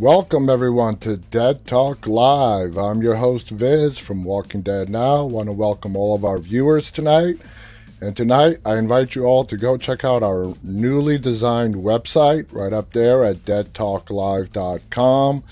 Welcome 0.00 0.48
everyone 0.48 0.96
to 1.00 1.18
Dead 1.18 1.66
Talk 1.66 2.06
Live. 2.06 2.78
I'm 2.78 3.02
your 3.02 3.16
host 3.16 3.50
Viz 3.50 3.98
from 3.98 4.24
Walking 4.24 4.62
Dead 4.62 4.88
Now. 4.88 5.26
Want 5.26 5.48
to 5.48 5.52
welcome 5.52 5.94
all 5.94 6.14
of 6.14 6.24
our 6.24 6.38
viewers 6.38 6.90
tonight. 6.90 7.36
And 8.00 8.16
tonight 8.16 8.60
I 8.64 8.78
invite 8.78 9.14
you 9.14 9.26
all 9.26 9.44
to 9.44 9.58
go 9.58 9.76
check 9.76 10.02
out 10.02 10.22
our 10.22 10.54
newly 10.62 11.18
designed 11.18 11.74
website 11.74 12.50
right 12.50 12.72
up 12.72 12.94
there 12.94 13.24
at 13.24 13.44
deadtalklive.com. 13.44 15.44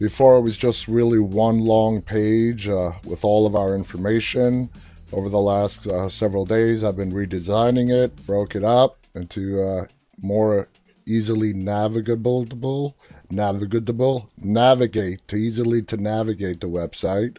Before 0.00 0.36
it 0.36 0.40
was 0.40 0.56
just 0.56 0.88
really 0.88 1.20
one 1.20 1.60
long 1.60 2.02
page 2.02 2.66
uh, 2.66 2.90
with 3.04 3.24
all 3.24 3.46
of 3.46 3.54
our 3.54 3.76
information. 3.76 4.68
Over 5.12 5.28
the 5.28 5.38
last 5.38 5.86
uh, 5.86 6.08
several 6.08 6.44
days, 6.44 6.82
I've 6.82 6.96
been 6.96 7.12
redesigning 7.12 7.92
it, 7.92 8.26
broke 8.26 8.56
it 8.56 8.64
up 8.64 8.98
into 9.14 9.62
uh, 9.62 9.86
more 10.20 10.66
easily 11.06 11.52
navigable, 11.52 12.96
navigable, 13.32 14.28
navigate 14.36 15.26
to 15.28 15.36
easily 15.36 15.82
to 15.82 15.96
navigate 15.96 16.60
the 16.60 16.68
website. 16.68 17.38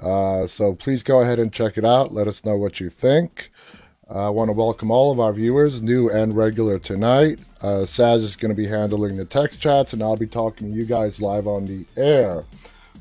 Uh, 0.00 0.46
so 0.46 0.74
please 0.74 1.02
go 1.02 1.20
ahead 1.20 1.38
and 1.38 1.52
check 1.52 1.78
it 1.78 1.84
out. 1.84 2.12
Let 2.12 2.28
us 2.28 2.44
know 2.44 2.56
what 2.56 2.80
you 2.80 2.90
think. 2.90 3.50
I 4.10 4.30
want 4.30 4.48
to 4.48 4.54
welcome 4.54 4.90
all 4.90 5.12
of 5.12 5.20
our 5.20 5.34
viewers, 5.34 5.82
new 5.82 6.08
and 6.08 6.34
regular, 6.34 6.78
tonight. 6.78 7.40
Uh, 7.60 7.84
Saz 7.84 8.22
is 8.22 8.36
going 8.36 8.50
to 8.50 8.56
be 8.56 8.66
handling 8.66 9.18
the 9.18 9.26
text 9.26 9.60
chats, 9.60 9.92
and 9.92 10.02
I'll 10.02 10.16
be 10.16 10.26
talking 10.26 10.70
to 10.70 10.74
you 10.74 10.86
guys 10.86 11.20
live 11.20 11.46
on 11.46 11.66
the 11.66 11.84
air. 11.94 12.44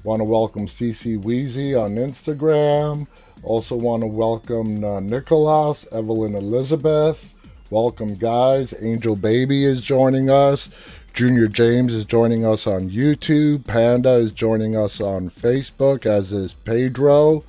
Want 0.03 0.19
to 0.19 0.25
welcome 0.25 0.67
CC 0.67 1.21
Wheezy 1.21 1.75
on 1.75 1.95
Instagram. 1.95 3.07
Also, 3.43 3.75
want 3.75 4.03
to 4.03 4.07
welcome 4.07 4.83
uh, 4.83 4.99
Nicholas, 4.99 5.87
Evelyn 5.93 6.35
Elizabeth. 6.35 7.33
Welcome, 7.69 8.15
guys. 8.15 8.73
Angel 8.81 9.15
Baby 9.15 9.63
is 9.63 9.79
joining 9.81 10.29
us. 10.29 10.69
Junior 11.17 11.47
James 11.47 11.95
is 11.95 12.05
joining 12.05 12.45
us 12.45 12.67
on 12.67 12.91
YouTube. 12.91 13.65
Panda 13.65 14.11
is 14.11 14.31
joining 14.31 14.75
us 14.75 15.01
on 15.01 15.31
Facebook, 15.31 16.05
as 16.05 16.31
is 16.31 16.53
Pedro. 16.53 17.43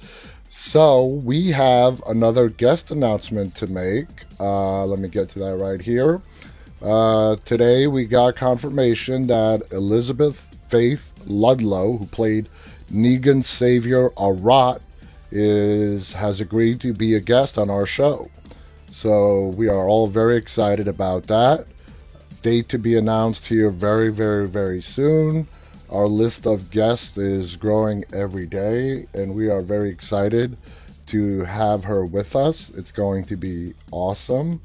So 0.48 1.04
we 1.04 1.50
have 1.50 2.02
another 2.06 2.48
guest 2.48 2.90
announcement 2.90 3.54
to 3.56 3.66
make. 3.66 4.06
Uh, 4.40 4.86
let 4.86 4.98
me 4.98 5.08
get 5.08 5.28
to 5.28 5.38
that 5.40 5.56
right 5.56 5.82
here. 5.82 6.22
Uh, 6.80 7.36
today 7.44 7.86
we 7.86 8.06
got 8.06 8.36
confirmation 8.36 9.26
that 9.26 9.60
Elizabeth 9.70 10.48
Faith 10.70 11.12
Ludlow, 11.26 11.98
who 11.98 12.06
played 12.06 12.48
Negan's 12.90 13.48
savior 13.48 14.08
Arat, 14.16 14.80
is 15.30 16.14
has 16.14 16.40
agreed 16.40 16.80
to 16.80 16.94
be 16.94 17.14
a 17.14 17.20
guest 17.20 17.58
on 17.58 17.68
our 17.68 17.84
show. 17.84 18.30
So 18.90 19.48
we 19.48 19.68
are 19.68 19.86
all 19.86 20.06
very 20.06 20.38
excited 20.38 20.88
about 20.88 21.26
that. 21.26 21.66
Date 22.42 22.68
to 22.68 22.78
be 22.78 22.96
announced 22.96 23.46
here 23.46 23.70
very, 23.70 24.10
very, 24.10 24.48
very 24.48 24.80
soon. 24.80 25.48
Our 25.90 26.06
list 26.06 26.46
of 26.46 26.70
guests 26.70 27.18
is 27.18 27.56
growing 27.56 28.04
every 28.12 28.46
day, 28.46 29.06
and 29.14 29.34
we 29.34 29.48
are 29.48 29.60
very 29.60 29.90
excited 29.90 30.56
to 31.06 31.44
have 31.44 31.84
her 31.84 32.04
with 32.04 32.36
us. 32.36 32.70
It's 32.70 32.92
going 32.92 33.24
to 33.24 33.36
be 33.36 33.74
awesome. 33.90 34.60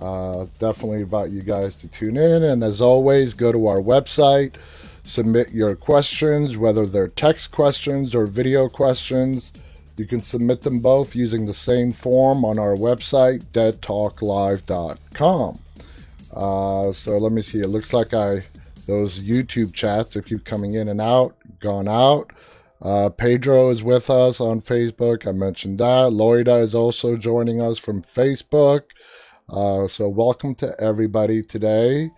Uh, 0.00 0.46
definitely 0.58 1.00
invite 1.00 1.30
you 1.30 1.42
guys 1.42 1.78
to 1.80 1.88
tune 1.88 2.16
in. 2.16 2.44
And 2.44 2.64
as 2.64 2.80
always, 2.80 3.34
go 3.34 3.52
to 3.52 3.66
our 3.66 3.80
website, 3.80 4.54
submit 5.04 5.50
your 5.50 5.76
questions, 5.76 6.56
whether 6.56 6.86
they're 6.86 7.08
text 7.08 7.50
questions 7.50 8.14
or 8.14 8.26
video 8.26 8.68
questions. 8.68 9.52
You 9.96 10.06
can 10.06 10.22
submit 10.22 10.62
them 10.62 10.80
both 10.80 11.14
using 11.14 11.46
the 11.46 11.54
same 11.54 11.92
form 11.92 12.44
on 12.44 12.58
our 12.58 12.74
website, 12.74 13.44
deadtalklive.com. 13.52 15.61
Uh, 16.32 16.92
so 16.92 17.18
let 17.18 17.32
me 17.32 17.42
see. 17.42 17.60
It 17.60 17.68
looks 17.68 17.92
like 17.92 18.14
I 18.14 18.44
those 18.86 19.20
YouTube 19.20 19.72
chats 19.72 20.14
that 20.14 20.26
keep 20.26 20.44
coming 20.44 20.74
in 20.74 20.88
and 20.88 21.00
out, 21.00 21.36
gone 21.60 21.88
out. 21.88 22.32
Uh, 22.80 23.08
Pedro 23.10 23.70
is 23.70 23.82
with 23.82 24.10
us 24.10 24.40
on 24.40 24.60
Facebook. 24.60 25.26
I 25.26 25.32
mentioned 25.32 25.78
that. 25.78 26.10
Loida 26.10 26.60
is 26.60 26.74
also 26.74 27.16
joining 27.16 27.60
us 27.62 27.78
from 27.78 28.02
Facebook. 28.02 28.82
Uh, 29.48 29.86
so, 29.86 30.08
welcome 30.08 30.54
to 30.56 30.74
everybody 30.80 31.42
today. 31.42 32.10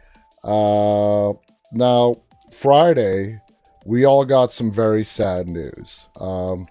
Uh, 0.42 1.32
now, 1.72 2.14
Friday, 2.53 3.38
we 3.84 4.06
all 4.06 4.24
got 4.24 4.53
some 4.53 4.70
very 4.70 5.04
sad 5.04 5.48
news. 5.48 6.08
Um, 6.19 6.66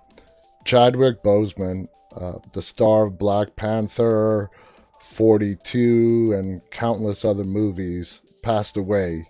Chadwick 0.65 1.21
Boseman, 1.21 1.87
uh, 2.15 2.39
the 2.53 2.61
star 2.61 3.05
of 3.05 3.17
Black 3.19 3.55
Panther, 3.55 4.49
42, 5.13 6.33
and 6.33 6.61
countless 6.71 7.23
other 7.23 7.43
movies, 7.43 8.21
passed 8.41 8.77
away 8.77 9.27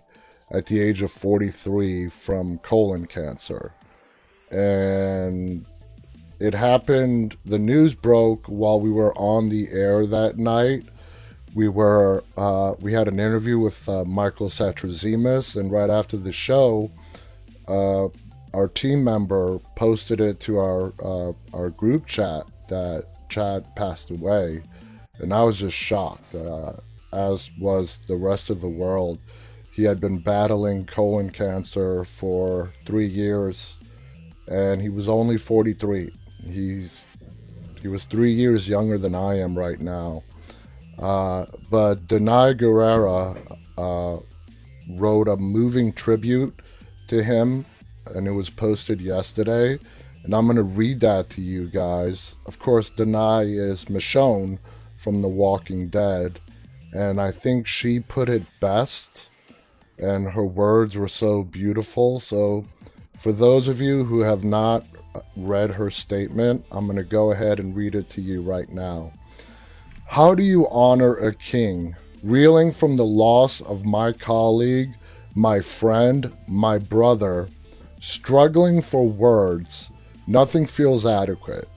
at 0.50 0.66
the 0.66 0.80
age 0.80 1.02
of 1.02 1.10
43 1.10 2.08
from 2.08 2.58
colon 2.58 3.06
cancer. 3.06 3.72
And 4.50 5.66
it 6.40 6.54
happened, 6.54 7.36
the 7.44 7.58
news 7.58 7.94
broke 7.94 8.46
while 8.46 8.80
we 8.80 8.90
were 8.90 9.14
on 9.16 9.48
the 9.48 9.68
air 9.70 10.06
that 10.06 10.38
night. 10.38 10.84
We 11.54 11.68
were, 11.68 12.24
uh, 12.36 12.74
we 12.80 12.92
had 12.92 13.06
an 13.06 13.20
interview 13.20 13.58
with 13.58 13.88
uh, 13.88 14.04
Michael 14.04 14.48
Satrazemis, 14.48 15.56
and 15.56 15.70
right 15.70 15.90
after 15.90 16.16
the 16.16 16.32
show, 16.32 16.90
uh, 17.68 18.08
our 18.52 18.68
team 18.68 19.04
member 19.04 19.58
posted 19.76 20.20
it 20.20 20.40
to 20.40 20.58
our 20.58 20.92
uh, 21.02 21.32
our 21.52 21.70
group 21.70 22.06
chat 22.06 22.46
that 22.68 23.28
Chad 23.28 23.64
passed 23.74 24.10
away, 24.10 24.62
and 25.18 25.32
I 25.32 25.42
was 25.42 25.58
just 25.58 25.76
shocked, 25.76 26.34
uh, 26.34 26.74
as 27.12 27.50
was 27.58 27.98
the 28.06 28.16
rest 28.16 28.50
of 28.50 28.60
the 28.60 28.68
world. 28.68 29.18
He 29.72 29.82
had 29.84 30.00
been 30.00 30.18
battling 30.18 30.86
colon 30.86 31.30
cancer 31.30 32.04
for 32.04 32.72
three 32.84 33.06
years, 33.06 33.74
and 34.46 34.80
he 34.80 34.88
was 34.88 35.08
only 35.08 35.36
43. 35.36 36.12
He's 36.46 37.06
he 37.80 37.88
was 37.88 38.04
three 38.06 38.32
years 38.32 38.68
younger 38.68 38.96
than 38.96 39.14
I 39.14 39.38
am 39.40 39.58
right 39.58 39.78
now. 39.78 40.22
Uh, 40.98 41.46
but 41.70 42.06
Danai 42.06 42.58
Gurira 42.58 43.36
uh, 43.76 44.20
wrote 44.96 45.28
a 45.28 45.36
moving 45.36 45.92
tribute 45.92 46.58
to 47.08 47.22
him, 47.22 47.66
and 48.06 48.26
it 48.26 48.30
was 48.30 48.48
posted 48.48 49.00
yesterday. 49.00 49.78
And 50.24 50.34
I'm 50.34 50.46
going 50.46 50.56
to 50.56 50.62
read 50.62 51.00
that 51.00 51.28
to 51.30 51.42
you 51.42 51.68
guys. 51.68 52.36
Of 52.46 52.58
course, 52.58 52.90
Danai 52.90 53.58
is 53.58 53.84
Michonne 53.86 54.58
from 55.04 55.22
The 55.22 55.28
Walking 55.28 55.88
Dead, 55.88 56.40
and 56.92 57.20
I 57.20 57.30
think 57.30 57.68
she 57.68 58.00
put 58.00 58.28
it 58.28 58.42
best 58.60 59.28
and 59.98 60.28
her 60.30 60.44
words 60.44 60.96
were 60.96 61.08
so 61.08 61.42
beautiful. 61.42 62.20
So, 62.20 62.64
for 63.16 63.32
those 63.32 63.68
of 63.68 63.80
you 63.80 64.04
who 64.04 64.20
have 64.20 64.44
not 64.44 64.84
read 65.36 65.70
her 65.70 65.90
statement, 65.90 66.64
I'm 66.72 66.86
going 66.86 66.96
to 66.96 67.04
go 67.04 67.30
ahead 67.30 67.60
and 67.60 67.76
read 67.76 67.94
it 67.94 68.10
to 68.10 68.20
you 68.20 68.42
right 68.42 68.68
now. 68.68 69.12
How 70.06 70.34
do 70.34 70.42
you 70.42 70.68
honor 70.68 71.16
a 71.16 71.32
king? 71.32 71.94
Reeling 72.22 72.72
from 72.72 72.96
the 72.96 73.04
loss 73.04 73.60
of 73.60 73.84
my 73.84 74.12
colleague, 74.12 74.94
my 75.34 75.60
friend, 75.60 76.32
my 76.48 76.78
brother, 76.78 77.48
struggling 78.00 78.80
for 78.80 79.08
words, 79.08 79.90
nothing 80.26 80.66
feels 80.66 81.06
adequate. 81.06 81.68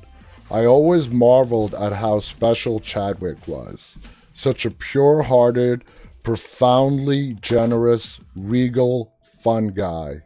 I 0.50 0.66
always 0.66 1.10
marveled 1.10 1.76
at 1.76 1.94
how 1.94 2.20
special 2.20 2.80
Chadwick 2.80 3.48
was. 3.48 3.98
Such 4.34 4.66
a 4.66 4.72
pure 4.72 5.24
hearted, 5.24 5.84
profoundly 6.24 7.34
generous, 7.42 8.20
regal, 8.36 9.14
fun 9.44 9.70
guy. 9.70 10.22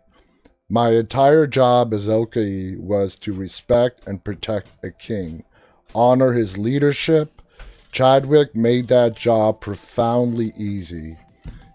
My 0.70 0.92
entire 0.92 1.48
job 1.48 1.94
as 1.94 2.08
Okoye 2.08 2.78
was 2.78 3.16
to 3.18 3.34
respect 3.34 4.08
and 4.08 4.24
protect 4.24 4.72
a 4.84 4.92
king, 4.92 5.44
honor 5.96 6.34
his 6.34 6.58
leadership. 6.58 7.42
Chadwick 7.92 8.56
made 8.56 8.88
that 8.88 9.16
job 9.16 9.60
profoundly 9.60 10.54
easy. 10.56 11.18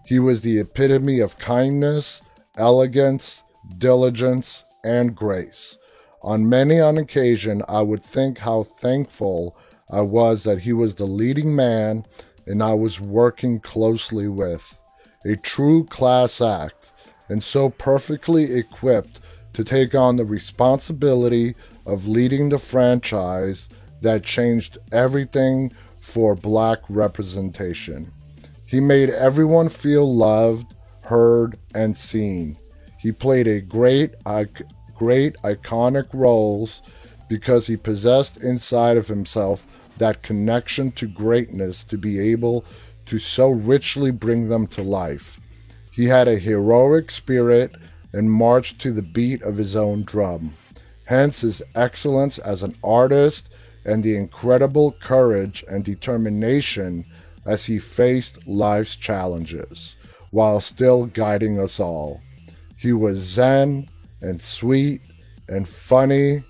He 0.05 0.19
was 0.19 0.41
the 0.41 0.57
epitome 0.57 1.19
of 1.19 1.37
kindness, 1.37 2.21
elegance, 2.55 3.43
diligence, 3.77 4.63
and 4.83 5.13
grace. 5.15 5.77
On 6.21 6.49
many 6.49 6.77
an 6.77 6.97
occasion, 6.97 7.63
I 7.67 7.81
would 7.81 8.03
think 8.03 8.39
how 8.39 8.63
thankful 8.63 9.55
I 9.89 10.01
was 10.01 10.43
that 10.43 10.61
he 10.61 10.73
was 10.73 10.95
the 10.95 11.05
leading 11.05 11.55
man 11.55 12.05
and 12.45 12.63
I 12.63 12.73
was 12.73 12.99
working 12.99 13.59
closely 13.59 14.27
with. 14.27 14.79
A 15.25 15.35
true 15.35 15.85
class 15.85 16.41
act, 16.41 16.93
and 17.29 17.43
so 17.43 17.69
perfectly 17.69 18.53
equipped 18.55 19.19
to 19.53 19.63
take 19.63 19.95
on 19.95 20.15
the 20.15 20.25
responsibility 20.25 21.55
of 21.85 22.07
leading 22.07 22.49
the 22.49 22.59
franchise 22.59 23.69
that 24.01 24.23
changed 24.23 24.77
everything 24.91 25.71
for 25.99 26.35
black 26.35 26.79
representation. 26.89 28.11
He 28.65 28.79
made 28.79 29.09
everyone 29.09 29.69
feel 29.69 30.13
loved, 30.13 30.75
heard, 31.01 31.57
and 31.73 31.97
seen. 31.97 32.57
He 32.97 33.11
played 33.11 33.47
a 33.47 33.61
great, 33.61 34.15
great 34.97 35.35
iconic 35.43 36.07
roles 36.13 36.81
because 37.29 37.67
he 37.67 37.77
possessed 37.77 38.37
inside 38.37 38.97
of 38.97 39.07
himself 39.07 39.65
that 39.97 40.23
connection 40.23 40.91
to 40.91 41.07
greatness 41.07 41.83
to 41.83 41.97
be 41.97 42.19
able 42.19 42.65
to 43.05 43.17
so 43.17 43.49
richly 43.49 44.11
bring 44.11 44.49
them 44.49 44.67
to 44.67 44.81
life. 44.81 45.39
He 45.91 46.05
had 46.05 46.27
a 46.27 46.37
heroic 46.37 47.09
spirit 47.11 47.71
and 48.13 48.31
marched 48.31 48.79
to 48.81 48.91
the 48.91 49.01
beat 49.01 49.41
of 49.41 49.57
his 49.57 49.75
own 49.75 50.03
drum. 50.03 50.55
Hence 51.05 51.41
his 51.41 51.63
excellence 51.73 52.37
as 52.37 52.63
an 52.63 52.75
artist 52.83 53.49
and 53.85 54.03
the 54.03 54.15
incredible 54.15 54.91
courage 54.91 55.63
and 55.69 55.83
determination 55.83 57.05
as 57.45 57.65
he 57.65 57.79
faced 57.79 58.45
life's 58.45 58.95
challenges 58.95 59.95
while 60.31 60.59
still 60.59 61.05
guiding 61.05 61.59
us 61.59 61.79
all. 61.79 62.21
He 62.75 62.93
was 62.93 63.19
zen 63.19 63.89
and 64.21 64.41
sweet 64.41 65.01
and 65.47 65.67
funny 65.67 66.43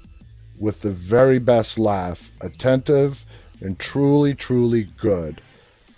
with 0.60 0.82
the 0.82 0.92
very 0.92 1.40
best 1.40 1.78
laugh, 1.78 2.32
attentive 2.42 3.26
and 3.62 3.78
truly, 3.80 4.34
truly 4.34 4.88
good. 4.98 5.42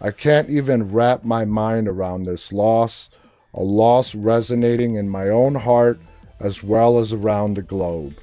I 0.01 0.11
can't 0.11 0.49
even 0.49 0.91
wrap 0.91 1.23
my 1.23 1.45
mind 1.45 1.87
around 1.87 2.23
this 2.23 2.53
loss, 2.53 3.09
a 3.53 3.61
loss 3.61 4.15
resonating 4.15 4.95
in 4.95 5.09
my 5.09 5.29
own 5.29 5.55
heart 5.55 5.99
as 6.39 6.63
well 6.63 6.99
as 6.99 7.11
around 7.11 7.55
the 7.55 7.61
globe. 7.61 8.15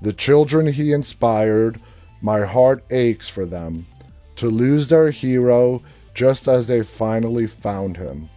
The 0.00 0.12
children 0.12 0.66
he 0.66 0.92
inspired, 0.92 1.80
my 2.22 2.44
heart 2.44 2.84
aches 2.90 3.28
for 3.28 3.46
them. 3.46 3.86
To 4.36 4.48
lose 4.48 4.86
their 4.86 5.10
hero 5.10 5.82
just 6.14 6.46
as 6.46 6.68
they 6.68 6.82
finally 6.82 7.46
found 7.46 7.96
him. 7.96 8.28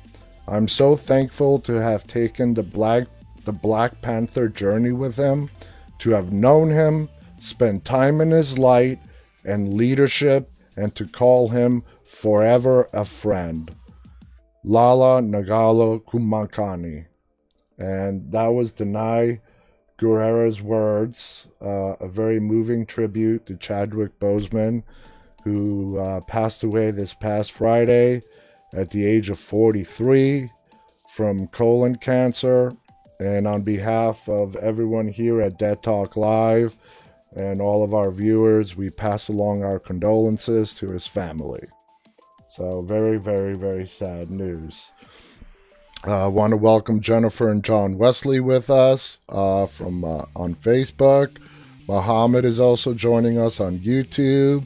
I'm 0.47 0.67
so 0.67 0.95
thankful 0.95 1.59
to 1.59 1.73
have 1.73 2.07
taken 2.07 2.53
the 2.53 2.63
Black, 2.63 3.07
the 3.45 3.51
Black 3.51 4.01
Panther 4.01 4.47
journey 4.47 4.91
with 4.91 5.15
him, 5.15 5.49
to 5.99 6.11
have 6.11 6.31
known 6.31 6.69
him, 6.69 7.09
spent 7.39 7.85
time 7.85 8.21
in 8.21 8.31
his 8.31 8.57
light 8.57 8.99
and 9.45 9.73
leadership, 9.73 10.49
and 10.75 10.93
to 10.95 11.05
call 11.05 11.49
him 11.49 11.83
forever 12.03 12.87
a 12.93 13.05
friend. 13.05 13.75
Lala 14.63 15.21
Nagalo 15.21 16.03
Kumakani. 16.03 17.05
And 17.77 18.31
that 18.31 18.47
was 18.47 18.73
Danai 18.73 19.41
Gurira's 19.97 20.61
words, 20.61 21.47
uh, 21.61 21.95
a 21.99 22.07
very 22.07 22.39
moving 22.39 22.85
tribute 22.85 23.45
to 23.47 23.55
Chadwick 23.55 24.19
Boseman 24.19 24.83
who 25.43 25.97
uh, 25.97 26.21
passed 26.21 26.63
away 26.63 26.91
this 26.91 27.13
past 27.13 27.51
Friday 27.51 28.21
at 28.73 28.89
the 28.91 29.05
age 29.05 29.29
of 29.29 29.39
43 29.39 30.49
from 31.09 31.47
colon 31.47 31.95
cancer. 31.95 32.71
And 33.21 33.45
on 33.45 33.61
behalf 33.61 34.27
of 34.27 34.55
everyone 34.55 35.07
here 35.07 35.43
at 35.43 35.59
Dead 35.59 35.83
Talk 35.83 36.17
Live 36.17 36.75
and 37.35 37.61
all 37.61 37.83
of 37.83 37.93
our 37.93 38.09
viewers, 38.09 38.75
we 38.75 38.89
pass 38.89 39.27
along 39.27 39.63
our 39.63 39.77
condolences 39.77 40.73
to 40.75 40.89
his 40.89 41.05
family. 41.05 41.67
So, 42.49 42.81
very, 42.81 43.19
very, 43.19 43.53
very 43.53 43.85
sad 43.85 44.31
news. 44.31 44.91
I 46.03 46.21
uh, 46.21 46.29
want 46.29 46.49
to 46.49 46.57
welcome 46.57 46.99
Jennifer 46.99 47.51
and 47.51 47.63
John 47.63 47.95
Wesley 47.95 48.39
with 48.39 48.71
us 48.71 49.19
uh, 49.29 49.67
from 49.67 50.03
uh, 50.03 50.25
on 50.35 50.55
Facebook. 50.55 51.37
Muhammad 51.87 52.43
is 52.43 52.59
also 52.59 52.95
joining 52.95 53.37
us 53.37 53.59
on 53.59 53.77
YouTube. 53.77 54.65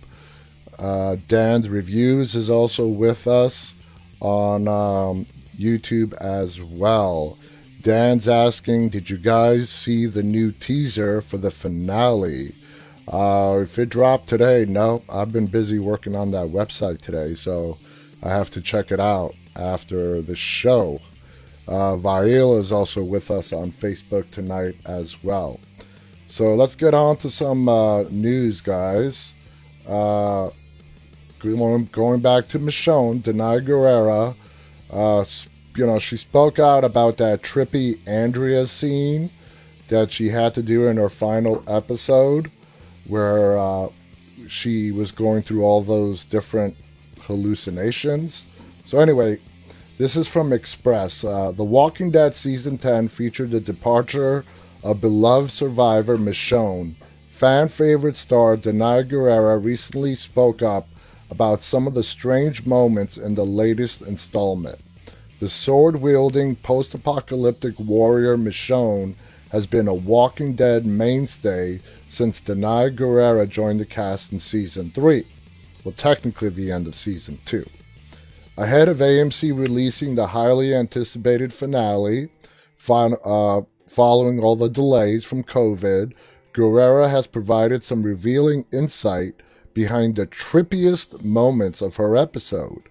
Uh, 0.80 1.18
Dan's 1.28 1.68
Reviews 1.68 2.36
is 2.36 2.50
also 2.50 2.88
with 2.88 3.28
us 3.28 3.76
on 4.22 4.70
um, 4.70 5.26
YouTube 5.60 6.14
as 6.22 6.62
well. 6.62 7.38
Dan's 7.86 8.28
asking, 8.28 8.90
Did 8.90 9.12
you 9.12 9.18
guys 9.20 9.70
see 9.70 10.08
the 10.08 10.24
new 10.24 10.52
teaser 10.52 11.22
for 11.22 11.38
the 11.38 11.52
finale? 11.52 12.56
Uh, 13.08 13.60
if 13.62 13.78
it 13.78 13.90
dropped 13.90 14.28
today, 14.28 14.66
no, 14.68 15.04
I've 15.08 15.32
been 15.32 15.46
busy 15.46 15.78
working 15.78 16.16
on 16.16 16.32
that 16.32 16.48
website 16.48 17.02
today, 17.02 17.36
so 17.36 17.78
I 18.24 18.30
have 18.30 18.50
to 18.52 18.62
check 18.62 18.92
it 18.92 19.00
out 19.00 19.36
after 19.56 20.20
the 20.20 20.36
show. 20.36 20.98
Uh, 21.68 21.96
Vail 21.98 22.58
is 22.58 22.72
also 22.72 23.04
with 23.04 23.30
us 23.30 23.54
on 23.54 23.72
Facebook 23.72 24.32
tonight 24.32 24.78
as 24.84 25.24
well. 25.24 25.60
So 26.26 26.56
let's 26.56 26.74
get 26.74 26.96
on 26.96 27.18
to 27.18 27.30
some 27.30 27.70
uh, 27.70 28.06
news, 28.10 28.62
guys. 28.62 29.32
Uh, 29.88 30.50
going 31.40 32.22
back 32.22 32.48
to 32.48 32.58
Michonne, 32.58 33.20
Danai 33.22 33.64
Gurira, 33.64 34.34
uh, 34.90 35.24
you 35.76 35.86
know, 35.86 36.00
she 36.00 36.16
spoke 36.16 36.60
out 36.60 36.84
about 36.84 37.18
that 37.18 37.42
trippy 37.42 38.00
Andrea 38.08 38.68
scene 38.68 39.30
that 39.90 40.12
she 40.12 40.30
had 40.30 40.54
to 40.56 40.64
do 40.64 40.88
in 40.88 40.98
her 40.98 41.10
final 41.10 41.64
episode 41.68 42.50
where 43.08 43.58
uh, 43.58 43.88
she 44.48 44.92
was 44.92 45.12
going 45.12 45.42
through 45.42 45.64
all 45.64 45.82
those 45.82 46.26
different 46.26 46.76
hallucinations. 47.22 48.46
So, 48.86 49.00
anyway, 49.00 49.40
this 49.98 50.16
is 50.16 50.28
from 50.28 50.54
Express. 50.54 51.24
Uh, 51.24 51.52
the 51.52 51.64
Walking 51.64 52.12
Dead 52.12 52.36
Season 52.36 52.78
10 52.78 53.10
featured 53.10 53.52
the 53.52 53.60
departure 53.60 54.44
of 54.84 55.02
beloved 55.02 55.52
survivor 55.52 56.18
Michonne. 56.18 56.96
Fan 57.28 57.68
favorite 57.68 58.18
star 58.18 58.56
Danai 58.56 59.10
Gurira 59.10 59.64
recently 59.64 60.16
spoke 60.16 60.62
up 60.62 60.88
about 61.30 61.62
some 61.62 61.88
of 61.88 61.94
the 61.94 62.04
strange 62.04 62.66
moments 62.66 63.18
in 63.18 63.36
the 63.36 63.46
latest 63.46 64.02
installment. 64.02 64.80
The 65.40 65.50
sword 65.50 65.98
wielding 65.98 66.56
post 66.56 66.94
apocalyptic 66.94 67.78
warrior 67.78 68.38
Michonne 68.38 69.16
has 69.52 69.68
been 69.68 69.88
a 69.88 69.94
Walking 69.94 70.56
Dead 70.56 70.86
mainstay 70.86 71.82
since 72.08 72.40
Danai 72.40 72.96
Gurira 72.96 73.48
joined 73.48 73.82
the 73.82 73.86
cast 73.86 74.32
in 74.32 74.40
season 74.40 74.92
3. 74.92 75.26
Well, 75.84 75.94
technically, 75.96 76.50
the 76.50 76.72
end 76.72 76.88
of 76.88 76.96
season 76.96 77.40
2. 77.46 77.66
Ahead 78.58 78.88
of 78.88 79.00
AMC 79.00 79.58
releasing 79.58 80.16
the 80.16 80.28
highly 80.28 80.74
anticipated 80.74 81.52
finale, 81.52 82.30
uh, 82.90 83.62
following 83.88 84.40
all 84.40 84.56
the 84.56 84.70
delays 84.70 85.26
from 85.26 85.44
COVID, 85.44 86.14
Gurira 86.54 87.10
has 87.10 87.28
provided 87.28 87.84
some 87.84 88.04
revealing 88.04 88.66
insight 88.72 89.36
behind 89.74 90.16
the 90.16 90.28
trippiest 90.28 91.24
moments 91.26 91.82
of 91.82 91.98
her 91.98 92.16
episode. 92.16 92.84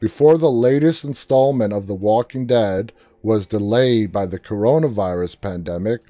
Before 0.00 0.38
the 0.38 0.50
latest 0.50 1.04
installment 1.04 1.74
of 1.74 1.86
The 1.86 1.94
Walking 1.94 2.46
Dead 2.46 2.90
was 3.22 3.46
delayed 3.46 4.10
by 4.10 4.24
the 4.24 4.38
coronavirus 4.38 5.42
pandemic, 5.42 6.00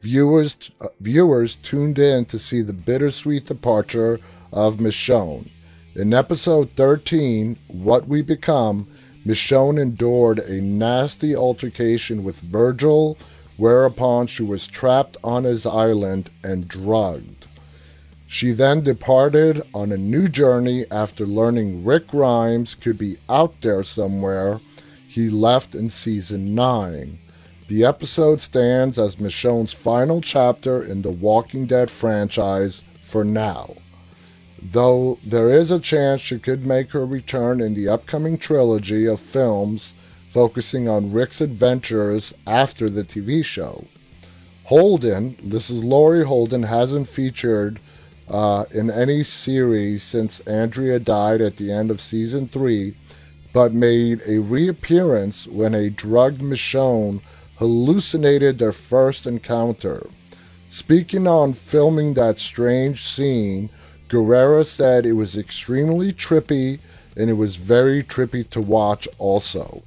viewers, 0.00 0.70
uh, 0.80 0.86
viewers 0.98 1.56
tuned 1.56 1.98
in 1.98 2.24
to 2.24 2.38
see 2.38 2.62
the 2.62 2.72
bittersweet 2.72 3.44
departure 3.44 4.18
of 4.50 4.78
Michonne. 4.78 5.50
In 5.94 6.14
episode 6.14 6.70
13, 6.70 7.58
What 7.68 8.08
We 8.08 8.22
Become, 8.22 8.88
Michonne 9.26 9.78
endured 9.78 10.38
a 10.38 10.62
nasty 10.62 11.36
altercation 11.36 12.24
with 12.24 12.36
Virgil, 12.36 13.18
whereupon 13.58 14.26
she 14.26 14.42
was 14.42 14.66
trapped 14.66 15.18
on 15.22 15.44
his 15.44 15.66
island 15.66 16.30
and 16.42 16.66
drugged. 16.66 17.46
She 18.34 18.50
then 18.50 18.80
departed 18.80 19.62
on 19.72 19.92
a 19.92 19.96
new 19.96 20.26
journey 20.26 20.86
after 20.90 21.24
learning 21.24 21.84
Rick 21.84 22.08
Grimes 22.08 22.74
could 22.74 22.98
be 22.98 23.16
out 23.28 23.60
there 23.60 23.84
somewhere. 23.84 24.58
He 25.06 25.30
left 25.30 25.76
in 25.76 25.88
season 25.88 26.52
9. 26.52 27.20
The 27.68 27.84
episode 27.84 28.40
stands 28.40 28.98
as 28.98 29.20
Michonne's 29.20 29.72
final 29.72 30.20
chapter 30.20 30.82
in 30.82 31.02
the 31.02 31.12
Walking 31.12 31.66
Dead 31.66 31.92
franchise 31.92 32.82
for 33.04 33.22
now. 33.22 33.76
Though 34.60 35.20
there 35.22 35.50
is 35.50 35.70
a 35.70 35.78
chance 35.78 36.20
she 36.20 36.40
could 36.40 36.66
make 36.66 36.90
her 36.90 37.06
return 37.06 37.60
in 37.60 37.74
the 37.74 37.88
upcoming 37.88 38.36
trilogy 38.36 39.06
of 39.06 39.20
films 39.20 39.94
focusing 40.28 40.88
on 40.88 41.12
Rick's 41.12 41.40
adventures 41.40 42.34
after 42.48 42.90
the 42.90 43.04
TV 43.04 43.44
show. 43.44 43.84
Holden, 44.64 45.36
this 45.40 45.70
is 45.70 45.84
Lori 45.84 46.24
Holden, 46.24 46.64
hasn't 46.64 47.08
featured 47.08 47.78
uh, 48.28 48.64
in 48.70 48.90
any 48.90 49.22
series 49.22 50.02
since 50.02 50.40
Andrea 50.40 50.98
died 50.98 51.40
at 51.40 51.56
the 51.56 51.70
end 51.70 51.90
of 51.90 52.00
season 52.00 52.48
three, 52.48 52.94
but 53.52 53.72
made 53.72 54.20
a 54.26 54.38
reappearance 54.38 55.46
when 55.46 55.74
a 55.74 55.90
drugged 55.90 56.40
Michonne 56.40 57.20
hallucinated 57.56 58.58
their 58.58 58.72
first 58.72 59.26
encounter. 59.26 60.06
Speaking 60.68 61.26
on 61.26 61.52
filming 61.52 62.14
that 62.14 62.40
strange 62.40 63.06
scene, 63.06 63.70
Gurira 64.08 64.66
said 64.66 65.06
it 65.06 65.12
was 65.12 65.36
extremely 65.36 66.12
trippy 66.12 66.80
and 67.16 67.30
it 67.30 67.34
was 67.34 67.56
very 67.56 68.02
trippy 68.02 68.48
to 68.50 68.60
watch 68.60 69.06
also. 69.18 69.82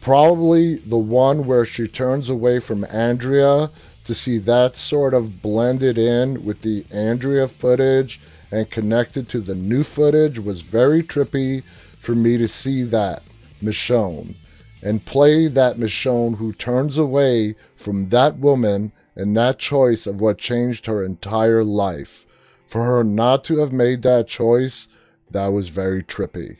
Probably 0.00 0.76
the 0.76 0.98
one 0.98 1.46
where 1.46 1.64
she 1.64 1.86
turns 1.86 2.28
away 2.28 2.60
from 2.60 2.84
Andrea 2.84 3.70
to 4.04 4.14
see 4.14 4.38
that 4.38 4.76
sort 4.76 5.14
of 5.14 5.42
blended 5.42 5.98
in 5.98 6.44
with 6.44 6.62
the 6.62 6.84
Andrea 6.90 7.48
footage 7.48 8.20
and 8.50 8.70
connected 8.70 9.28
to 9.28 9.40
the 9.40 9.54
new 9.54 9.82
footage 9.82 10.38
was 10.38 10.62
very 10.62 11.02
trippy 11.02 11.62
for 11.98 12.14
me 12.14 12.36
to 12.38 12.48
see 12.48 12.82
that 12.82 13.22
Michonne 13.62 14.34
and 14.82 15.04
play 15.04 15.46
that 15.46 15.76
Michonne 15.76 16.36
who 16.36 16.52
turns 16.52 16.98
away 16.98 17.54
from 17.76 18.08
that 18.08 18.38
woman 18.38 18.92
and 19.14 19.36
that 19.36 19.58
choice 19.58 20.06
of 20.06 20.20
what 20.20 20.38
changed 20.38 20.86
her 20.86 21.04
entire 21.04 21.62
life. 21.62 22.26
For 22.66 22.84
her 22.84 23.04
not 23.04 23.44
to 23.44 23.58
have 23.58 23.72
made 23.72 24.02
that 24.02 24.26
choice, 24.26 24.88
that 25.30 25.48
was 25.48 25.68
very 25.68 26.02
trippy. 26.02 26.56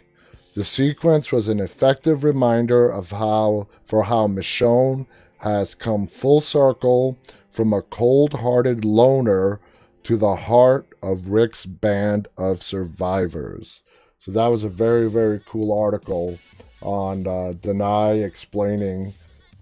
The 0.54 0.64
sequence 0.64 1.32
was 1.32 1.48
an 1.48 1.60
effective 1.60 2.24
reminder 2.24 2.88
of 2.88 3.10
how, 3.10 3.68
for 3.84 4.04
how 4.04 4.26
Michonne 4.26 5.06
has 5.42 5.74
come 5.74 6.06
full 6.06 6.40
circle 6.40 7.18
from 7.50 7.72
a 7.72 7.82
cold 7.82 8.32
hearted 8.32 8.84
loner 8.84 9.60
to 10.04 10.16
the 10.16 10.36
heart 10.36 10.86
of 11.02 11.28
Rick's 11.28 11.66
band 11.66 12.28
of 12.36 12.62
survivors. 12.62 13.82
So 14.18 14.30
that 14.32 14.46
was 14.46 14.64
a 14.64 14.68
very, 14.68 15.08
very 15.10 15.40
cool 15.44 15.76
article 15.76 16.38
on 16.80 17.26
uh, 17.26 17.52
Danai 17.60 18.24
explaining 18.24 19.14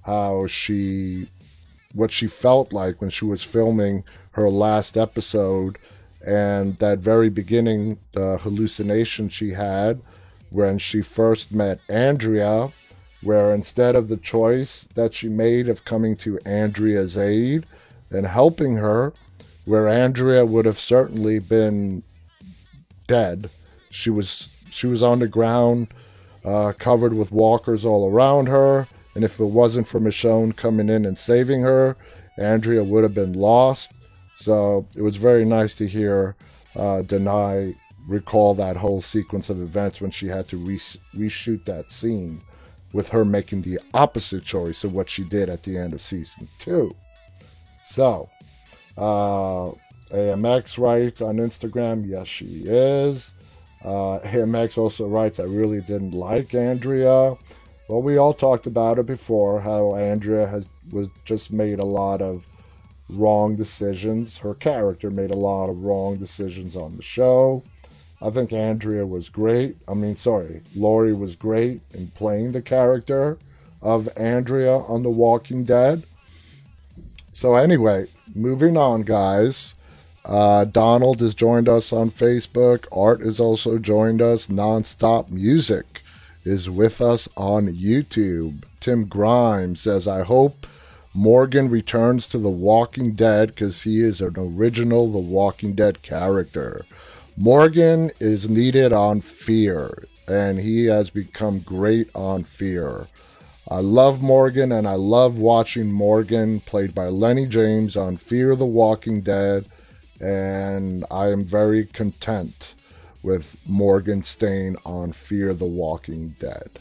how 0.03 0.47
she, 0.47 1.29
what 1.95 2.11
she 2.11 2.27
felt 2.27 2.73
like 2.73 3.01
when 3.01 3.11
she 3.11 3.25
was 3.25 3.43
filming 3.43 4.05
her 4.33 4.49
last 4.49 4.97
episode 4.97 5.79
and 6.25 6.79
that 6.79 6.99
very 6.99 7.31
beginning 7.31 7.99
the 8.13 8.39
hallucination 8.39 9.29
she 9.29 9.51
had 9.53 10.01
when 10.51 10.79
she 10.79 11.01
first 11.01 11.53
met 11.53 11.81
Andrea, 11.89 12.71
where 13.23 13.55
instead 13.55 13.95
of 13.95 14.09
the 14.09 14.17
choice 14.17 14.89
that 14.95 15.15
she 15.15 15.29
made 15.29 15.69
of 15.69 15.85
coming 15.85 16.17
to 16.17 16.39
Andrea's 16.47 17.17
aid 17.17 17.67
and 18.11 18.27
helping 18.27 18.77
her, 18.77 19.13
where 19.65 19.89
Andrea 19.89 20.45
would 20.45 20.65
have 20.65 20.79
certainly 20.79 21.39
been 21.39 22.03
dead, 23.07 23.51
she 23.91 24.11
was 24.11 24.49
she 24.71 24.87
was 24.87 25.03
on 25.03 25.19
the 25.19 25.29
ground, 25.29 25.89
uh, 26.45 26.73
covered 26.79 27.13
with 27.13 27.33
walkers 27.33 27.85
all 27.85 28.11
around 28.11 28.47
her, 28.47 28.87
and 29.15 29.25
if 29.25 29.39
it 29.39 29.45
wasn't 29.45 29.87
for 29.87 30.01
Michonne 30.01 30.57
coming 30.57 30.89
in 30.89 31.05
and 31.05 31.19
saving 31.19 31.63
her, 31.63 31.97
Andrea 32.39 32.83
would 32.83 33.03
have 33.03 33.15
been 33.15 33.35
lost. 33.35 33.93
So 34.37 34.87
it 34.97 35.03
was 35.03 35.17
very 35.17 35.45
nice 35.45 35.75
to 35.75 35.87
hear 35.87 36.37
uh, 36.75 37.03
Danai 37.03 37.77
recall 38.07 38.55
that 38.55 38.77
whole 38.77 39.03
sequence 39.03 39.51
of 39.51 39.61
events 39.61 40.01
when 40.01 40.11
she 40.11 40.29
had 40.29 40.49
to 40.49 40.57
re- 40.57 40.79
reshoot 41.15 41.65
that 41.67 41.91
scene 41.91 42.41
with 42.93 43.09
her 43.11 43.25
making 43.25 43.63
the 43.63 43.79
opposite 43.95 44.45
choice 44.45 44.85
of 44.85 44.93
what 44.93 45.09
she 45.09 45.25
did 45.25 45.49
at 45.49 45.63
the 45.63 45.79
end 45.79 45.93
of 45.93 46.03
season 46.03 46.49
two. 46.59 46.95
So, 47.85 48.29
uh, 48.97 49.73
AMX 50.13 50.79
writes 50.79 51.21
on 51.21 51.37
Instagram, 51.37 52.07
yes, 52.07 52.27
she 52.27 52.63
is. 52.65 53.33
Uh, 53.85 54.19
AMX 54.21 54.77
also 54.77 55.09
writes, 55.09 55.41
I 55.41 55.45
really 55.45 55.81
didn't 55.81 56.13
like 56.13 56.55
Andrea. 56.55 57.35
Well, 57.89 58.03
we 58.03 58.19
all 58.19 58.35
talked 58.35 58.67
about 58.67 58.99
it 58.99 59.07
before, 59.07 59.61
how 59.61 59.97
Andrea 59.97 60.47
has 60.47 60.67
was 60.93 61.09
just 61.25 61.53
made 61.53 61.79
a 61.79 61.87
lot 61.87 62.21
of 62.21 62.47
wrong 63.09 63.57
decisions. 63.57 64.37
Her 64.39 64.55
character 64.55 65.11
made 65.11 65.31
a 65.31 65.37
lot 65.37 65.69
of 65.69 65.83
wrong 65.83 66.17
decisions 66.17 66.77
on 66.77 66.97
the 66.97 67.03
show. 67.03 67.63
I 68.23 68.31
think 68.31 68.53
Andrea 68.53 69.07
was 69.07 69.29
great. 69.29 69.77
I 69.89 69.95
mean, 69.95 70.17
sorry, 70.17 70.61
Lori 70.77 71.15
was 71.15 71.37
great 71.37 71.81
in 71.95 72.09
playing 72.09 72.53
the 72.53 72.63
character 72.63 73.39
of 73.81 74.09
Andrea 74.17 74.77
on 74.77 75.03
The 75.03 75.11
Walking 75.11 75.65
Dead. 75.65 76.05
So, 77.33 77.55
anyway, 77.55 78.07
moving 78.35 78.77
on, 78.77 79.03
guys. 79.03 79.75
Uh, 80.25 80.65
Donald 80.65 81.21
has 81.21 81.35
joined 81.35 81.69
us 81.69 81.93
on 81.93 82.11
Facebook. 82.11 82.87
Art 82.93 83.23
has 83.23 83.41
also 83.41 83.79
joined 83.79 84.21
us. 84.21 84.49
Nonstop 84.49 85.31
Music 85.31 86.03
is 86.45 86.69
with 86.69 87.01
us 87.01 87.27
on 87.37 87.69
YouTube. 87.69 88.65
Tim 88.81 89.07
Grimes 89.07 89.81
says, 89.81 90.07
I 90.07 90.23
hope 90.23 90.67
Morgan 91.15 91.71
returns 91.71 92.29
to 92.29 92.39
The 92.39 92.51
Walking 92.51 93.13
Dead 93.13 93.49
because 93.49 93.83
he 93.83 94.01
is 94.01 94.21
an 94.21 94.35
original 94.37 95.11
The 95.11 95.19
Walking 95.19 95.75
Dead 95.75 96.03
character. 96.03 96.85
Morgan 97.43 98.11
is 98.21 98.51
needed 98.51 98.93
on 98.93 99.23
Fear, 99.23 100.05
and 100.29 100.61
he 100.61 100.85
has 100.85 101.09
become 101.09 101.61
great 101.61 102.11
on 102.15 102.45
Fear. 102.45 103.07
I 103.71 103.79
love 103.79 104.21
Morgan, 104.21 104.71
and 104.73 104.87
I 104.87 104.97
love 104.97 105.39
watching 105.39 105.91
Morgan, 105.91 106.61
played 106.61 106.95
by 106.95 107.07
Lennie 107.07 107.47
James, 107.47 107.97
on 107.97 108.19
Fear 108.19 108.57
the 108.57 108.67
Walking 108.67 109.23
Dead, 109.23 109.65
and 110.21 111.07
I 111.11 111.29
am 111.29 111.43
very 111.43 111.87
content 111.87 112.75
with 113.23 113.57
Morgan 113.67 114.23
staying 114.23 114.77
on 114.85 115.13
Fear 115.13 115.55
the 115.55 115.65
Walking 115.65 116.37
Dead. 116.41 116.79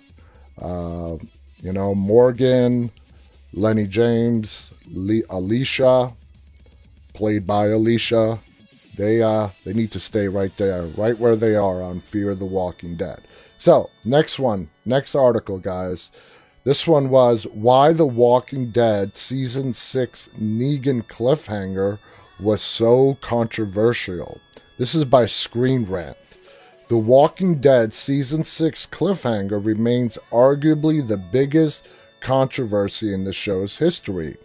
Uh, 0.61 1.15
you 1.61 1.71
know, 1.71 1.95
Morgan 1.95 2.91
Lennie 3.53 3.87
James, 3.87 4.73
Le- 4.91 5.23
Alicia, 5.29 6.11
played 7.13 7.47
by 7.47 7.67
Alicia. 7.67 8.39
They 8.99 9.21
uh 9.21 9.51
they 9.63 9.71
need 9.71 9.93
to 9.93 9.99
stay 9.99 10.27
right 10.27 10.51
there, 10.57 10.81
right 10.81 11.17
where 11.17 11.37
they 11.37 11.55
are 11.55 11.81
on 11.81 12.01
Fear 12.01 12.35
the 12.35 12.43
Walking 12.43 12.97
Dead. 12.97 13.21
So 13.57 13.89
next 14.03 14.39
one, 14.39 14.69
next 14.83 15.15
article, 15.15 15.57
guys. 15.57 16.11
This 16.65 16.85
one 16.85 17.07
was 17.07 17.47
why 17.53 17.93
the 17.93 18.05
Walking 18.05 18.71
Dead 18.71 19.15
season 19.15 19.71
six 19.71 20.27
Negan 20.37 21.03
cliffhanger 21.03 21.99
was 22.41 22.61
so 22.61 23.17
controversial. 23.21 24.41
This 24.77 24.93
is 24.93 25.05
by 25.05 25.27
Screen 25.27 25.85
Rant. 25.85 26.17
The 26.89 26.97
Walking 26.97 27.61
Dead 27.61 27.93
season 27.93 28.43
six 28.43 28.85
cliffhanger 28.85 29.65
remains 29.65 30.17
arguably 30.29 31.07
the 31.07 31.15
biggest 31.15 31.87
controversy 32.19 33.13
in 33.13 33.23
the 33.23 33.31
show's 33.31 33.77
history. 33.77 34.35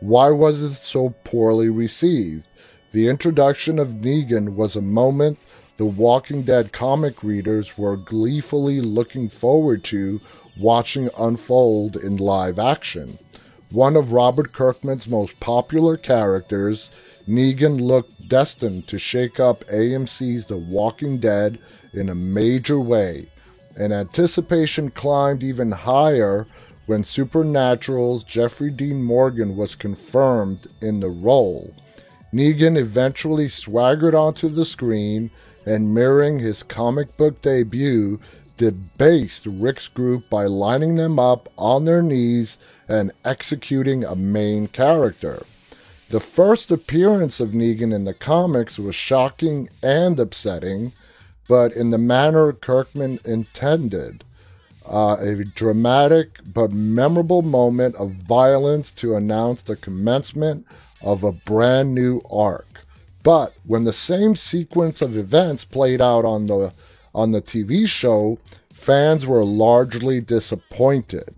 Why 0.00 0.30
was 0.30 0.62
it 0.62 0.74
so 0.74 1.10
poorly 1.22 1.68
received? 1.68 2.48
The 2.92 3.08
introduction 3.08 3.78
of 3.78 3.88
Negan 3.88 4.56
was 4.56 4.74
a 4.74 4.82
moment 4.82 5.38
the 5.76 5.84
Walking 5.84 6.42
Dead 6.42 6.72
comic 6.72 7.22
readers 7.22 7.78
were 7.78 7.96
gleefully 7.96 8.80
looking 8.80 9.28
forward 9.28 9.84
to 9.84 10.20
watching 10.58 11.08
unfold 11.16 11.94
in 11.94 12.16
live 12.16 12.58
action. 12.58 13.16
One 13.70 13.94
of 13.94 14.12
Robert 14.12 14.52
Kirkman's 14.52 15.06
most 15.06 15.38
popular 15.38 15.96
characters, 15.96 16.90
Negan 17.28 17.80
looked 17.80 18.28
destined 18.28 18.88
to 18.88 18.98
shake 18.98 19.38
up 19.38 19.60
AMC's 19.66 20.46
The 20.46 20.56
Walking 20.56 21.18
Dead 21.18 21.60
in 21.94 22.08
a 22.08 22.14
major 22.16 22.80
way, 22.80 23.28
and 23.76 23.92
anticipation 23.92 24.90
climbed 24.90 25.44
even 25.44 25.70
higher 25.70 26.44
when 26.86 27.04
Supernatural's 27.04 28.24
Jeffrey 28.24 28.72
Dean 28.72 29.00
Morgan 29.00 29.56
was 29.56 29.76
confirmed 29.76 30.66
in 30.80 30.98
the 30.98 31.08
role. 31.08 31.72
Negan 32.32 32.78
eventually 32.78 33.48
swaggered 33.48 34.14
onto 34.14 34.48
the 34.48 34.64
screen 34.64 35.30
and, 35.66 35.94
mirroring 35.94 36.38
his 36.38 36.62
comic 36.62 37.16
book 37.16 37.42
debut, 37.42 38.20
debased 38.56 39.46
Rick's 39.46 39.88
group 39.88 40.28
by 40.30 40.44
lining 40.44 40.96
them 40.96 41.18
up 41.18 41.48
on 41.56 41.84
their 41.84 42.02
knees 42.02 42.58
and 42.88 43.10
executing 43.24 44.04
a 44.04 44.14
main 44.14 44.68
character. 44.68 45.44
The 46.10 46.20
first 46.20 46.70
appearance 46.70 47.40
of 47.40 47.50
Negan 47.50 47.94
in 47.94 48.04
the 48.04 48.14
comics 48.14 48.78
was 48.78 48.94
shocking 48.94 49.68
and 49.82 50.18
upsetting, 50.18 50.92
but 51.48 51.72
in 51.72 51.90
the 51.90 51.98
manner 51.98 52.52
Kirkman 52.52 53.20
intended 53.24 54.24
uh, 54.90 55.16
a 55.20 55.44
dramatic 55.44 56.40
but 56.52 56.72
memorable 56.72 57.42
moment 57.42 57.94
of 57.94 58.10
violence 58.12 58.90
to 58.90 59.14
announce 59.14 59.62
the 59.62 59.76
commencement 59.76 60.66
of 61.00 61.22
a 61.22 61.32
brand 61.32 61.94
new 61.94 62.20
arc. 62.30 62.66
But 63.22 63.54
when 63.64 63.84
the 63.84 63.92
same 63.92 64.34
sequence 64.34 65.00
of 65.00 65.16
events 65.16 65.64
played 65.64 66.00
out 66.00 66.24
on 66.24 66.46
the 66.46 66.72
on 67.14 67.32
the 67.32 67.42
TV 67.42 67.88
show, 67.88 68.38
fans 68.72 69.26
were 69.26 69.44
largely 69.44 70.20
disappointed. 70.20 71.34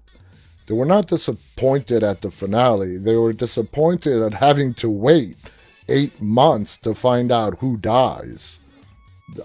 They 0.67 0.75
were 0.75 0.87
not 0.87 1.09
disappointed 1.09 2.03
at 2.03 2.21
the 2.21 2.31
finale. 2.31 2.99
They 2.99 3.17
were 3.17 3.33
disappointed 3.33 4.23
at 4.23 4.35
having 4.35 4.75
to 4.75 4.91
wait 4.91 5.37
eight 5.89 6.21
months 6.21 6.79
to 6.79 6.95
find 6.95 7.33
out 7.33 7.59
who 7.59 7.77
dies. 7.77 8.59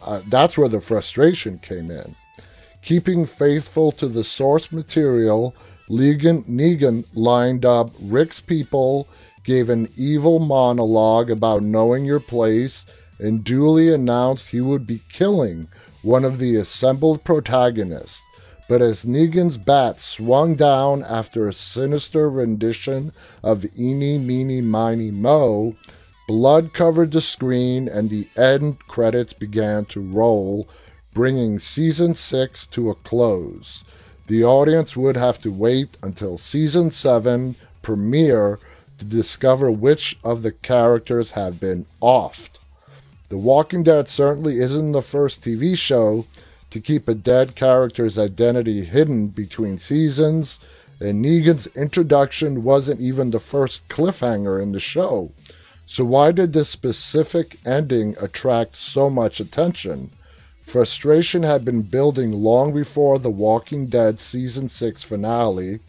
Uh, 0.01 0.21
that's 0.27 0.57
where 0.57 0.69
the 0.69 0.81
frustration 0.81 1.59
came 1.59 1.89
in. 1.89 2.15
Keeping 2.81 3.25
faithful 3.25 3.91
to 3.93 4.07
the 4.07 4.23
source 4.23 4.71
material, 4.71 5.55
Negan, 5.89 6.43
Negan 6.47 7.05
lined 7.13 7.65
up 7.65 7.91
Rick's 7.99 8.41
people, 8.41 9.07
gave 9.43 9.69
an 9.69 9.89
evil 9.97 10.39
monologue 10.39 11.29
about 11.29 11.63
knowing 11.63 12.05
your 12.05 12.19
place, 12.19 12.85
and 13.19 13.43
duly 13.43 13.93
announced 13.93 14.49
he 14.49 14.61
would 14.61 14.85
be 14.85 15.01
killing 15.09 15.67
one 16.01 16.23
of 16.23 16.39
the 16.39 16.55
assembled 16.55 17.23
protagonists. 17.23 18.21
But 18.69 18.81
as 18.81 19.05
Negan's 19.05 19.57
bat 19.57 20.01
swung 20.01 20.55
down 20.55 21.03
after 21.03 21.47
a 21.47 21.53
sinister 21.53 22.29
rendition 22.29 23.13
of 23.41 23.65
Eeny, 23.77 24.17
Meeny, 24.17 24.61
Miny, 24.61 25.09
Mo, 25.09 25.75
blood 26.27 26.73
covered 26.73 27.11
the 27.11 27.21
screen 27.21 27.87
and 27.87 28.09
the 28.09 28.27
end 28.35 28.79
credits 28.87 29.31
began 29.31 29.85
to 29.85 30.01
roll, 30.01 30.67
bringing 31.17 31.57
season 31.57 32.13
6 32.13 32.67
to 32.67 32.91
a 32.91 32.93
close. 32.93 33.83
The 34.27 34.43
audience 34.43 34.95
would 34.95 35.17
have 35.17 35.41
to 35.41 35.51
wait 35.51 35.97
until 36.03 36.37
season 36.37 36.91
7 36.91 37.55
premiere 37.81 38.59
to 38.99 39.05
discover 39.05 39.71
which 39.71 40.19
of 40.23 40.43
the 40.43 40.51
characters 40.51 41.31
have 41.31 41.59
been 41.59 41.87
offed. 42.03 42.59
The 43.29 43.37
Walking 43.37 43.81
Dead 43.81 44.07
certainly 44.07 44.59
isn't 44.59 44.91
the 44.91 45.01
first 45.01 45.41
TV 45.41 45.75
show 45.75 46.27
to 46.69 46.79
keep 46.79 47.07
a 47.07 47.15
dead 47.15 47.55
character's 47.55 48.19
identity 48.19 48.85
hidden 48.85 49.29
between 49.29 49.79
seasons, 49.79 50.59
and 50.99 51.25
Negan's 51.25 51.65
introduction 51.75 52.63
wasn't 52.63 53.01
even 53.01 53.31
the 53.31 53.39
first 53.39 53.89
cliffhanger 53.89 54.61
in 54.61 54.71
the 54.71 54.79
show. 54.79 55.31
So, 55.87 56.05
why 56.05 56.31
did 56.31 56.53
this 56.53 56.69
specific 56.69 57.57
ending 57.65 58.15
attract 58.21 58.75
so 58.75 59.09
much 59.09 59.39
attention? 59.39 60.11
Frustration 60.67 61.43
had 61.43 61.63
been 61.63 61.83
building 61.83 62.33
long 62.33 62.73
before 62.73 63.19
The 63.19 63.29
Walking 63.29 63.85
Dead 63.87 64.19
Season 64.19 64.67
6 64.67 65.01
finale. 65.01 65.79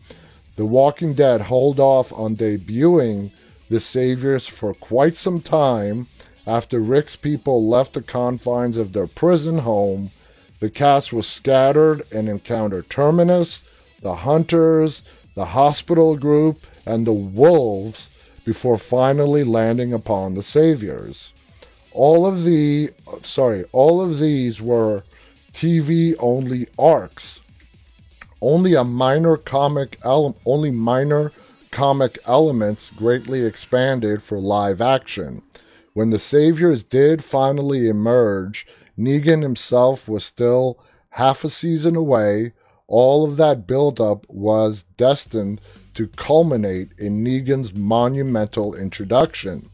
The 0.55 0.67
Walking 0.67 1.15
Dead 1.15 1.43
hold 1.43 1.81
off 1.81 2.13
on 2.13 2.37
debuting 2.37 3.33
the 3.69 3.81
Saviors 3.81 4.47
for 4.47 4.73
quite 4.73 5.17
some 5.17 5.41
time 5.41 6.07
after 6.47 6.79
Rick's 6.79 7.17
people 7.17 7.69
left 7.69 7.95
the 7.95 8.03
confines 8.03 8.77
of 8.77 8.93
their 8.93 9.09
prison 9.09 9.59
home. 9.59 10.13
The 10.61 10.71
cast 10.71 11.13
was 11.13 11.27
scattered 11.27 12.03
and 12.13 12.29
encountered 12.29 12.89
Terminus, 12.89 13.65
the 14.01 14.15
Hunters, 14.15 15.03
the 15.35 15.47
Hospital 15.47 16.17
Group, 16.17 16.65
and 16.87 17.05
the 17.05 17.13
Wolves 17.13 18.11
before 18.45 18.79
finally 18.79 19.43
landing 19.43 19.93
upon 19.93 20.35
the 20.35 20.43
Saviors. 20.45 21.33
All 21.93 22.27
of 22.27 22.45
the 22.45 22.91
sorry, 23.23 23.65
all 23.73 24.01
of 24.01 24.19
these 24.19 24.61
were 24.61 25.05
TV 25.53 26.15
only 26.19 26.69
arcs. 26.79 27.41
Only 28.41 28.75
a 28.75 28.85
minor 28.85 29.37
comic 29.37 29.99
ele- 30.05 30.37
only 30.47 30.71
minor 30.71 31.33
comic 31.71 32.19
elements 32.27 32.91
greatly 32.91 33.45
expanded 33.45 34.23
for 34.23 34.39
live 34.39 34.81
action. 34.81 35.43
When 35.95 36.11
the 36.11 36.19
Saviors 36.19 36.85
did 36.85 37.25
finally 37.25 37.89
emerge, 37.89 38.67
Negan 38.97 39.43
himself 39.43 40.09
was 40.09 40.25
still 40.25 40.79
half 41.11 41.43
a 41.43 41.51
season 41.51 41.97
away. 41.97 42.53
All 42.87 43.25
of 43.25 43.37
that 43.37 43.67
buildup 43.67 44.25
was 44.29 44.85
destined 44.97 45.61
to 45.95 46.07
culminate 46.07 46.91
in 46.99 47.25
Negan's 47.25 47.75
monumental 47.75 48.75
introduction. 48.75 49.71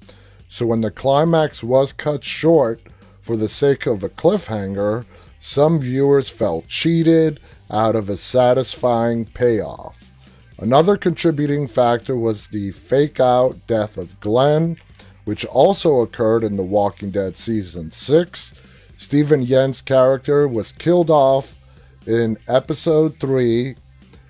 So 0.55 0.67
when 0.67 0.83
the 0.83 0.93
climax 0.93 1.65
was 1.65 1.93
cut 1.93 2.23
short 2.23 2.81
for 3.21 3.37
the 3.37 3.49
sake 3.49 3.87
of 3.87 4.05
a 4.05 4.09
cliffhanger, 4.09 5.05
some 5.41 5.81
viewers 5.81 6.29
felt 6.29 6.69
cheated 6.69 7.41
out 7.69 7.97
of 7.97 8.09
a 8.09 8.17
satisfying 8.17 9.25
payoff. 9.25 10.13
Another 10.57 10.97
contributing 10.97 11.67
factor 11.67 12.17
was 12.17 12.47
the 12.47 12.71
fake 12.71 13.19
out 13.19 13.67
death 13.67 13.97
of 13.97 14.21
Glenn, 14.21 14.77
which 15.25 15.45
also 15.45 16.03
occurred 16.03 16.45
in 16.45 16.57
The 16.57 16.63
Walking 16.63 17.11
Dead 17.11 17.37
Season 17.37 17.91
6. 17.91 18.55
Steven 18.97 19.43
Yeun's 19.43 19.83
character 19.83 20.47
was 20.47 20.71
killed 20.71 21.11
off 21.11 21.57
in 22.07 22.39
Episode 22.47 23.17
3 23.17 23.75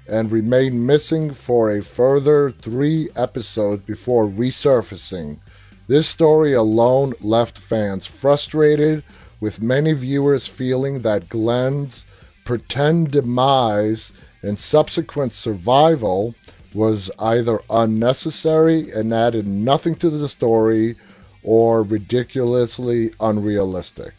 and 0.08 0.32
remained 0.32 0.86
missing 0.86 1.34
for 1.34 1.70
a 1.70 1.82
further 1.82 2.50
three 2.50 3.10
episodes 3.14 3.82
before 3.82 4.26
resurfacing. 4.26 5.38
This 5.86 6.08
story 6.08 6.54
alone 6.54 7.12
left 7.20 7.58
fans 7.58 8.06
frustrated, 8.06 9.04
with 9.38 9.60
many 9.60 9.92
viewers 9.92 10.46
feeling 10.46 11.02
that 11.02 11.28
Glenn's 11.28 12.06
pretend 12.44 13.10
demise 13.10 14.12
and 14.42 14.58
subsequent 14.58 15.34
survival 15.34 16.34
was 16.72 17.10
either 17.18 17.60
unnecessary 17.68 18.90
and 18.92 19.12
added 19.12 19.46
nothing 19.46 19.94
to 19.96 20.08
the 20.08 20.28
story 20.28 20.96
or 21.42 21.82
ridiculously 21.82 23.12
unrealistic. 23.20 24.14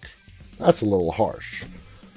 That's 0.59 0.81
a 0.81 0.85
little 0.85 1.11
harsh. 1.11 1.65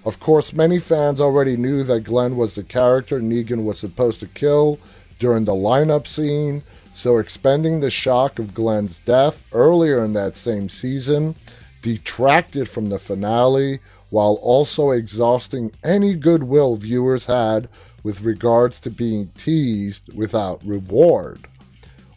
Of 0.05 0.21
course, 0.21 0.53
many 0.53 0.79
fans 0.79 1.21
already 1.21 1.57
knew 1.57 1.83
that 1.85 2.05
Glenn 2.05 2.37
was 2.37 2.55
the 2.55 2.63
character 2.63 3.19
Negan 3.21 3.65
was 3.65 3.79
supposed 3.79 4.21
to 4.21 4.27
kill 4.27 4.79
during 5.19 5.45
the 5.45 5.53
lineup 5.53 6.07
scene, 6.07 6.63
so 6.99 7.19
expending 7.19 7.79
the 7.79 7.91
shock 7.91 8.41
of 8.41 8.53
Glenn's 8.53 8.99
death 8.99 9.47
earlier 9.53 10.05
in 10.05 10.15
that 10.15 10.37
same 10.37 10.69
season 10.69 11.37
detracted 11.81 12.69
from 12.69 12.89
the 12.89 12.99
finale 12.99 13.79
while 14.11 14.41
also 14.43 14.91
exhausting 14.91 15.71
any 15.85 16.17
goodwill 16.17 16.75
viewers 16.75 17.27
had 17.27 17.69
with 18.03 18.23
regards 18.23 18.81
to 18.81 18.91
being 18.91 19.29
teased 19.39 20.13
without 20.13 20.61
reward. 20.65 21.47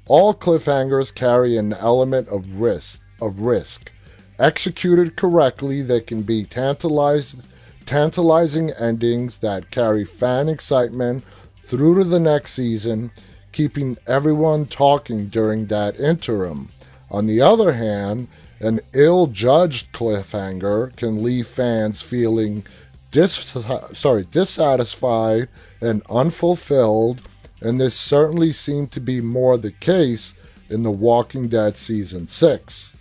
All 0.07 0.33
cliffhangers 0.33 1.13
carry 1.13 1.57
an 1.57 1.73
element 1.73 2.27
of 2.29 2.59
risk, 2.59 3.03
of 3.21 3.41
risk. 3.41 3.91
Executed 4.39 5.15
correctly, 5.15 5.83
they 5.83 6.01
can 6.01 6.23
be 6.23 6.43
tantalizing 6.43 8.71
endings 8.71 9.37
that 9.37 9.69
carry 9.69 10.05
fan 10.05 10.49
excitement 10.49 11.23
through 11.61 11.99
to 11.99 12.03
the 12.03 12.19
next 12.19 12.53
season, 12.53 13.11
keeping 13.51 13.97
everyone 14.07 14.65
talking 14.65 15.27
during 15.27 15.67
that 15.67 15.99
interim. 15.99 16.69
On 17.09 17.25
the 17.25 17.41
other 17.41 17.73
hand, 17.73 18.27
an 18.59 18.79
ill 18.93 19.27
judged 19.27 19.91
cliffhanger 19.91 20.95
can 20.95 21.23
leave 21.23 21.47
fans 21.47 22.01
feeling 22.01 22.63
dis- 23.11 23.55
sorry, 23.93 24.25
dissatisfied 24.31 25.49
and 25.81 26.01
unfulfilled, 26.09 27.21
and 27.59 27.79
this 27.79 27.95
certainly 27.95 28.51
seemed 28.51 28.91
to 28.91 28.99
be 28.99 29.21
more 29.21 29.57
the 29.57 29.71
case 29.71 30.33
in 30.69 30.83
The 30.83 30.91
Walking 30.91 31.47
Dead 31.47 31.75
Season 31.75 32.27
6. 32.27 32.93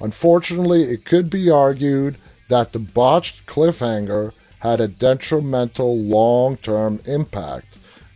Unfortunately, 0.00 0.84
it 0.84 1.04
could 1.04 1.28
be 1.28 1.50
argued 1.50 2.16
that 2.48 2.72
the 2.72 2.78
botched 2.78 3.46
cliffhanger 3.46 4.32
had 4.60 4.80
a 4.80 4.88
detrimental 4.88 5.96
long 5.96 6.56
term 6.56 7.00
impact. 7.04 7.67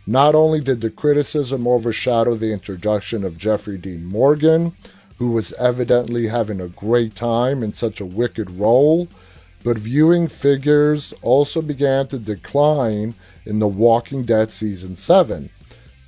Not 0.05 0.35
only 0.35 0.59
did 0.59 0.81
the 0.81 0.89
criticism 0.89 1.65
overshadow 1.65 2.35
the 2.35 2.51
introduction 2.51 3.23
of 3.23 3.37
Jeffrey 3.37 3.77
Dean 3.77 4.05
Morgan, 4.05 4.73
who 5.17 5.31
was 5.31 5.53
evidently 5.53 6.27
having 6.27 6.59
a 6.59 6.67
great 6.67 7.15
time 7.15 7.63
in 7.63 7.73
such 7.73 8.01
a 8.01 8.05
wicked 8.05 8.51
role, 8.51 9.07
but 9.63 9.77
viewing 9.77 10.27
figures 10.27 11.13
also 11.21 11.61
began 11.61 12.07
to 12.07 12.19
decline 12.19 13.13
in 13.45 13.59
The 13.59 13.67
Walking 13.67 14.23
Dead 14.23 14.51
Season 14.51 14.97
7. 14.97 15.49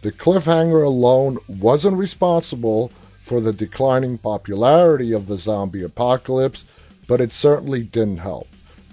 The 0.01 0.11
cliffhanger 0.11 0.85
alone 0.85 1.37
wasn't 1.47 1.97
responsible 1.97 2.91
for 3.21 3.39
the 3.39 3.53
declining 3.53 4.17
popularity 4.17 5.13
of 5.13 5.27
the 5.27 5.37
zombie 5.37 5.83
apocalypse, 5.83 6.65
but 7.07 7.21
it 7.21 7.31
certainly 7.31 7.83
didn't 7.83 8.17
help. 8.17 8.47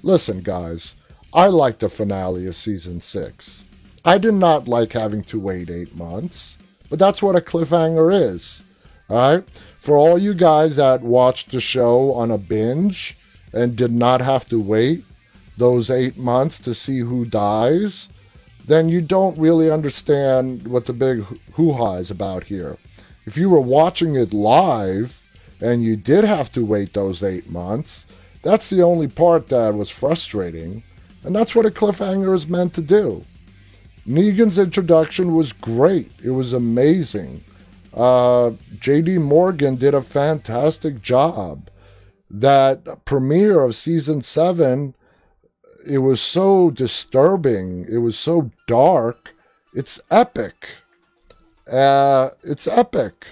Listen, 0.04 0.42
guys, 0.42 0.94
I 1.34 1.48
liked 1.48 1.80
the 1.80 1.88
finale 1.88 2.46
of 2.46 2.54
season 2.54 3.00
six. 3.00 3.61
I 4.04 4.18
did 4.18 4.34
not 4.34 4.66
like 4.66 4.94
having 4.94 5.22
to 5.24 5.38
wait 5.38 5.70
eight 5.70 5.94
months, 5.94 6.58
but 6.90 6.98
that's 6.98 7.22
what 7.22 7.36
a 7.36 7.40
cliffhanger 7.40 8.34
is. 8.34 8.62
Alright? 9.08 9.48
For 9.78 9.96
all 9.96 10.18
you 10.18 10.34
guys 10.34 10.76
that 10.76 11.02
watched 11.02 11.52
the 11.52 11.60
show 11.60 12.12
on 12.12 12.30
a 12.30 12.38
binge 12.38 13.16
and 13.52 13.76
did 13.76 13.92
not 13.92 14.20
have 14.20 14.48
to 14.48 14.60
wait 14.60 15.04
those 15.56 15.88
eight 15.88 16.16
months 16.16 16.58
to 16.60 16.74
see 16.74 17.00
who 17.00 17.24
dies, 17.24 18.08
then 18.66 18.88
you 18.88 19.00
don't 19.00 19.38
really 19.38 19.70
understand 19.70 20.66
what 20.66 20.86
the 20.86 20.92
big 20.92 21.20
hoo 21.52 21.72
ha 21.72 21.94
is 21.94 22.10
about 22.10 22.44
here. 22.44 22.78
If 23.24 23.36
you 23.36 23.50
were 23.50 23.60
watching 23.60 24.16
it 24.16 24.32
live 24.32 25.22
and 25.60 25.84
you 25.84 25.94
did 25.94 26.24
have 26.24 26.50
to 26.52 26.64
wait 26.64 26.92
those 26.92 27.22
eight 27.22 27.48
months, 27.48 28.06
that's 28.42 28.68
the 28.68 28.82
only 28.82 29.06
part 29.06 29.48
that 29.48 29.74
was 29.74 29.90
frustrating. 29.90 30.82
And 31.22 31.36
that's 31.36 31.54
what 31.54 31.66
a 31.66 31.70
cliffhanger 31.70 32.34
is 32.34 32.48
meant 32.48 32.74
to 32.74 32.80
do. 32.80 33.24
Negan's 34.06 34.58
introduction 34.58 35.34
was 35.34 35.52
great. 35.52 36.10
It 36.24 36.30
was 36.30 36.52
amazing. 36.52 37.44
Uh, 37.94 38.52
J.D. 38.80 39.18
Morgan 39.18 39.76
did 39.76 39.94
a 39.94 40.02
fantastic 40.02 41.02
job. 41.02 41.68
That 42.30 43.04
premiere 43.04 43.60
of 43.60 43.74
season 43.74 44.22
seven, 44.22 44.94
it 45.86 45.98
was 45.98 46.20
so 46.20 46.70
disturbing. 46.70 47.86
It 47.88 47.98
was 47.98 48.18
so 48.18 48.50
dark. 48.66 49.34
It's 49.74 50.00
epic. 50.10 50.68
Uh, 51.70 52.30
it's 52.42 52.66
epic. 52.66 53.26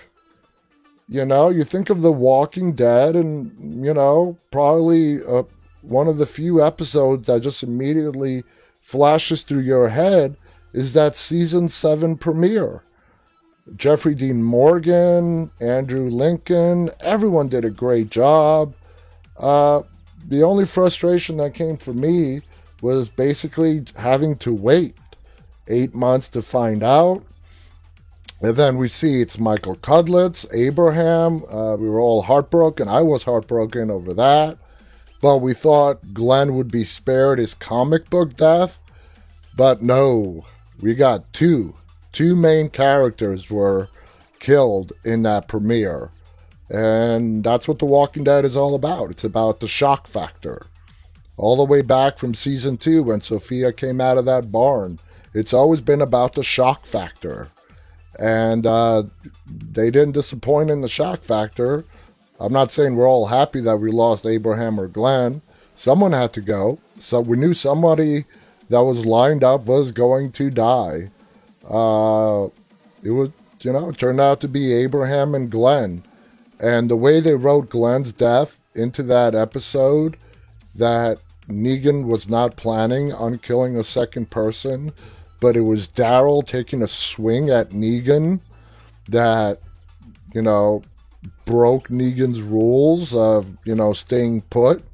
You 1.08 1.24
know, 1.24 1.48
you 1.48 1.64
think 1.64 1.90
of 1.90 2.02
The 2.02 2.12
Walking 2.12 2.74
Dead, 2.74 3.16
and, 3.16 3.84
you 3.84 3.92
know, 3.92 4.38
probably 4.52 5.24
uh, 5.24 5.42
one 5.82 6.06
of 6.06 6.18
the 6.18 6.26
few 6.26 6.64
episodes 6.64 7.26
that 7.26 7.40
just 7.40 7.64
immediately 7.64 8.44
flashes 8.80 9.42
through 9.42 9.62
your 9.62 9.88
head 9.88 10.36
is 10.72 10.92
that 10.92 11.16
season 11.16 11.68
7 11.68 12.16
premiere. 12.16 12.82
Jeffrey 13.76 14.14
Dean 14.14 14.42
Morgan, 14.42 15.50
Andrew 15.60 16.08
Lincoln, 16.08 16.90
everyone 17.00 17.48
did 17.48 17.64
a 17.64 17.70
great 17.70 18.10
job. 18.10 18.74
Uh, 19.38 19.82
the 20.28 20.42
only 20.42 20.64
frustration 20.64 21.36
that 21.38 21.54
came 21.54 21.76
for 21.76 21.94
me 21.94 22.42
was 22.82 23.08
basically 23.08 23.84
having 23.96 24.36
to 24.36 24.52
wait 24.52 24.96
eight 25.68 25.94
months 25.94 26.28
to 26.30 26.42
find 26.42 26.82
out. 26.82 27.24
And 28.42 28.56
then 28.56 28.76
we 28.76 28.88
see 28.88 29.20
it's 29.20 29.38
Michael 29.38 29.76
Cudlitz, 29.76 30.46
Abraham. 30.54 31.44
Uh, 31.44 31.76
we 31.76 31.88
were 31.88 32.00
all 32.00 32.22
heartbroken. 32.22 32.88
I 32.88 33.02
was 33.02 33.24
heartbroken 33.24 33.90
over 33.90 34.14
that. 34.14 34.58
But 35.20 35.38
we 35.38 35.52
thought 35.52 36.14
Glenn 36.14 36.54
would 36.54 36.70
be 36.70 36.86
spared 36.86 37.38
his 37.38 37.52
comic 37.52 38.08
book 38.08 38.36
death. 38.36 38.78
But 39.54 39.82
no, 39.82 40.46
we 40.80 40.94
got 40.94 41.32
two 41.32 41.74
Two 42.12 42.34
main 42.34 42.68
characters 42.70 43.50
were 43.50 43.88
killed 44.40 44.92
in 45.04 45.22
that 45.22 45.48
premiere. 45.48 46.10
And 46.68 47.44
that's 47.44 47.68
what 47.68 47.78
The 47.78 47.84
Walking 47.84 48.24
Dead 48.24 48.44
is 48.44 48.56
all 48.56 48.74
about. 48.74 49.10
It's 49.10 49.24
about 49.24 49.60
the 49.60 49.68
shock 49.68 50.06
factor. 50.06 50.66
All 51.36 51.56
the 51.56 51.64
way 51.64 51.82
back 51.82 52.18
from 52.18 52.34
season 52.34 52.76
two 52.76 53.02
when 53.02 53.20
Sophia 53.20 53.72
came 53.72 54.00
out 54.00 54.18
of 54.18 54.24
that 54.26 54.52
barn, 54.52 54.98
it's 55.34 55.54
always 55.54 55.80
been 55.80 56.02
about 56.02 56.34
the 56.34 56.42
shock 56.42 56.84
factor. 56.84 57.48
And 58.18 58.66
uh, 58.66 59.04
they 59.46 59.90
didn't 59.90 60.12
disappoint 60.12 60.70
in 60.70 60.80
the 60.80 60.88
shock 60.88 61.22
factor. 61.22 61.84
I'm 62.38 62.52
not 62.52 62.72
saying 62.72 62.96
we're 62.96 63.08
all 63.08 63.26
happy 63.26 63.60
that 63.62 63.76
we 63.76 63.90
lost 63.90 64.26
Abraham 64.26 64.78
or 64.78 64.88
Glenn. 64.88 65.42
Someone 65.76 66.12
had 66.12 66.32
to 66.34 66.40
go. 66.40 66.78
So 66.98 67.20
we 67.20 67.36
knew 67.36 67.54
somebody 67.54 68.24
that 68.70 68.82
was 68.82 69.04
lined 69.04 69.44
up 69.44 69.66
was 69.66 69.92
going 69.92 70.32
to 70.32 70.50
die. 70.50 71.10
Uh, 71.68 72.46
it 73.02 73.10
was, 73.10 73.30
you 73.60 73.72
know, 73.72 73.92
turned 73.92 74.20
out 74.20 74.40
to 74.40 74.48
be 74.48 74.72
Abraham 74.72 75.34
and 75.34 75.50
Glenn. 75.50 76.02
And 76.58 76.90
the 76.90 76.96
way 76.96 77.20
they 77.20 77.34
wrote 77.34 77.68
Glenn's 77.68 78.12
death 78.12 78.60
into 78.74 79.02
that 79.04 79.34
episode, 79.34 80.16
that 80.74 81.18
Negan 81.48 82.06
was 82.06 82.28
not 82.28 82.56
planning 82.56 83.12
on 83.12 83.38
killing 83.38 83.76
a 83.76 83.84
second 83.84 84.30
person, 84.30 84.92
but 85.40 85.56
it 85.56 85.62
was 85.62 85.88
Daryl 85.88 86.46
taking 86.46 86.82
a 86.82 86.86
swing 86.86 87.50
at 87.50 87.70
Negan 87.70 88.40
that, 89.08 89.60
you 90.32 90.42
know, 90.42 90.82
broke 91.44 91.88
Negan's 91.88 92.40
rules 92.40 93.14
of, 93.14 93.56
you 93.64 93.74
know, 93.74 93.92
staying 93.92 94.42
put. 94.42 94.84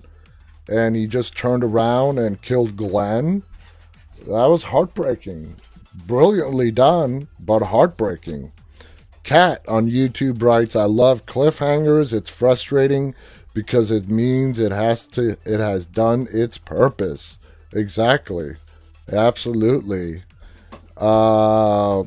And 0.68 0.96
he 0.96 1.06
just 1.06 1.36
turned 1.36 1.62
around 1.62 2.18
and 2.18 2.40
killed 2.40 2.76
Glenn. 2.76 3.42
That 4.26 4.46
was 4.46 4.64
heartbreaking. 4.64 5.56
Brilliantly 6.06 6.70
done, 6.72 7.28
but 7.40 7.62
heartbreaking. 7.62 8.52
Cat 9.22 9.64
on 9.68 9.90
YouTube 9.90 10.42
writes, 10.42 10.76
I 10.76 10.84
love 10.84 11.26
cliffhangers. 11.26 12.12
It's 12.12 12.30
frustrating 12.30 13.14
because 13.54 13.90
it 13.90 14.08
means 14.08 14.58
it 14.58 14.72
has 14.72 15.06
to 15.08 15.30
it 15.44 15.60
has 15.60 15.86
done 15.86 16.28
its 16.30 16.58
purpose. 16.58 17.38
Exactly. 17.72 18.56
Absolutely. 19.10 20.22
Uh 20.96 22.04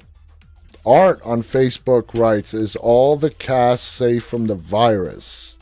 Art 0.86 1.22
on 1.24 1.42
Facebook 1.44 2.14
writes, 2.18 2.54
Is 2.54 2.76
all 2.76 3.18
the 3.18 3.32
cast 3.32 3.86
safe 3.86 4.24
from 4.24 4.48
the 4.48 4.56
virus? 4.56 5.58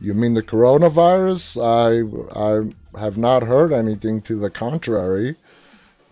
You 0.00 0.12
mean 0.12 0.34
the 0.34 0.42
coronavirus? 0.42 1.56
I 1.62 2.98
I 2.98 3.00
have 3.00 3.16
not 3.16 3.44
heard 3.44 3.72
anything 3.72 4.20
to 4.22 4.38
the 4.38 4.50
contrary. 4.50 5.36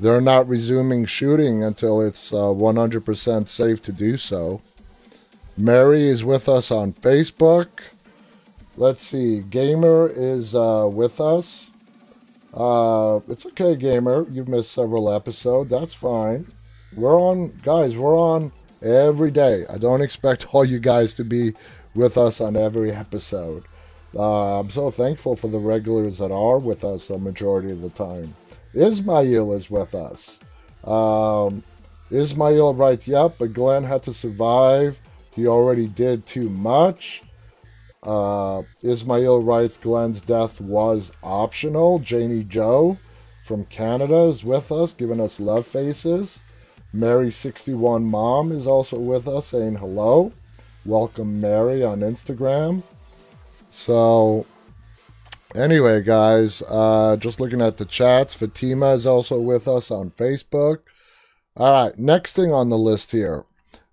They're 0.04 0.20
not 0.20 0.46
resuming 0.46 1.06
shooting 1.06 1.64
until 1.64 2.02
it's 2.02 2.30
uh, 2.30 2.52
100% 2.52 3.48
safe 3.48 3.80
to 3.80 3.90
do 3.90 4.18
so. 4.18 4.60
Mary 5.56 6.06
is 6.06 6.22
with 6.22 6.46
us 6.46 6.70
on 6.70 6.92
Facebook. 6.92 7.68
Let's 8.76 9.06
see. 9.06 9.40
Gamer 9.40 10.12
is 10.14 10.54
uh, 10.54 10.90
with 10.92 11.22
us. 11.22 11.70
Uh, 12.52 13.20
it's 13.30 13.46
okay, 13.46 13.76
Gamer. 13.76 14.26
You've 14.30 14.46
missed 14.46 14.72
several 14.72 15.10
episodes. 15.10 15.70
That's 15.70 15.94
fine. 15.94 16.48
We're 16.94 17.18
on, 17.18 17.58
guys, 17.62 17.96
we're 17.96 18.14
on 18.14 18.52
every 18.82 19.30
day. 19.30 19.64
I 19.70 19.78
don't 19.78 20.02
expect 20.02 20.48
all 20.52 20.66
you 20.66 20.80
guys 20.80 21.14
to 21.14 21.24
be 21.24 21.54
with 21.94 22.18
us 22.18 22.42
on 22.42 22.56
every 22.56 22.92
episode. 22.92 23.64
Uh, 24.14 24.60
I'm 24.60 24.68
so 24.68 24.90
thankful 24.90 25.34
for 25.34 25.48
the 25.48 25.58
regulars 25.58 26.18
that 26.18 26.30
are 26.30 26.58
with 26.58 26.84
us 26.84 27.08
a 27.08 27.16
majority 27.16 27.70
of 27.70 27.80
the 27.80 27.88
time. 27.88 28.34
Ismail 28.74 29.52
is 29.52 29.70
with 29.70 29.94
us. 29.94 30.38
Um, 30.84 31.62
Ismail 32.10 32.74
writes, 32.74 33.08
Yep, 33.08 33.36
but 33.38 33.52
Glenn 33.52 33.84
had 33.84 34.02
to 34.04 34.12
survive. 34.12 35.00
He 35.32 35.46
already 35.46 35.88
did 35.88 36.26
too 36.26 36.48
much. 36.48 37.22
Uh, 38.02 38.62
Ismail 38.82 39.42
writes, 39.42 39.78
Glenn's 39.78 40.20
death 40.20 40.60
was 40.60 41.10
optional. 41.22 41.98
Janie 41.98 42.44
Joe 42.44 42.98
from 43.44 43.64
Canada 43.66 44.24
is 44.24 44.44
with 44.44 44.70
us, 44.70 44.92
giving 44.92 45.20
us 45.20 45.40
love 45.40 45.66
faces. 45.66 46.40
Mary61 46.94 48.04
Mom 48.04 48.52
is 48.52 48.66
also 48.66 48.98
with 48.98 49.26
us, 49.26 49.48
saying 49.48 49.76
hello. 49.76 50.32
Welcome, 50.84 51.40
Mary, 51.40 51.82
on 51.82 52.00
Instagram. 52.00 52.82
So, 53.70 54.46
Anyway, 55.54 56.02
guys, 56.02 56.64
uh, 56.68 57.16
just 57.16 57.38
looking 57.38 57.60
at 57.60 57.76
the 57.76 57.84
chats, 57.84 58.34
Fatima 58.34 58.92
is 58.92 59.06
also 59.06 59.38
with 59.38 59.68
us 59.68 59.88
on 59.88 60.10
Facebook. 60.10 60.78
All 61.56 61.84
right, 61.84 61.96
next 61.96 62.32
thing 62.32 62.52
on 62.52 62.70
the 62.70 62.78
list 62.78 63.12
here 63.12 63.44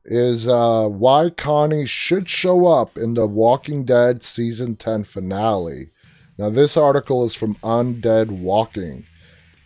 is 0.03 0.47
uh, 0.47 0.87
why 0.87 1.29
Connie 1.29 1.85
should 1.85 2.27
show 2.27 2.65
up 2.65 2.97
in 2.97 3.13
the 3.13 3.27
Walking 3.27 3.85
Dead 3.85 4.23
season 4.23 4.75
10 4.75 5.03
finale. 5.03 5.91
Now, 6.35 6.49
this 6.49 6.75
article 6.75 7.23
is 7.25 7.35
from 7.35 7.53
Undead 7.55 8.31
Walking. 8.31 9.05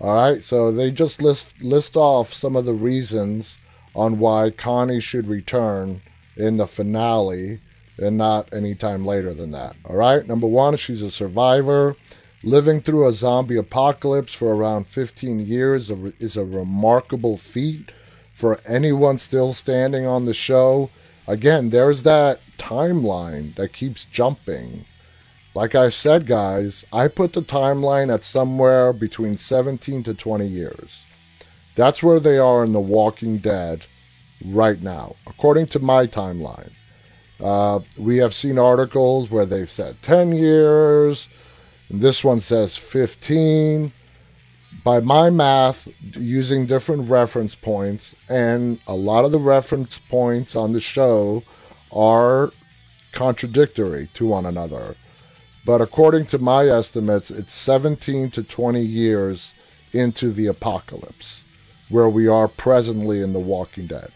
All 0.02 0.16
right, 0.16 0.44
so 0.44 0.74
they 0.74 0.92
just 0.92 1.22
list 1.22 1.62
list 1.62 1.96
off 1.96 2.34
some 2.34 2.58
of 2.58 2.66
the 2.66 2.74
reasons 2.74 3.58
on 3.96 4.20
why 4.20 4.50
Connie 4.50 5.00
should 5.00 5.28
return 5.28 6.02
in 6.36 6.58
the 6.58 6.68
finale 6.68 7.60
and 7.98 8.18
not 8.18 8.54
any 8.54 8.76
time 8.76 9.06
later 9.06 9.34
than 9.34 9.52
that. 9.52 9.76
All 9.86 9.96
right. 9.96 10.26
Number 10.28 10.48
one, 10.48 10.78
she's 10.78 11.02
a 11.02 11.12
survivor. 11.12 11.96
Living 12.44 12.82
through 12.82 13.08
a 13.08 13.14
zombie 13.14 13.58
apocalypse 13.58 14.34
for 14.34 14.54
around 14.54 14.88
15 14.88 15.40
years 15.40 15.90
is 16.20 16.38
a 16.38 16.46
remarkable 16.46 17.38
feat 17.38 17.92
for 18.34 18.60
anyone 18.68 19.18
still 19.18 19.54
standing 19.54 20.06
on 20.06 20.26
the 20.26 20.34
show. 20.34 20.90
Again, 21.28 21.72
there's 21.72 22.04
that 22.04 22.40
timeline 22.58 23.56
that 23.56 23.74
keeps 23.74 24.06
jumping. 24.06 24.86
Like 25.56 25.74
I 25.74 25.90
said, 25.90 26.28
guys, 26.28 26.86
I 26.92 27.08
put 27.08 27.34
the 27.34 27.42
timeline 27.42 28.14
at 28.14 28.24
somewhere 28.24 28.94
between 28.94 29.38
17 29.38 30.04
to 30.04 30.14
20 30.14 30.46
years. 30.46 31.04
That's 31.76 32.04
where 32.04 32.20
they 32.20 32.38
are 32.38 32.64
in 32.64 32.74
The 32.74 32.80
Walking 32.80 33.40
Dead 33.40 33.86
right 34.46 34.82
now, 34.82 35.16
according 35.26 35.68
to 35.68 35.80
my 35.80 36.08
timeline. 36.08 36.72
Uh, 37.44 37.80
we 37.98 38.18
have 38.18 38.34
seen 38.34 38.58
articles 38.58 39.30
where 39.30 39.46
they've 39.46 39.70
said 39.70 40.02
10 40.02 40.32
years, 40.32 41.28
and 41.90 42.02
this 42.02 42.24
one 42.24 42.40
says 42.40 42.78
15. 42.78 43.92
By 44.84 45.00
my 45.00 45.30
math, 45.30 45.88
using 46.16 46.66
different 46.66 47.10
reference 47.10 47.56
points, 47.56 48.16
and 48.30 48.80
a 48.88 48.96
lot 48.96 49.26
of 49.26 49.32
the 49.32 49.40
reference 49.40 50.00
points 50.00 50.56
on 50.56 50.74
the 50.74 50.80
show 50.80 51.44
are 51.92 52.52
contradictory 53.12 54.10
to 54.14 54.28
one 54.28 54.46
another. 54.46 54.96
But 55.66 55.82
according 55.82 56.28
to 56.28 56.38
my 56.38 56.68
estimates, 56.68 57.32
it's 57.32 57.54
17 57.54 58.30
to 58.32 58.44
20 58.44 58.82
years 58.82 59.54
into 59.92 60.32
the 60.32 60.46
apocalypse, 60.46 61.46
where 61.90 62.10
we 62.10 62.28
are 62.28 62.48
presently 62.48 63.22
in 63.22 63.34
The 63.34 63.40
Walking 63.40 63.88
Dead. 63.88 64.12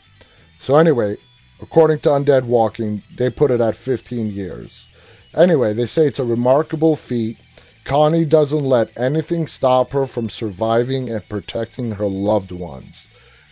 So, 0.60 0.75
anyway, 0.75 1.17
According 1.61 1.99
to 1.99 2.09
Undead 2.09 2.45
Walking, 2.45 3.03
they 3.15 3.29
put 3.29 3.51
it 3.51 3.61
at 3.61 3.75
15 3.75 4.31
years. 4.31 4.87
Anyway, 5.35 5.73
they 5.73 5.85
say 5.85 6.07
it's 6.07 6.19
a 6.19 6.23
remarkable 6.23 6.95
feat. 6.95 7.37
Connie 7.83 8.25
doesn't 8.25 8.63
let 8.63 8.97
anything 8.97 9.47
stop 9.47 9.91
her 9.91 10.05
from 10.05 10.29
surviving 10.29 11.09
and 11.09 11.27
protecting 11.27 11.91
her 11.91 12.07
loved 12.07 12.51
ones. 12.51 13.07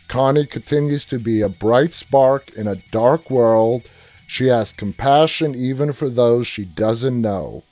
Connie 0.08 0.46
continues 0.46 1.06
to 1.06 1.20
be 1.20 1.42
a 1.42 1.50
bright 1.50 1.94
spark 1.94 2.50
in 2.52 2.68
a 2.68 2.82
dark 2.92 3.30
world. 3.30 3.90
She 4.26 4.48
has 4.48 4.72
compassion 4.72 5.54
even 5.54 5.92
for 5.92 6.10
those 6.10 6.48
she 6.48 6.66
doesn't 6.66 7.22
know. 7.22 7.64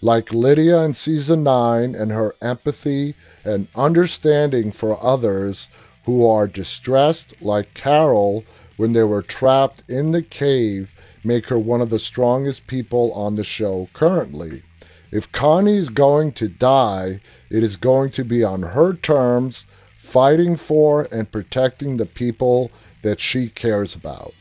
Like 0.00 0.32
Lydia 0.32 0.82
in 0.82 0.94
season 0.94 1.42
9 1.42 1.94
and 1.94 2.10
her 2.10 2.34
empathy 2.40 3.14
and 3.44 3.68
understanding 3.74 4.72
for 4.72 5.02
others 5.04 5.68
who 6.04 6.26
are 6.26 6.48
distressed, 6.48 7.40
like 7.40 7.74
Carol, 7.74 8.44
when 8.76 8.92
they 8.92 9.02
were 9.02 9.22
trapped 9.22 9.82
in 9.88 10.12
the 10.12 10.22
cave 10.22 10.94
make 11.24 11.46
her 11.46 11.58
one 11.58 11.80
of 11.80 11.90
the 11.90 11.98
strongest 11.98 12.66
people 12.66 13.12
on 13.12 13.36
the 13.36 13.44
show 13.44 13.88
currently. 13.92 14.62
If 15.10 15.30
Connie 15.30 15.76
is 15.76 15.88
going 15.88 16.32
to 16.32 16.48
die, 16.48 17.20
it 17.50 17.62
is 17.62 17.76
going 17.76 18.10
to 18.12 18.24
be 18.24 18.42
on 18.42 18.62
her 18.62 18.94
terms, 18.94 19.66
fighting 19.98 20.56
for 20.56 21.06
and 21.12 21.30
protecting 21.30 21.96
the 21.96 22.06
people 22.06 22.70
that 23.02 23.20
she 23.20 23.48
cares 23.48 23.94
about. 23.94 24.34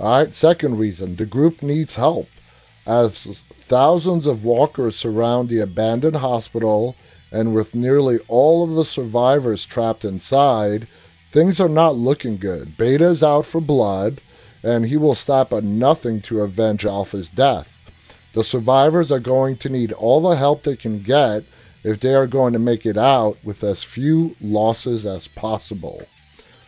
All 0.00 0.24
right, 0.24 0.34
second 0.34 0.78
reason 0.78 1.16
the 1.16 1.26
group 1.26 1.62
needs 1.62 1.96
help. 1.96 2.28
As 2.86 3.42
thousands 3.54 4.26
of 4.26 4.44
walkers 4.44 4.96
surround 4.96 5.48
the 5.48 5.60
abandoned 5.60 6.16
hospital, 6.16 6.96
and 7.30 7.54
with 7.54 7.74
nearly 7.74 8.18
all 8.28 8.64
of 8.64 8.70
the 8.70 8.84
survivors 8.84 9.66
trapped 9.66 10.04
inside, 10.04 10.88
Things 11.30 11.60
are 11.60 11.68
not 11.68 11.96
looking 11.96 12.38
good. 12.38 12.76
Beta 12.76 13.06
is 13.06 13.22
out 13.22 13.44
for 13.44 13.60
blood, 13.60 14.20
and 14.62 14.86
he 14.86 14.96
will 14.96 15.14
stop 15.14 15.52
at 15.52 15.64
nothing 15.64 16.20
to 16.22 16.40
avenge 16.40 16.86
Alpha's 16.86 17.30
death. 17.30 17.74
The 18.32 18.44
survivors 18.44 19.12
are 19.12 19.20
going 19.20 19.56
to 19.58 19.68
need 19.68 19.92
all 19.92 20.20
the 20.20 20.36
help 20.36 20.62
they 20.62 20.76
can 20.76 21.00
get 21.00 21.44
if 21.84 22.00
they 22.00 22.14
are 22.14 22.26
going 22.26 22.52
to 22.54 22.58
make 22.58 22.86
it 22.86 22.96
out 22.96 23.38
with 23.44 23.62
as 23.62 23.84
few 23.84 24.36
losses 24.40 25.04
as 25.04 25.28
possible. 25.28 26.02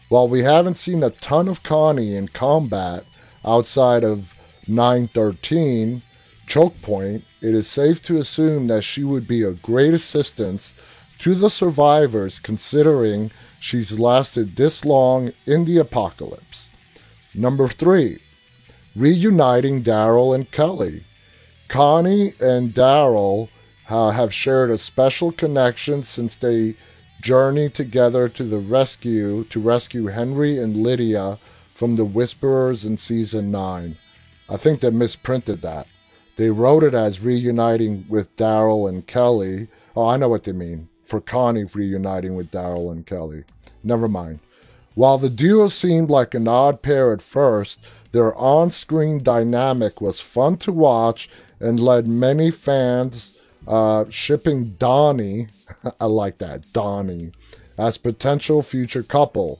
While 0.08 0.28
we 0.28 0.42
haven't 0.42 0.76
seen 0.76 1.02
a 1.02 1.10
ton 1.10 1.48
of 1.48 1.62
Connie 1.62 2.16
in 2.16 2.28
combat 2.28 3.04
outside 3.44 4.04
of 4.04 4.34
913 4.66 6.02
Choke 6.46 6.82
Point, 6.82 7.24
it 7.40 7.54
is 7.54 7.68
safe 7.68 8.02
to 8.02 8.18
assume 8.18 8.66
that 8.66 8.82
she 8.82 9.04
would 9.04 9.26
be 9.26 9.42
a 9.42 9.52
great 9.52 9.94
assistance 9.94 10.74
to 11.20 11.34
the 11.34 11.50
survivors 11.50 12.38
considering 12.38 13.30
she's 13.60 14.00
lasted 14.00 14.56
this 14.56 14.84
long 14.84 15.32
in 15.46 15.64
the 15.64 15.78
apocalypse. 15.78 16.68
Number 17.32 17.68
3. 17.68 18.20
Reuniting 18.96 19.84
Daryl 19.84 20.34
and 20.34 20.50
Kelly. 20.50 21.04
Connie 21.68 22.34
and 22.40 22.74
Daryl 22.74 23.48
uh, 23.88 24.10
have 24.10 24.34
shared 24.34 24.70
a 24.70 24.78
special 24.78 25.30
connection 25.30 26.02
since 26.02 26.34
they 26.34 26.74
journeyed 27.20 27.74
together 27.74 28.28
to 28.28 28.42
the 28.42 28.58
rescue 28.58 29.44
to 29.44 29.60
rescue 29.60 30.06
Henry 30.06 30.58
and 30.58 30.76
Lydia 30.76 31.38
from 31.72 31.96
the 31.96 32.04
Whisperers 32.04 32.84
in 32.84 32.96
season 32.96 33.50
9. 33.50 33.96
I 34.48 34.56
think 34.56 34.80
they 34.80 34.90
misprinted 34.90 35.62
that. 35.62 35.86
They 36.36 36.50
wrote 36.50 36.82
it 36.82 36.94
as 36.94 37.20
reuniting 37.20 38.04
with 38.08 38.34
Daryl 38.36 38.88
and 38.88 39.06
Kelly. 39.06 39.68
Oh, 39.94 40.08
I 40.08 40.16
know 40.16 40.28
what 40.28 40.44
they 40.44 40.52
mean. 40.52 40.89
For 41.10 41.20
Connie 41.20 41.64
reuniting 41.64 42.36
with 42.36 42.52
Daryl 42.52 42.92
and 42.92 43.04
Kelly. 43.04 43.42
Never 43.82 44.06
mind. 44.06 44.38
While 44.94 45.18
the 45.18 45.28
duo 45.28 45.66
seemed 45.66 46.08
like 46.08 46.34
an 46.34 46.46
odd 46.46 46.82
pair 46.82 47.12
at 47.12 47.20
first, 47.20 47.80
their 48.12 48.32
on 48.36 48.70
screen 48.70 49.20
dynamic 49.20 50.00
was 50.00 50.20
fun 50.20 50.56
to 50.58 50.70
watch 50.70 51.28
and 51.58 51.80
led 51.80 52.06
many 52.06 52.52
fans 52.52 53.36
uh, 53.66 54.04
shipping 54.08 54.76
Donnie, 54.78 55.48
I 56.00 56.04
like 56.04 56.38
that, 56.38 56.72
Donnie, 56.72 57.32
as 57.76 57.98
potential 57.98 58.62
future 58.62 59.02
couple. 59.02 59.58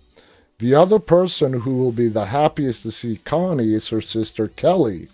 The 0.60 0.76
other 0.76 1.00
person 1.00 1.62
who 1.62 1.78
will 1.78 1.90
be 1.90 2.06
the 2.06 2.26
happiest 2.26 2.84
to 2.84 2.92
see 2.92 3.16
Connie 3.24 3.74
is 3.74 3.88
her 3.88 4.00
sister 4.00 4.46
Kelly. 4.46 5.08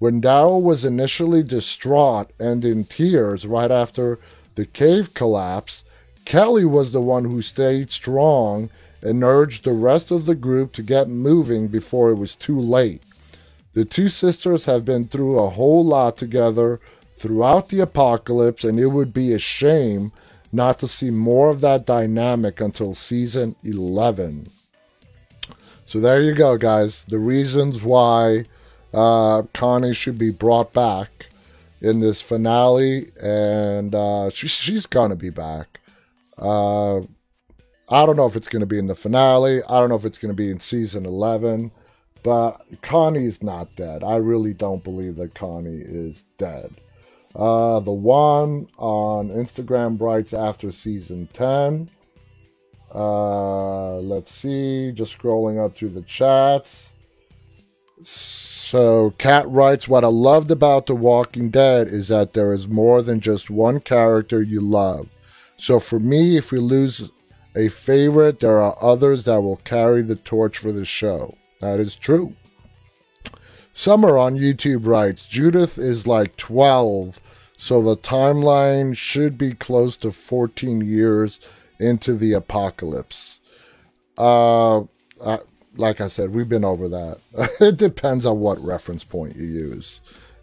When 0.00 0.20
Daryl 0.20 0.60
was 0.60 0.84
initially 0.84 1.44
distraught 1.44 2.32
and 2.40 2.64
in 2.64 2.82
tears 2.82 3.46
right 3.46 3.70
after 3.70 4.18
the 4.58 4.66
cave 4.66 5.14
collapse, 5.14 5.84
Kelly 6.24 6.64
was 6.64 6.90
the 6.90 7.00
one 7.00 7.26
who 7.26 7.42
stayed 7.42 7.92
strong 7.92 8.70
and 9.00 9.22
urged 9.22 9.62
the 9.62 9.70
rest 9.70 10.10
of 10.10 10.26
the 10.26 10.34
group 10.34 10.72
to 10.72 10.82
get 10.82 11.08
moving 11.08 11.68
before 11.68 12.10
it 12.10 12.16
was 12.16 12.34
too 12.34 12.58
late. 12.58 13.00
The 13.74 13.84
two 13.84 14.08
sisters 14.08 14.64
have 14.64 14.84
been 14.84 15.06
through 15.06 15.38
a 15.38 15.50
whole 15.50 15.84
lot 15.84 16.16
together 16.16 16.80
throughout 17.18 17.68
the 17.68 17.78
apocalypse, 17.78 18.64
and 18.64 18.80
it 18.80 18.88
would 18.88 19.14
be 19.14 19.32
a 19.32 19.38
shame 19.38 20.10
not 20.50 20.80
to 20.80 20.88
see 20.88 21.10
more 21.10 21.50
of 21.50 21.60
that 21.60 21.86
dynamic 21.86 22.60
until 22.60 22.94
season 22.94 23.54
11. 23.62 24.48
So 25.86 26.00
there 26.00 26.20
you 26.20 26.34
go, 26.34 26.56
guys. 26.56 27.04
The 27.04 27.20
reasons 27.20 27.84
why 27.84 28.46
uh, 28.92 29.42
Connie 29.54 29.94
should 29.94 30.18
be 30.18 30.30
brought 30.30 30.72
back 30.72 31.28
in 31.80 32.00
this 32.00 32.20
finale, 32.20 33.10
and 33.22 33.94
uh, 33.94 34.30
she, 34.30 34.48
she's 34.48 34.86
gonna 34.86 35.16
be 35.16 35.30
back. 35.30 35.80
Uh, 36.36 36.98
I 37.90 38.04
don't 38.04 38.16
know 38.16 38.26
if 38.26 38.36
it's 38.36 38.48
gonna 38.48 38.66
be 38.66 38.78
in 38.78 38.86
the 38.86 38.94
finale. 38.94 39.62
I 39.64 39.80
don't 39.80 39.88
know 39.88 39.96
if 39.96 40.04
it's 40.04 40.18
gonna 40.18 40.34
be 40.34 40.50
in 40.50 40.60
season 40.60 41.06
eleven. 41.06 41.70
But 42.22 42.60
Connie's 42.82 43.42
not 43.42 43.74
dead. 43.76 44.02
I 44.02 44.16
really 44.16 44.52
don't 44.52 44.82
believe 44.82 45.16
that 45.16 45.34
Connie 45.34 45.82
is 45.82 46.24
dead. 46.36 46.74
Uh, 47.34 47.80
the 47.80 47.92
one 47.92 48.68
on 48.78 49.28
Instagram 49.28 50.00
writes 50.00 50.32
after 50.32 50.72
season 50.72 51.28
10. 51.32 51.88
Uh, 52.94 53.96
let's 53.98 54.34
see, 54.34 54.92
just 54.92 55.16
scrolling 55.16 55.64
up 55.64 55.76
through 55.76 55.90
the 55.90 56.02
chats. 56.02 56.92
So, 58.70 59.14
Kat 59.16 59.48
writes, 59.48 59.88
What 59.88 60.04
I 60.04 60.08
loved 60.08 60.50
about 60.50 60.84
The 60.84 60.94
Walking 60.94 61.48
Dead 61.48 61.88
is 61.88 62.08
that 62.08 62.34
there 62.34 62.52
is 62.52 62.68
more 62.68 63.00
than 63.00 63.18
just 63.18 63.48
one 63.48 63.80
character 63.80 64.42
you 64.42 64.60
love. 64.60 65.08
So, 65.56 65.80
for 65.80 65.98
me, 65.98 66.36
if 66.36 66.52
we 66.52 66.58
lose 66.58 67.10
a 67.56 67.70
favorite, 67.70 68.40
there 68.40 68.60
are 68.60 68.76
others 68.78 69.24
that 69.24 69.40
will 69.40 69.56
carry 69.56 70.02
the 70.02 70.16
torch 70.16 70.58
for 70.58 70.70
the 70.70 70.84
show. 70.84 71.34
That 71.62 71.80
is 71.80 71.96
true. 71.96 72.34
Summer 73.72 74.18
on 74.18 74.36
YouTube 74.36 74.86
writes, 74.86 75.22
Judith 75.22 75.78
is 75.78 76.06
like 76.06 76.36
12, 76.36 77.20
so 77.56 77.80
the 77.80 77.96
timeline 77.96 78.94
should 78.94 79.38
be 79.38 79.54
close 79.54 79.96
to 79.96 80.12
14 80.12 80.82
years 80.82 81.40
into 81.80 82.12
the 82.12 82.34
apocalypse. 82.34 83.40
Uh, 84.18 84.80
uh 85.22 85.38
like 85.78 86.00
I 86.00 86.08
said, 86.08 86.34
we've 86.34 86.48
been 86.48 86.64
over 86.64 86.88
that. 86.88 87.18
it 87.60 87.76
depends 87.76 88.26
on 88.26 88.40
what 88.40 88.62
reference 88.62 89.04
point 89.04 89.36
you 89.36 89.46
use. 89.46 90.00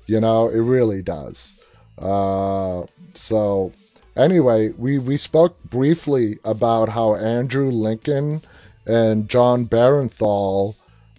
You 0.08 0.22
know, 0.22 0.50
it 0.50 0.60
really 0.60 1.02
does. 1.02 1.62
Uh, 1.98 2.84
so, 3.14 3.74
anyway, 4.16 4.70
we, 4.70 4.98
we 4.98 5.18
spoke 5.18 5.62
briefly 5.64 6.40
about 6.44 6.90
how 6.90 7.16
Andrew 7.16 7.70
Lincoln 7.70 8.42
and 8.86 9.28
Jon 9.30 9.66
Bernthal 9.66 10.76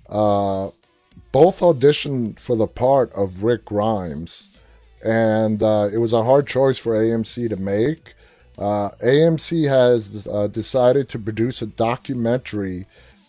uh, 0.08 0.70
both 1.32 1.60
auditioned 1.60 2.40
for 2.40 2.56
the 2.56 2.66
part 2.66 3.12
of 3.12 3.42
Rick 3.42 3.66
Grimes, 3.66 4.56
and 5.04 5.62
uh, 5.62 5.90
it 5.92 5.98
was 5.98 6.12
a 6.12 6.24
hard 6.24 6.46
choice 6.46 6.78
for 6.78 6.94
AMC 6.94 7.50
to 7.50 7.56
make. 7.56 8.14
Uh, 8.56 8.90
AMC 9.02 9.68
has 9.68 10.26
uh, 10.26 10.46
decided 10.46 11.10
to 11.10 11.18
produce 11.18 11.60
a 11.60 11.66
documentary 11.66 12.86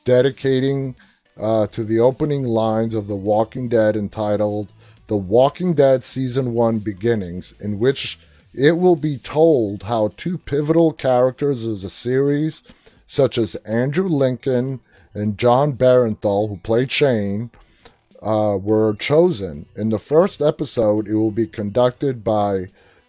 dedicating 0.08 0.96
uh, 1.38 1.68
to 1.68 1.84
the 1.84 2.00
opening 2.00 2.44
lines 2.44 2.94
of 2.94 3.08
The 3.08 3.16
Walking 3.16 3.68
Dead 3.68 3.98
entitled 3.98 4.70
The 5.08 5.18
Walking 5.18 5.74
Dead 5.74 6.02
Season 6.02 6.54
1 6.54 6.80
Beginnings, 6.80 7.54
in 7.60 7.78
which 7.78 8.18
it 8.54 8.78
will 8.78 8.96
be 8.96 9.18
told 9.18 9.84
how 9.84 10.14
two 10.16 10.38
pivotal 10.38 10.94
characters 10.94 11.66
of 11.66 11.82
the 11.82 11.90
series, 11.90 12.64
such 13.06 13.38
as 13.38 13.56
Andrew 13.66 14.08
Lincoln 14.08 14.80
and 15.14 15.38
Jon 15.38 15.74
Bernthal, 15.74 16.48
who 16.48 16.58
played 16.64 16.90
Shane, 16.90 17.50
uh, 18.22 18.58
were 18.58 18.96
chosen. 18.96 19.66
In 19.76 19.90
the 19.90 20.00
first 20.00 20.42
episode, 20.42 21.10
it 21.10 21.16
will 21.16 21.32
be 21.32 21.48
conducted 21.48 22.24
by 22.24 22.68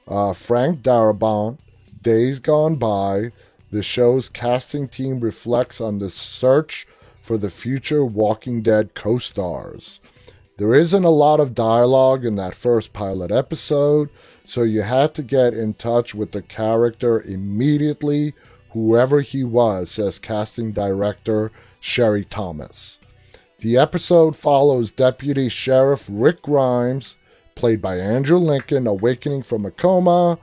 uh, 0.08 0.32
Frank 0.32 0.80
Darabont. 0.80 1.58
Days 2.02 2.40
Gone 2.40 2.76
By, 2.76 3.30
the 3.70 3.82
show's 3.82 4.28
casting 4.28 4.88
team 4.88 5.20
reflects 5.20 5.80
on 5.80 5.98
the 5.98 6.10
search 6.10 6.86
for 7.22 7.36
the 7.36 7.50
future 7.50 8.04
Walking 8.04 8.62
Dead 8.62 8.94
co 8.94 9.18
stars. 9.18 10.00
There 10.56 10.74
isn't 10.74 11.04
a 11.04 11.10
lot 11.10 11.38
of 11.38 11.54
dialogue 11.54 12.24
in 12.24 12.34
that 12.36 12.54
first 12.54 12.92
pilot 12.92 13.30
episode, 13.30 14.08
so 14.44 14.62
you 14.62 14.82
had 14.82 15.14
to 15.14 15.22
get 15.22 15.54
in 15.54 15.74
touch 15.74 16.14
with 16.14 16.32
the 16.32 16.42
character 16.42 17.20
immediately, 17.20 18.32
whoever 18.70 19.20
he 19.20 19.44
was, 19.44 19.90
says 19.90 20.18
casting 20.18 20.72
director 20.72 21.52
Sherry 21.80 22.24
Thomas. 22.24 22.98
The 23.60 23.76
episode 23.76 24.36
follows 24.36 24.90
Deputy 24.90 25.48
Sheriff 25.48 26.06
Rick 26.08 26.42
Grimes, 26.42 27.16
played 27.54 27.82
by 27.82 27.98
Andrew 27.98 28.38
Lincoln, 28.38 28.86
awakening 28.86 29.42
from 29.42 29.66
a 29.66 29.70
coma. 29.70 30.38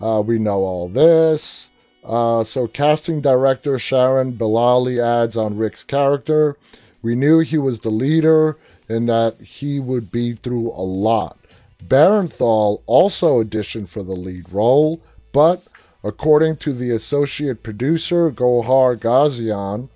Uh, 0.00 0.22
we 0.26 0.38
know 0.38 0.58
all 0.58 0.88
this. 0.88 1.70
Uh, 2.04 2.44
so, 2.44 2.66
casting 2.66 3.20
director 3.20 3.78
Sharon 3.78 4.32
Bialy 4.34 5.02
adds 5.02 5.36
on 5.36 5.56
Rick's 5.56 5.84
character. 5.84 6.56
We 7.02 7.14
knew 7.14 7.40
he 7.40 7.58
was 7.58 7.80
the 7.80 7.90
leader 7.90 8.56
and 8.88 9.08
that 9.08 9.40
he 9.40 9.80
would 9.80 10.12
be 10.12 10.34
through 10.34 10.68
a 10.70 10.84
lot. 10.84 11.38
Bernthal 11.86 12.82
also 12.86 13.42
auditioned 13.42 13.88
for 13.88 14.02
the 14.02 14.14
lead 14.14 14.52
role, 14.52 15.00
but 15.32 15.64
according 16.02 16.56
to 16.56 16.72
the 16.72 16.90
associate 16.90 17.62
producer 17.62 18.30
Gohar 18.30 18.96
Ghazian, 18.96 19.88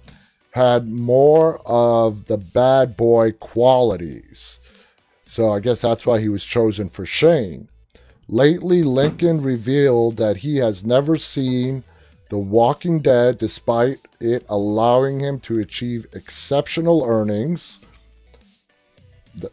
had 0.53 0.88
more 0.88 1.61
of 1.66 2.27
the 2.27 2.38
bad 2.38 2.97
boy 2.97 3.33
qualities. 3.33 4.59
So 5.27 5.53
I 5.53 5.61
guess 5.61 5.83
that's 5.83 6.07
why 6.07 6.21
he 6.21 6.29
was 6.29 6.44
chosen 6.44 6.88
for 6.88 7.05
Shane. 7.05 7.68
Lately, 8.29 8.83
Lincoln 8.83 9.42
revealed 9.42 10.16
that 10.16 10.38
he 10.38 10.57
has 10.57 10.85
never 10.85 11.16
seen 11.16 11.85
The 12.29 12.38
Walking 12.38 13.01
Dead 13.01 13.38
despite 13.38 14.01
it 14.21 14.45
allowing 14.49 15.21
him 15.21 15.41
to 15.41 15.59
achieve 15.59 16.07
exceptional 16.12 17.05
earnings. 17.05 17.79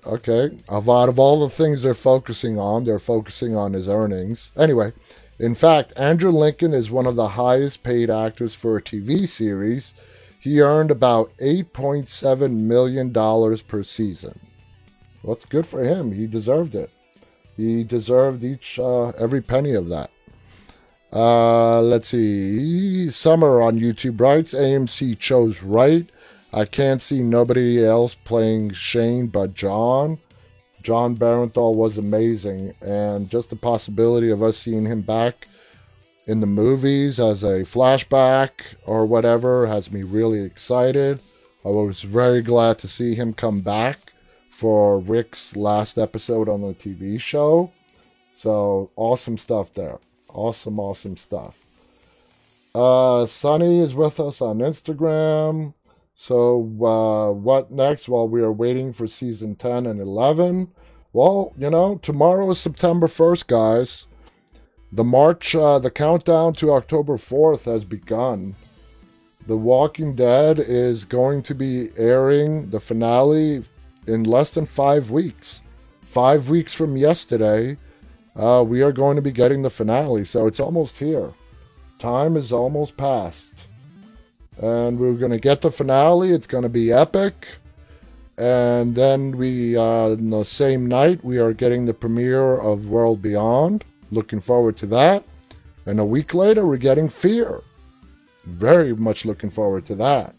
Okay, 0.06 0.58
out 0.70 1.10
of 1.10 1.20
all 1.20 1.40
the 1.40 1.54
things 1.54 1.82
they're 1.82 1.94
focusing 1.94 2.58
on, 2.58 2.84
they're 2.84 3.00
focusing 3.00 3.56
on 3.56 3.74
his 3.74 3.88
earnings. 3.88 4.52
Anyway, 4.58 4.94
in 5.38 5.54
fact, 5.54 5.94
Andrew 5.96 6.32
Lincoln 6.32 6.74
is 6.74 6.90
one 6.90 7.06
of 7.06 7.16
the 7.16 7.30
highest 7.30 7.84
paid 7.84 8.10
actors 8.10 8.54
for 8.54 8.78
a 8.78 8.82
TV 8.82 9.28
series 9.28 9.94
he 10.46 10.62
earned 10.62 10.92
about 10.92 11.36
$8.7 11.40 12.52
million 12.52 13.12
per 13.68 13.84
season. 13.84 14.40
Well, 15.24 15.34
that's 15.34 15.46
good 15.46 15.66
for 15.66 15.82
him. 15.82 16.12
He 16.12 16.28
deserved 16.28 16.76
it. 16.76 16.92
He 17.58 17.84
deserved 17.84 18.44
each, 18.44 18.78
uh, 18.78 19.08
every 19.18 19.42
penny 19.42 19.74
of 19.74 19.90
that. 19.90 20.12
Uh, 21.16 21.82
let's 21.82 22.10
see. 22.10 23.10
Summer 23.10 23.62
on 23.62 23.80
YouTube 23.80 24.20
writes 24.20 24.54
AMC 24.54 25.18
chose 25.18 25.64
right 25.64 26.10
I 26.56 26.64
can't 26.64 27.02
see 27.02 27.22
nobody 27.22 27.86
else 27.86 28.16
playing 28.16 28.72
Shane 28.72 29.28
but 29.28 29.54
Jon. 29.54 30.20
Jon 30.82 31.18
Bernthal 31.18 31.76
was 31.76 31.98
amazing, 31.98 32.74
and 32.80 33.30
just 33.30 33.50
the 33.50 33.58
possibility 33.58 34.32
of 34.32 34.42
us 34.42 34.56
seeing 34.56 34.86
him 34.86 35.02
back 35.02 35.50
in 36.28 36.40
the 36.40 36.48
movies 36.48 37.20
as 37.20 37.44
a 37.44 37.64
flashback 37.64 38.52
or 38.86 39.06
whatever 39.06 39.68
has 39.68 39.92
me 39.92 40.04
really 40.04 40.44
excited. 40.44 41.20
I 41.66 41.70
was 41.70 42.04
very 42.04 42.42
glad 42.42 42.80
to 42.80 42.88
see 42.88 43.16
him 43.16 43.34
come 43.34 43.60
back 43.60 44.14
for 44.50 44.98
Rick's 45.00 45.58
last 45.58 45.98
episode 45.98 46.48
on 46.48 46.62
the 46.62 46.74
TV 46.74 47.20
show. 47.20 47.70
So 48.34 48.92
awesome 48.96 49.38
stuff 49.38 49.74
there. 49.74 50.00
Awesome, 50.36 50.80
awesome 50.80 51.16
stuff. 51.16 51.66
Uh, 52.76 53.26
Sunny 53.26 53.80
is 53.80 53.96
with 53.96 54.20
us 54.20 54.42
on 54.42 54.58
Instagram. 54.60 55.74
So, 56.14 56.60
uh, 56.82 57.32
what 57.32 57.72
next 57.72 58.10
while 58.10 58.28
we 58.28 58.42
are 58.42 58.52
waiting 58.52 58.92
for 58.92 59.08
season 59.08 59.56
10 59.56 59.86
and 59.86 60.02
11? 60.02 60.72
Well, 61.14 61.54
you 61.58 61.70
know, 61.70 61.98
tomorrow 62.02 62.52
is 62.52 62.60
September 62.60 63.08
1st, 63.08 63.48
guys. 63.48 64.08
The 64.92 65.06
March, 65.06 65.56
uh, 65.56 65.80
the 65.80 65.90
countdown 65.90 66.54
to 66.56 66.74
October 66.74 67.16
4th 67.16 67.64
has 67.64 67.86
begun. 67.86 68.56
The 69.48 69.56
Walking 69.56 70.16
Dead 70.16 70.60
is 70.60 71.06
going 71.06 71.44
to 71.44 71.56
be 71.56 71.92
airing 71.96 72.70
the 72.72 72.82
finale 72.82 73.64
in 74.06 74.26
less 74.26 74.52
than 74.52 74.66
five 74.66 75.12
weeks. 75.12 75.62
Five 76.02 76.50
weeks 76.50 76.74
from 76.74 76.98
yesterday, 76.98 77.78
uh, 78.36 78.64
we 78.68 78.82
are 78.82 78.92
going 78.92 79.16
to 79.16 79.22
be 79.22 79.32
getting 79.32 79.62
the 79.62 79.70
finale, 79.70 80.26
so 80.26 80.48
it's 80.48 80.60
almost 80.60 80.98
here. 80.98 81.34
Time 82.00 82.36
is 82.36 82.52
almost 82.52 82.98
past. 82.98 83.54
And 84.58 85.00
we're 85.00 85.14
going 85.14 85.32
to 85.32 85.40
get 85.40 85.62
the 85.62 85.72
finale. 85.72 86.32
It's 86.32 86.48
going 86.48 86.64
to 86.64 86.70
be 86.70 86.92
epic. 86.92 87.48
And 88.38 88.94
then 88.96 89.38
we, 89.38 89.78
uh, 89.78 90.10
in 90.10 90.30
the 90.30 90.44
same 90.44 90.86
night, 90.86 91.24
we 91.24 91.38
are 91.38 91.54
getting 91.54 91.86
the 91.86 91.94
premiere 91.94 92.56
of 92.58 92.90
World 92.90 93.22
Beyond. 93.22 93.86
Looking 94.12 94.42
forward 94.42 94.78
to 94.78 94.86
that. 94.88 95.24
And 95.86 96.00
a 96.00 96.06
week 96.06 96.34
later, 96.34 96.66
we're 96.68 96.78
getting 96.78 97.08
Fear. 97.10 97.62
Very 98.46 98.94
much 98.94 99.26
looking 99.26 99.50
forward 99.50 99.86
to 99.88 99.96
that. 99.96 100.36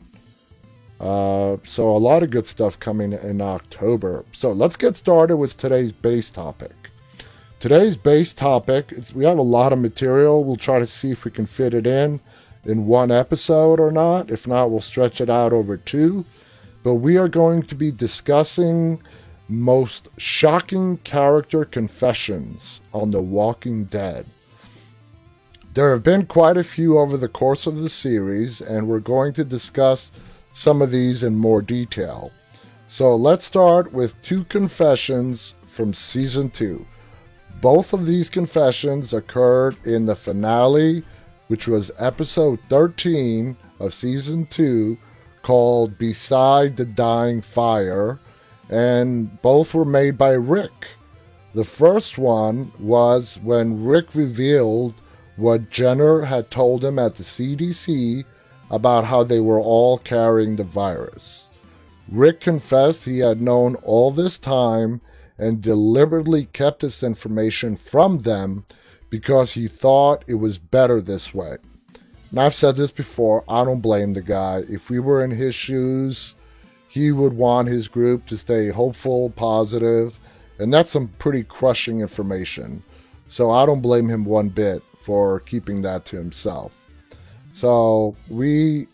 Uh, 1.01 1.57
so, 1.65 1.95
a 1.95 1.99
lot 1.99 2.23
of 2.23 2.31
good 2.31 2.47
stuff 2.47 2.79
coming 2.79 3.13
in 3.13 3.41
October. 3.41 4.25
So, 4.33 4.53
let's 4.53 4.77
get 4.77 4.97
started 4.97 5.37
with 5.37 5.57
today's 5.57 5.93
base 5.93 6.31
topic. 6.31 6.76
Today's 7.67 7.97
base 7.97 8.33
topic 8.33 8.95
we 9.13 9.25
have 9.25 9.39
a 9.39 9.43
lot 9.43 9.73
of 9.73 9.81
material. 9.81 10.45
We'll 10.45 10.55
try 10.55 10.79
to 10.79 10.87
see 10.87 11.11
if 11.11 11.25
we 11.25 11.33
can 11.33 11.47
fit 11.47 11.75
it 11.75 11.85
in 11.85 12.21
in 12.65 12.87
one 12.87 13.11
episode 13.11 13.81
or 13.81 13.91
not. 13.91 14.31
If 14.31 14.47
not, 14.47 14.71
we'll 14.71 14.81
stretch 14.81 15.21
it 15.21 15.29
out 15.29 15.53
over 15.53 15.77
two. 15.77 16.25
But 16.85 16.95
we 16.95 17.17
are 17.17 17.27
going 17.27 17.65
to 17.65 17.75
be 17.75 17.91
discussing 17.91 19.03
most 19.49 20.07
shocking 20.17 20.99
character 20.99 21.65
confessions 21.65 22.81
on 22.95 23.11
The 23.11 23.21
Walking 23.21 23.87
Dead. 23.87 24.27
There 25.75 25.91
have 25.91 26.05
been 26.05 26.27
quite 26.27 26.57
a 26.57 26.63
few 26.63 27.01
over 27.01 27.17
the 27.17 27.27
course 27.27 27.67
of 27.67 27.79
the 27.79 27.89
series, 27.89 28.61
and 28.61 28.87
we're 28.87 29.01
going 29.01 29.33
to 29.33 29.45
discuss 29.45 30.13
some 30.53 30.81
of 30.81 30.93
these 30.93 31.25
in 31.25 31.35
more 31.35 31.63
detail. 31.63 32.31
So 32.87 33.17
let's 33.17 33.45
start 33.45 33.93
with 33.93 34.23
two 34.23 34.45
confessions 34.45 35.55
from 35.67 35.95
season 35.95 36.51
2. 36.51 36.87
Both 37.61 37.93
of 37.93 38.07
these 38.07 38.29
confessions 38.29 39.13
occurred 39.13 39.77
in 39.85 40.07
the 40.07 40.17
finale, 40.17 41.05
which 41.49 41.67
was 41.67 41.91
episode 41.99 42.59
13 42.69 43.57
of 43.81 43.95
season 43.95 44.47
2, 44.47 44.97
called 45.43 45.97
Beside 45.99 46.77
the 46.77 46.85
Dying 46.85 47.41
Fire 47.41 48.19
and 48.69 49.41
both 49.43 49.75
were 49.75 49.85
made 49.85 50.19
by 50.19 50.31
Rick. 50.31 50.89
The 51.55 51.65
first 51.65 52.19
one 52.19 52.73
was 52.79 53.39
when 53.43 53.85
Rick 53.85 54.15
revealed 54.15 54.95
what 55.37 55.71
Jenner 55.71 56.23
had 56.23 56.51
told 56.51 56.85
him 56.85 56.99
at 56.99 57.15
the 57.15 57.23
CDC 57.23 58.25
about 58.71 59.05
how 59.05 59.23
they 59.23 59.41
were 59.41 59.61
all 59.61 59.99
carrying 59.99 60.57
the 60.57 60.65
virus. 60.65 61.47
Rick 62.09 62.41
confessed 62.41 63.05
he 63.05 63.21
had 63.21 63.41
known 63.41 63.77
all 63.77 64.11
this 64.11 64.39
time 64.39 65.01
and 65.39 65.61
deliberately 65.61 66.47
kept 66.47 66.81
this 66.81 67.03
information 67.03 67.77
from 67.77 68.21
them 68.21 68.65
because 69.11 69.53
he 69.53 69.69
thought 69.69 70.25
it 70.27 70.35
was 70.35 70.59
better 70.59 71.01
this 71.01 71.35
way. 71.35 71.57
And 72.31 72.41
I've 72.41 72.55
said 72.55 72.77
this 72.77 72.91
before, 72.91 73.45
I 73.49 73.65
don't 73.65 73.81
blame 73.81 74.15
the 74.15 74.23
guy. 74.23 74.63
If 74.69 74.91
we 74.91 74.99
were 74.99 75.23
in 75.23 75.31
his 75.31 75.55
shoes, 75.55 76.35
he 76.89 77.13
would 77.13 77.35
want 77.35 77.69
his 77.69 77.89
group 77.89 78.27
to 78.27 78.37
stay 78.37 78.71
hopeful, 78.71 79.31
positive, 79.31 80.19
and 80.59 80.73
that's 80.73 80.91
some 80.91 81.09
pretty 81.19 81.45
crushing 81.45 82.01
information. 82.01 82.83
So 83.29 83.51
I 83.51 83.67
don't 83.67 83.83
blame 83.83 84.09
him 84.09 84.25
one 84.25 84.49
bit 84.49 84.83
for 85.01 85.41
keeping 85.41 85.83
that 85.83 86.05
to 86.07 86.17
himself. 86.17 86.73
So 87.53 88.17
we, 88.29 88.87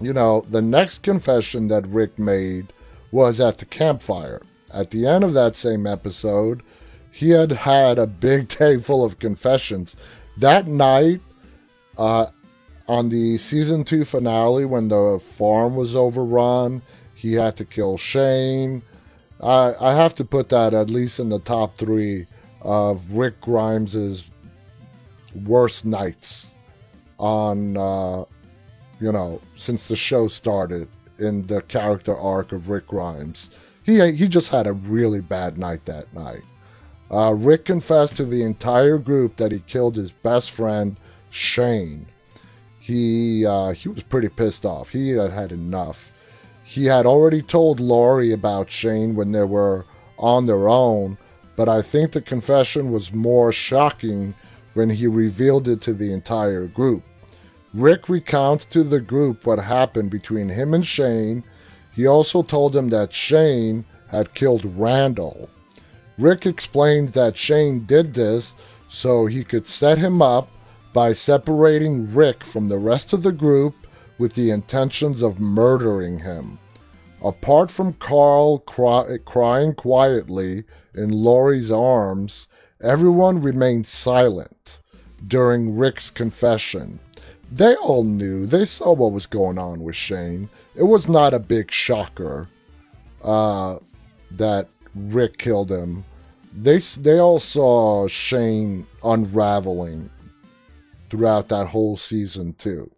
you 0.00 0.12
know, 0.12 0.44
the 0.50 0.62
next 0.62 1.02
confession 1.02 1.68
that 1.68 1.86
Rick 1.86 2.18
made 2.18 2.72
was 3.10 3.40
at 3.40 3.58
the 3.58 3.64
campfire. 3.64 4.42
At 4.72 4.90
the 4.90 5.06
end 5.06 5.24
of 5.24 5.34
that 5.34 5.56
same 5.56 5.86
episode, 5.86 6.62
he 7.10 7.30
had 7.30 7.52
had 7.52 7.98
a 7.98 8.06
big 8.06 8.48
day 8.58 8.78
full 8.78 9.04
of 9.04 9.18
confessions. 9.18 9.96
That 10.36 10.66
night, 10.66 11.20
uh, 11.96 12.26
on 12.88 13.08
the 13.08 13.36
season 13.38 13.84
two 13.84 14.04
finale 14.04 14.64
when 14.64 14.88
the 14.88 15.20
farm 15.22 15.76
was 15.76 15.96
overrun, 15.96 16.82
he 17.14 17.34
had 17.34 17.56
to 17.56 17.64
kill 17.64 17.96
Shane. 17.96 18.82
I, 19.40 19.74
I 19.80 19.94
have 19.94 20.14
to 20.16 20.24
put 20.24 20.48
that 20.50 20.74
at 20.74 20.90
least 20.90 21.18
in 21.18 21.28
the 21.28 21.38
top 21.40 21.76
three 21.76 22.26
of 22.62 23.12
Rick 23.12 23.40
Grimes's 23.40 24.24
worst 25.44 25.84
nights 25.84 26.52
on, 27.18 27.76
uh, 27.76 28.24
you 29.00 29.12
know, 29.12 29.40
since 29.56 29.88
the 29.88 29.96
show 29.96 30.28
started 30.28 30.88
in 31.18 31.46
the 31.46 31.62
character 31.62 32.16
arc 32.16 32.52
of 32.52 32.68
Rick 32.68 32.88
Grimes. 32.88 33.50
He, 33.86 34.12
he 34.12 34.28
just 34.28 34.50
had 34.50 34.66
a 34.66 34.72
really 34.72 35.20
bad 35.20 35.56
night 35.56 35.86
that 35.86 36.12
night. 36.12 36.42
Uh, 37.10 37.32
Rick 37.32 37.64
confessed 37.64 38.16
to 38.16 38.24
the 38.24 38.42
entire 38.42 38.98
group 38.98 39.36
that 39.36 39.52
he 39.52 39.60
killed 39.60 39.96
his 39.96 40.10
best 40.10 40.50
friend, 40.50 40.96
Shane 41.30 42.06
he 42.86 43.44
uh, 43.44 43.72
he 43.72 43.88
was 43.88 44.04
pretty 44.04 44.28
pissed 44.28 44.64
off. 44.64 44.90
He 44.90 45.10
had 45.10 45.32
had 45.32 45.50
enough. 45.50 46.12
He 46.62 46.84
had 46.84 47.04
already 47.04 47.42
told 47.42 47.80
Lori 47.80 48.32
about 48.32 48.70
Shane 48.70 49.16
when 49.16 49.32
they 49.32 49.42
were 49.42 49.86
on 50.18 50.46
their 50.46 50.68
own, 50.68 51.18
but 51.56 51.68
I 51.68 51.82
think 51.82 52.12
the 52.12 52.20
confession 52.20 52.92
was 52.92 53.12
more 53.12 53.50
shocking 53.50 54.34
when 54.74 54.90
he 54.90 55.08
revealed 55.08 55.66
it 55.66 55.80
to 55.80 55.94
the 55.94 56.12
entire 56.12 56.68
group. 56.68 57.02
Rick 57.74 58.08
recounts 58.08 58.64
to 58.66 58.84
the 58.84 59.00
group 59.00 59.44
what 59.44 59.58
happened 59.58 60.10
between 60.10 60.48
him 60.48 60.72
and 60.72 60.86
Shane. 60.86 61.42
He 61.96 62.06
also 62.06 62.42
told 62.42 62.74
them 62.74 62.90
that 62.90 63.14
Shane 63.14 63.86
had 64.08 64.34
killed 64.34 64.76
Randall. 64.76 65.48
Rick 66.18 66.44
explained 66.44 67.14
that 67.14 67.38
Shane 67.38 67.86
did 67.86 68.12
this 68.12 68.54
so 68.86 69.24
he 69.24 69.42
could 69.42 69.66
set 69.66 69.96
him 69.96 70.20
up 70.20 70.50
by 70.92 71.14
separating 71.14 72.14
Rick 72.14 72.44
from 72.44 72.68
the 72.68 72.78
rest 72.78 73.14
of 73.14 73.22
the 73.22 73.32
group 73.32 73.74
with 74.18 74.34
the 74.34 74.50
intentions 74.50 75.22
of 75.22 75.40
murdering 75.40 76.18
him. 76.18 76.58
Apart 77.22 77.70
from 77.70 77.94
Carl 77.94 78.58
cry- 78.58 79.18
crying 79.24 79.74
quietly 79.74 80.64
in 80.94 81.10
Lori's 81.10 81.70
arms, 81.70 82.46
everyone 82.80 83.40
remained 83.40 83.86
silent 83.86 84.80
during 85.26 85.78
Rick's 85.78 86.10
confession. 86.10 86.98
They 87.50 87.74
all 87.74 88.04
knew, 88.04 88.44
they 88.44 88.66
saw 88.66 88.92
what 88.92 89.12
was 89.12 89.24
going 89.24 89.56
on 89.56 89.82
with 89.82 89.96
Shane. 89.96 90.50
It 90.76 90.84
was 90.84 91.08
not 91.08 91.34
a 91.34 91.38
big 91.38 91.70
shocker 91.70 92.48
uh, 93.22 93.78
that 94.32 94.68
Rick 94.94 95.38
killed 95.38 95.70
him. 95.70 96.04
They, 96.52 96.78
they 96.78 97.18
all 97.18 97.38
saw 97.38 98.08
Shane 98.08 98.86
unraveling 99.02 100.10
throughout 101.10 101.48
that 101.48 101.68
whole 101.68 101.96
season 101.96 102.54
too. 102.54 102.90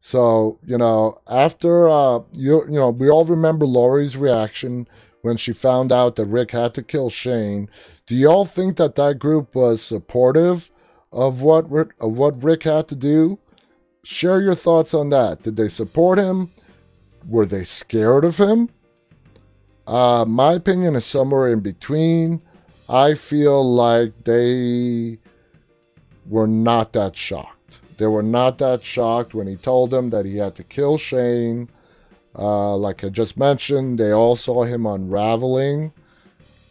So 0.00 0.58
you 0.66 0.76
know, 0.76 1.18
after 1.26 1.88
uh, 1.88 2.20
you 2.34 2.62
you 2.66 2.74
know, 2.74 2.90
we 2.90 3.08
all 3.08 3.24
remember 3.24 3.64
Lori's 3.64 4.18
reaction 4.18 4.86
when 5.22 5.38
she 5.38 5.54
found 5.54 5.92
out 5.92 6.16
that 6.16 6.26
Rick 6.26 6.50
had 6.50 6.74
to 6.74 6.82
kill 6.82 7.08
Shane. 7.08 7.70
Do 8.04 8.14
y'all 8.14 8.44
think 8.44 8.76
that 8.76 8.96
that 8.96 9.18
group 9.18 9.54
was 9.54 9.82
supportive 9.82 10.70
of 11.10 11.40
what 11.40 11.70
of 12.00 12.12
what 12.12 12.42
Rick 12.42 12.64
had 12.64 12.86
to 12.88 12.94
do? 12.94 13.38
Share 14.02 14.42
your 14.42 14.54
thoughts 14.54 14.92
on 14.92 15.08
that. 15.08 15.42
Did 15.42 15.56
they 15.56 15.70
support 15.70 16.18
him? 16.18 16.50
Were 17.28 17.46
they 17.46 17.64
scared 17.64 18.24
of 18.24 18.38
him? 18.38 18.68
Uh, 19.86 20.24
my 20.26 20.54
opinion 20.54 20.96
is 20.96 21.04
somewhere 21.04 21.52
in 21.52 21.60
between. 21.60 22.42
I 22.88 23.14
feel 23.14 23.62
like 23.64 24.24
they 24.24 25.18
were 26.26 26.46
not 26.46 26.92
that 26.92 27.16
shocked. 27.16 27.80
They 27.98 28.06
were 28.06 28.22
not 28.22 28.58
that 28.58 28.84
shocked 28.84 29.34
when 29.34 29.46
he 29.46 29.56
told 29.56 29.90
them 29.90 30.10
that 30.10 30.26
he 30.26 30.36
had 30.36 30.54
to 30.56 30.64
kill 30.64 30.98
Shane. 30.98 31.68
Uh, 32.36 32.76
like 32.76 33.04
I 33.04 33.08
just 33.08 33.36
mentioned, 33.36 33.98
they 33.98 34.10
all 34.10 34.36
saw 34.36 34.64
him 34.64 34.86
unraveling. 34.86 35.92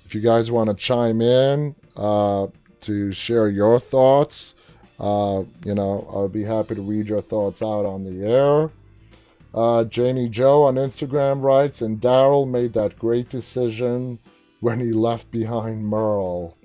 If 0.05 0.13
you 0.13 0.21
guys 0.21 0.51
want 0.51 0.69
to 0.69 0.75
chime 0.75 1.21
in 1.21 1.75
uh, 1.95 2.47
to 2.81 3.11
share 3.13 3.47
your 3.47 3.79
thoughts, 3.79 4.55
uh, 4.99 5.43
you 5.65 5.73
know, 5.73 6.07
I'll 6.13 6.27
be 6.27 6.43
happy 6.43 6.75
to 6.75 6.81
read 6.81 7.07
your 7.07 7.21
thoughts 7.21 7.61
out 7.61 7.85
on 7.85 8.03
the 8.03 8.27
air. 8.27 8.69
Uh, 9.53 9.83
Janie 9.83 10.29
Joe 10.29 10.63
on 10.63 10.75
Instagram 10.75 11.41
writes, 11.41 11.81
and 11.81 12.01
Daryl 12.01 12.49
made 12.49 12.73
that 12.73 12.97
great 12.97 13.29
decision 13.29 14.19
when 14.61 14.79
he 14.79 14.91
left 14.91 15.29
behind 15.29 15.85
Merle. 15.85 16.57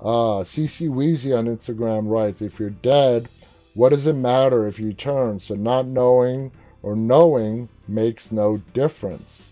Uh, 0.00 0.44
CC 0.44 0.88
Weezy 0.88 1.36
on 1.36 1.46
Instagram 1.46 2.08
writes, 2.08 2.40
if 2.40 2.60
you're 2.60 2.70
dead, 2.70 3.28
what 3.74 3.88
does 3.88 4.06
it 4.06 4.14
matter 4.14 4.66
if 4.66 4.78
you 4.78 4.92
turn? 4.92 5.40
So 5.40 5.54
not 5.54 5.86
knowing 5.86 6.52
or 6.82 6.94
knowing 6.94 7.68
makes 7.88 8.30
no 8.30 8.58
difference. 8.72 9.48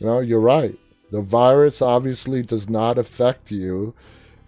You 0.00 0.06
know, 0.06 0.20
you're 0.20 0.40
right. 0.40 0.78
The 1.10 1.20
virus 1.20 1.82
obviously 1.82 2.42
does 2.42 2.68
not 2.68 2.98
affect 2.98 3.50
you 3.50 3.94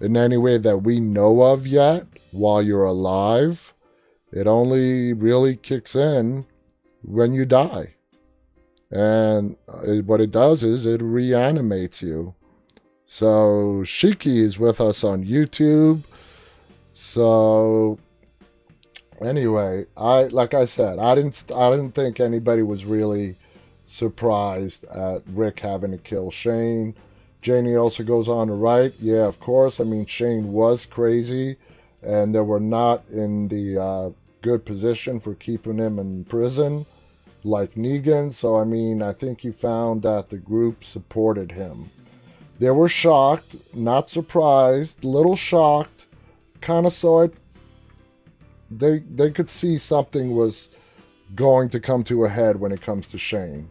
in 0.01 0.17
any 0.17 0.37
way 0.37 0.59
that 0.59 0.79
we 0.79 1.01
know 1.01 1.43
of 1.43 1.67
yet 1.67 2.07
while 2.31 2.63
you're 2.63 2.85
alive. 2.85 3.75
It 4.33 4.47
only 4.47 5.13
really 5.13 5.57
kicks 5.57 5.95
in 5.95 6.47
when 7.03 7.33
you 7.33 7.45
die. 7.45 7.95
And 8.91 9.57
what 10.07 10.21
it 10.21 10.31
does 10.31 10.63
is 10.63 10.87
it 10.87 11.03
reanimates 11.03 12.03
you. 12.03 12.35
So 13.05 13.83
Shiki 13.85 14.39
is 14.39 14.59
with 14.59 14.81
us 14.81 15.05
on 15.05 15.25
YouTube. 15.25 16.05
So 16.95 17.99
anyway, 19.21 19.87
I 19.97 20.25
like 20.25 20.55
I 20.55 20.65
said, 20.65 20.99
I 20.99 21.15
didn't 21.15 21.45
I 21.55 21.71
didn't 21.71 21.93
think 21.93 22.21
anybody 22.21 22.63
was 22.63 22.85
really 22.85 23.37
surprised 23.87 24.85
at 24.85 25.23
Rick 25.29 25.61
having 25.61 25.93
to 25.93 25.99
kill 25.99 26.31
Shane. 26.31 26.95
Janie 27.41 27.77
also 27.77 28.03
goes 28.03 28.29
on 28.29 28.49
to 28.49 28.55
write, 28.55 28.95
yeah, 28.99 29.25
of 29.25 29.39
course. 29.41 29.81
I 29.81 29.85
mean, 29.85 30.07
Shane 30.07 30.53
was 30.53 30.87
crazy, 30.87 31.57
and 32.03 32.35
they 32.35 32.41
were 32.41 32.61
not 32.61 33.05
in 33.11 33.49
the 33.49 33.81
uh, 33.81 34.11
good 34.43 34.65
position 34.65 35.21
for 35.21 35.35
keeping 35.35 35.79
him 35.79 35.99
in 35.99 36.25
prison 36.25 36.87
like 37.45 37.75
Negan. 37.75 38.33
So, 38.33 38.57
I 38.57 38.65
mean, 38.65 39.03
I 39.03 39.13
think 39.13 39.41
he 39.41 39.51
found 39.51 40.03
that 40.03 40.31
the 40.31 40.37
group 40.37 40.85
supported 40.85 41.53
him. 41.53 41.91
They 42.59 42.71
were 42.71 42.89
shocked, 42.89 43.57
not 43.73 44.09
surprised, 44.09 45.05
little 45.05 45.37
shocked, 45.37 46.07
kind 46.61 46.87
of 46.87 46.93
saw 46.93 47.23
it. 47.23 47.35
They 48.71 48.99
they 48.99 49.31
could 49.31 49.49
see 49.49 49.79
something 49.79 50.35
was 50.35 50.69
going 51.35 51.69
to 51.71 51.81
come 51.81 52.05
to 52.05 52.25
a 52.25 52.29
head 52.29 52.59
when 52.59 52.73
it 52.73 52.83
comes 52.83 53.09
to 53.09 53.19
Shane. 53.19 53.71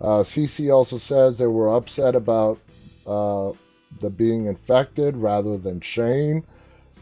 Uh, 0.00 0.22
CC 0.22 0.72
also 0.72 0.98
says 0.98 1.38
they 1.38 1.46
were 1.46 1.74
upset 1.74 2.14
about 2.14 2.60
uh, 3.06 3.52
the 4.00 4.10
being 4.10 4.46
infected 4.46 5.16
rather 5.16 5.56
than 5.56 5.80
Shane. 5.80 6.44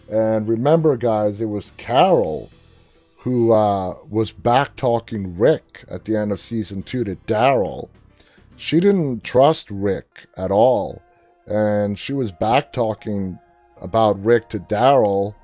And 0.09 0.47
remember, 0.49 0.97
guys, 0.97 1.41
it 1.41 1.47
was 1.47 1.73
Carol 1.77 2.51
who 3.27 3.51
uh, 3.51 3.97
was 4.09 4.31
back 4.31 4.77
talking 4.77 5.37
Rick 5.37 5.85
at 5.91 6.05
the 6.05 6.17
end 6.17 6.31
of 6.31 6.39
season 6.39 6.85
two 6.85 7.03
to 7.03 7.17
Daryl. 7.27 7.89
She 8.57 8.79
didn't 8.79 9.25
trust 9.25 9.69
Rick 9.69 10.29
at 10.37 10.53
all 10.53 11.03
and 11.49 11.99
she 11.99 12.13
was 12.13 12.31
back 12.31 12.73
talking 12.73 13.37
about 13.81 14.23
Rick 14.25 14.49
to 14.51 14.61
Daryl, 14.61 15.35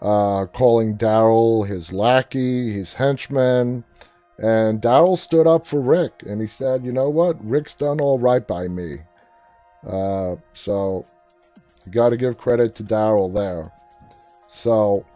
uh, 0.00 0.46
calling 0.46 0.98
Daryl 0.98 1.64
his 1.64 1.92
lackey, 1.92 2.72
his 2.72 2.92
henchman. 2.92 3.84
And 4.38 4.82
Daryl 4.82 5.16
stood 5.16 5.46
up 5.46 5.64
for 5.64 5.80
Rick 5.80 6.24
and 6.26 6.40
he 6.40 6.48
said, 6.48 6.84
You 6.84 6.90
know 6.90 7.08
what? 7.08 7.44
Rick's 7.44 7.76
done 7.76 8.00
all 8.00 8.18
right 8.18 8.44
by 8.44 8.66
me. 8.66 8.98
Uh, 9.86 10.34
so 10.54 11.06
you 11.86 11.92
got 11.92 12.08
to 12.08 12.16
give 12.16 12.36
credit 12.36 12.74
to 12.76 12.82
Daryl 12.82 13.32
there. 13.32 13.70
So, 14.48 15.06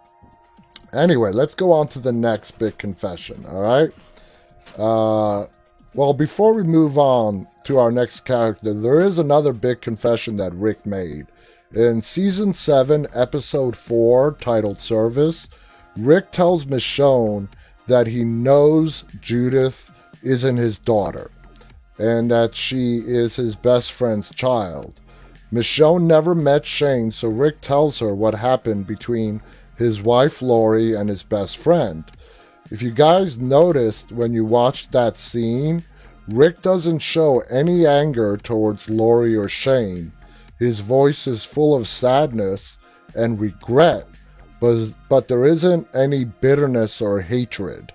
anyway, 0.92 1.32
let's 1.32 1.54
go 1.54 1.72
on 1.72 1.88
to 1.88 1.98
the 1.98 2.12
next 2.12 2.58
big 2.58 2.78
confession, 2.78 3.44
all 3.48 3.60
right? 3.60 3.90
Uh, 4.78 5.46
well, 5.94 6.12
before 6.12 6.54
we 6.54 6.62
move 6.62 6.98
on 6.98 7.46
to 7.64 7.78
our 7.78 7.90
next 7.90 8.24
character, 8.24 8.74
there 8.74 9.00
is 9.00 9.18
another 9.18 9.52
big 9.52 9.80
confession 9.80 10.36
that 10.36 10.54
Rick 10.54 10.84
made. 10.84 11.26
In 11.74 12.02
season 12.02 12.54
7, 12.54 13.06
episode 13.12 13.76
4, 13.76 14.36
titled 14.40 14.78
Service, 14.78 15.48
Rick 15.96 16.30
tells 16.30 16.66
Michonne 16.66 17.48
that 17.86 18.06
he 18.06 18.24
knows 18.24 19.04
Judith 19.20 19.90
isn't 20.22 20.56
his 20.56 20.78
daughter 20.78 21.30
and 21.98 22.30
that 22.30 22.54
she 22.54 22.98
is 22.98 23.36
his 23.36 23.56
best 23.56 23.92
friend's 23.92 24.30
child. 24.30 25.00
Michonne 25.52 26.02
never 26.02 26.34
met 26.34 26.66
Shane, 26.66 27.12
so 27.12 27.28
Rick 27.28 27.60
tells 27.60 28.00
her 28.00 28.14
what 28.14 28.34
happened 28.34 28.86
between 28.86 29.40
his 29.76 30.02
wife 30.02 30.42
Lori 30.42 30.94
and 30.94 31.08
his 31.08 31.22
best 31.22 31.56
friend. 31.56 32.04
If 32.70 32.82
you 32.82 32.90
guys 32.90 33.38
noticed 33.38 34.10
when 34.10 34.32
you 34.32 34.44
watched 34.44 34.92
that 34.92 35.16
scene, 35.16 35.84
Rick 36.28 36.62
doesn't 36.62 36.98
show 36.98 37.40
any 37.48 37.86
anger 37.86 38.36
towards 38.36 38.90
Lori 38.90 39.36
or 39.36 39.48
Shane. 39.48 40.12
His 40.58 40.80
voice 40.80 41.26
is 41.26 41.44
full 41.44 41.74
of 41.74 41.86
sadness 41.86 42.78
and 43.14 43.38
regret, 43.38 44.08
but, 44.60 44.92
but 45.08 45.28
there 45.28 45.44
isn't 45.44 45.86
any 45.94 46.24
bitterness 46.24 47.00
or 47.00 47.20
hatred. 47.20 47.92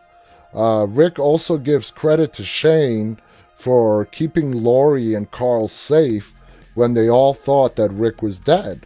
Uh, 0.53 0.85
Rick 0.87 1.19
also 1.19 1.57
gives 1.57 1.91
credit 1.91 2.33
to 2.33 2.43
Shane 2.43 3.17
for 3.55 4.05
keeping 4.05 4.51
Lori 4.51 5.13
and 5.13 5.29
Carl 5.29 5.67
safe 5.67 6.33
when 6.73 6.93
they 6.93 7.09
all 7.09 7.33
thought 7.33 7.75
that 7.75 7.91
Rick 7.91 8.21
was 8.21 8.39
dead. 8.39 8.85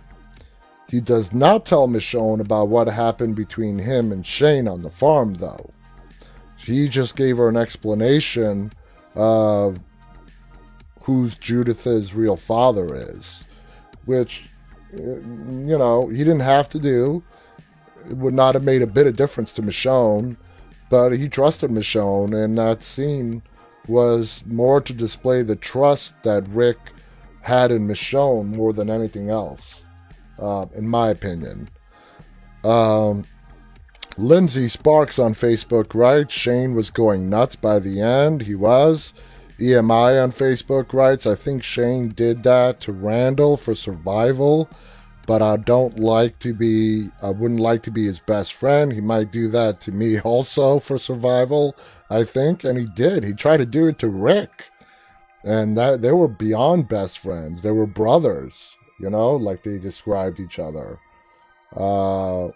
He 0.88 1.02
does 1.02 1.34
not 1.34 1.66
tell 1.66 1.88
Michonne 1.88 2.40
about 2.40 2.70
what 2.70 2.88
happened 2.88 3.36
between 3.36 3.80
him 3.80 4.12
and 4.12 4.26
Shane 4.26 4.68
on 4.68 4.82
the 4.82 4.90
farm, 4.90 5.36
though. 5.36 5.72
He 6.58 6.88
just 6.88 7.16
gave 7.16 7.38
her 7.38 7.48
an 7.48 7.58
explanation 7.58 8.72
of 9.16 9.80
who 11.04 11.30
Judith's 11.30 12.14
real 12.14 12.38
father 12.38 12.96
is, 12.96 13.44
which, 14.06 14.50
you 14.94 15.78
know, 15.78 16.08
he 16.08 16.18
didn't 16.18 16.40
have 16.40 16.70
to 16.70 16.80
do. 16.80 17.24
It 18.10 18.18
would 18.18 18.34
not 18.34 18.56
have 18.56 18.64
made 18.64 18.82
a 18.82 18.88
bit 18.88 19.08
of 19.08 19.16
difference 19.16 19.54
to 19.54 19.62
Michonne, 19.62 20.38
but 20.90 21.12
he 21.12 21.30
trusted 21.30 21.72
Michonne, 21.72 22.34
and 22.34 22.58
that 22.58 22.84
scene 22.84 23.42
was 23.88 24.44
more 24.46 24.82
to 24.82 24.94
display 24.94 25.44
the 25.44 25.56
trust 25.56 26.22
that 26.24 26.48
Rick 26.50 26.78
had 27.42 27.72
in 27.72 27.88
Michonne 27.88 28.56
more 28.56 28.74
than 28.74 28.90
anything 28.90 29.30
else, 29.30 29.85
uh, 30.40 30.66
in 30.76 30.88
my 30.88 31.10
opinion. 31.10 31.70
Um, 32.64 33.26
Lindsay 34.18 34.68
Sparks 34.68 35.20
on 35.20 35.34
Facebook 35.34 35.94
writes 35.94 36.34
Shane 36.34 36.74
was 36.74 36.90
going 36.90 37.30
nuts 37.30 37.56
by 37.56 37.80
the 37.80 38.02
end. 38.02 38.44
He 38.44 38.56
was. 38.56 39.14
EMI 39.60 40.22
on 40.22 40.32
Facebook 40.32 40.92
writes 40.94 41.26
I 41.26 41.36
think 41.36 41.64
Shane 41.64 42.10
did 42.10 42.44
that 42.44 42.82
to 42.82 42.92
Randall 42.92 43.56
for 43.56 43.74
survival, 43.74 44.70
but 45.28 45.42
I 45.42 45.58
don't 45.58 45.98
like 46.00 46.40
to 46.40 46.54
be, 46.54 47.10
I 47.22 47.30
wouldn't 47.30 47.60
like 47.60 47.84
to 47.84 47.92
be 47.92 48.06
his 48.06 48.20
best 48.20 48.54
friend. 48.54 48.92
He 48.92 49.02
might 49.02 49.32
do 49.32 49.48
that 49.50 49.82
to 49.82 49.92
me 49.92 50.20
also 50.22 50.80
for 50.80 51.00
survival, 51.00 51.76
I 52.10 52.24
think. 52.24 52.64
And 52.64 52.78
he 52.78 52.86
did. 52.86 53.24
He 53.24 53.34
tried 53.34 53.58
to 53.58 53.66
do 53.66 53.88
it 53.88 54.00
to 54.00 54.10
Rick. 54.10 54.70
And 55.44 55.78
that 55.78 56.02
they 56.02 56.12
were 56.12 56.28
beyond 56.28 56.88
best 56.88 57.20
friends. 57.20 57.62
They 57.62 57.72
were 57.72 57.86
brothers, 57.86 58.76
you 59.00 59.10
know, 59.10 59.32
like 59.32 59.64
they 59.64 59.78
described 59.78 60.40
each 60.40 60.60
other. 60.60 61.00
Uh, 61.76 62.50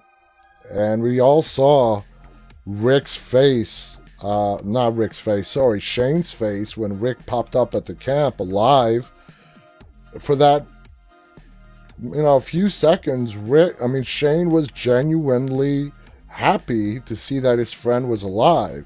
and 0.71 1.01
we 1.01 1.19
all 1.19 1.41
saw 1.41 2.01
Rick's 2.65 3.15
face, 3.15 3.97
uh, 4.21 4.57
not 4.63 4.95
Rick's 4.95 5.19
face, 5.19 5.47
sorry, 5.47 5.79
Shane's 5.79 6.31
face 6.31 6.77
when 6.77 6.99
Rick 6.99 7.25
popped 7.25 7.55
up 7.55 7.75
at 7.75 7.85
the 7.85 7.95
camp 7.95 8.39
alive. 8.39 9.11
For 10.17 10.35
that, 10.35 10.65
you 12.01 12.21
know, 12.21 12.35
a 12.35 12.41
few 12.41 12.69
seconds, 12.69 13.35
Rick, 13.35 13.77
I 13.81 13.87
mean, 13.87 14.03
Shane 14.03 14.49
was 14.49 14.69
genuinely 14.69 15.91
happy 16.27 16.99
to 17.01 17.15
see 17.15 17.39
that 17.39 17.59
his 17.59 17.73
friend 17.73 18.09
was 18.09 18.23
alive. 18.23 18.85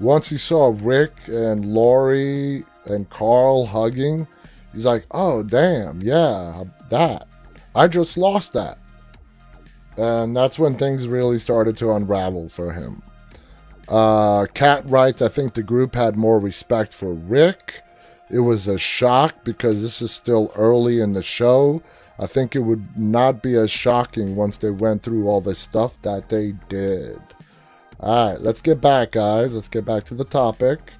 Once 0.00 0.28
he 0.28 0.36
saw 0.36 0.74
Rick 0.80 1.12
and 1.26 1.64
Lori 1.64 2.64
and 2.86 3.08
Carl 3.10 3.66
hugging, 3.66 4.26
he's 4.74 4.84
like, 4.84 5.06
oh, 5.10 5.42
damn, 5.42 6.00
yeah, 6.02 6.64
that. 6.90 7.28
I 7.74 7.88
just 7.88 8.16
lost 8.16 8.52
that. 8.52 8.78
And 9.96 10.36
that's 10.36 10.58
when 10.58 10.76
things 10.76 11.06
really 11.06 11.38
started 11.38 11.76
to 11.78 11.92
unravel 11.92 12.48
for 12.48 12.72
him. 12.72 13.02
Uh, 13.88 14.46
writes, 14.86 15.22
I 15.22 15.28
think 15.28 15.54
the 15.54 15.62
group 15.62 15.94
had 15.94 16.16
more 16.16 16.38
respect 16.38 16.94
for 16.94 17.12
Rick. 17.12 17.82
It 18.30 18.40
was 18.40 18.66
a 18.66 18.78
shock 18.78 19.44
because 19.44 19.82
this 19.82 20.00
is 20.02 20.10
still 20.10 20.50
early 20.56 21.00
in 21.00 21.12
the 21.12 21.22
show. 21.22 21.82
I 22.18 22.26
think 22.26 22.54
it 22.54 22.60
would 22.60 22.96
not 22.96 23.42
be 23.42 23.56
as 23.56 23.70
shocking 23.70 24.36
once 24.36 24.56
they 24.56 24.70
went 24.70 25.02
through 25.02 25.28
all 25.28 25.40
the 25.40 25.54
stuff 25.54 26.00
that 26.02 26.28
they 26.28 26.52
did. 26.68 27.20
Alright, 28.00 28.40
let's 28.40 28.60
get 28.60 28.80
back, 28.80 29.12
guys. 29.12 29.54
Let's 29.54 29.68
get 29.68 29.84
back 29.84 30.04
to 30.04 30.14
the 30.14 30.24
topic. 30.24 30.92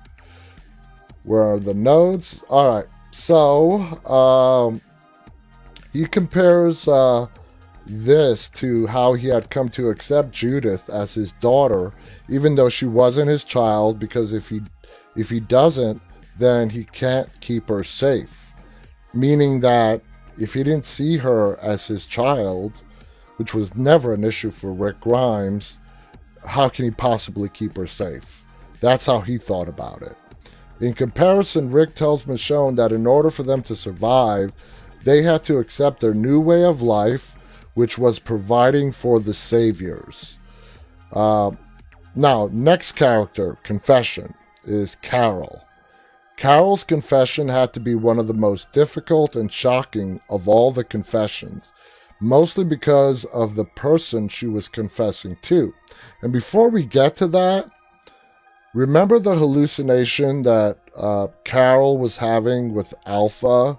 Where 1.23 1.43
are 1.43 1.61
the 1.61 1.75
notes? 1.75 2.41
All 2.49 2.75
right. 2.75 2.87
So, 3.17 3.81
um, 4.11 4.81
he 5.93 6.05
compares 6.05 6.89
uh, 6.89 7.29
this 7.87 8.49
to 8.51 8.89
how 8.89 9.13
he 9.13 9.29
had 9.29 9.51
come 9.51 9.69
to 9.71 9.89
accept 9.89 10.33
Judith 10.33 10.91
as 10.91 11.15
his 11.15 11.33
daughter, 11.35 11.93
even 12.29 12.57
though 12.57 12.69
she 12.69 12.87
wasn't 12.87 13.31
his 13.31 13.45
child, 13.45 14.01
because 14.01 14.33
if 14.33 14.49
he 14.49 14.63
if 15.15 15.31
he 15.31 15.39
doesn't, 15.39 16.03
then 16.39 16.71
he 16.71 16.83
can't 16.83 17.29
keep 17.41 17.69
her 17.69 17.85
safe. 17.85 18.53
Meaning 19.15 19.61
that 19.61 20.03
if 20.39 20.55
he 20.55 20.65
didn't 20.65 20.85
see 20.85 21.19
her 21.19 21.57
as 21.61 21.87
his 21.87 22.07
child, 22.07 22.83
which 23.37 23.55
was 23.55 23.77
never 23.77 24.13
an 24.13 24.25
issue 24.25 24.51
for 24.51 24.73
Rick 24.73 25.01
Grimes, 25.01 25.79
how 26.45 26.69
can 26.69 26.85
he 26.85 26.91
possibly 26.91 27.49
keep 27.49 27.77
her 27.77 27.87
safe? 27.87 28.45
That's 28.81 29.07
how 29.07 29.21
he 29.21 29.39
thought 29.39 29.69
about 29.69 30.03
it. 30.03 30.17
In 30.85 30.93
comparison, 30.93 31.71
Rick 31.71 31.95
tells 31.95 32.25
Michonne 32.25 32.77
that 32.77 32.93
in 32.93 33.07
order 33.07 33.31
for 33.31 33.43
them 33.43 33.63
to 33.63 33.75
survive, 33.75 34.53
they 35.03 35.23
had 35.23 35.43
to 35.45 35.57
accept 35.57 36.01
their 36.01 36.13
new 36.13 36.39
way 36.39 36.63
of 36.63 36.83
life, 36.83 37.35
which 37.73 37.97
was 37.97 38.19
providing 38.19 38.93
for 38.93 39.19
the 39.19 39.33
saviors. 39.33 40.37
Uh, 41.11 41.53
now, 42.15 42.51
next 42.53 42.93
character, 42.93 43.57
confession, 43.63 44.35
is 44.67 44.99
Carol. 45.01 45.63
Carol's 46.37 46.85
confession 46.85 47.49
had 47.49 47.73
to 47.73 47.81
be 47.81 47.95
one 47.95 48.19
of 48.19 48.27
the 48.27 48.35
most 48.35 48.71
difficult 48.73 49.35
and 49.35 49.51
shocking 49.51 50.21
of 50.29 50.47
all 50.47 50.71
the 50.71 50.85
confessions, 50.85 51.73
mostly 52.21 52.63
because 52.63 53.25
of 53.33 53.55
the 53.55 53.65
person 53.65 54.29
she 54.29 54.47
was 54.47 54.69
confessing 54.69 55.39
to. 55.41 55.73
And 56.21 56.31
before 56.31 56.69
we 56.69 56.85
get 56.85 57.17
to 57.17 57.27
that, 57.29 57.71
remember 58.75 59.19
the 59.19 59.37
hallucination 59.37 60.43
that 60.43 60.77
uh, 60.97 61.29
Carol 61.45 61.97
was 61.97 62.19
having 62.19 62.75
with 62.75 62.93
Alpha 63.07 63.79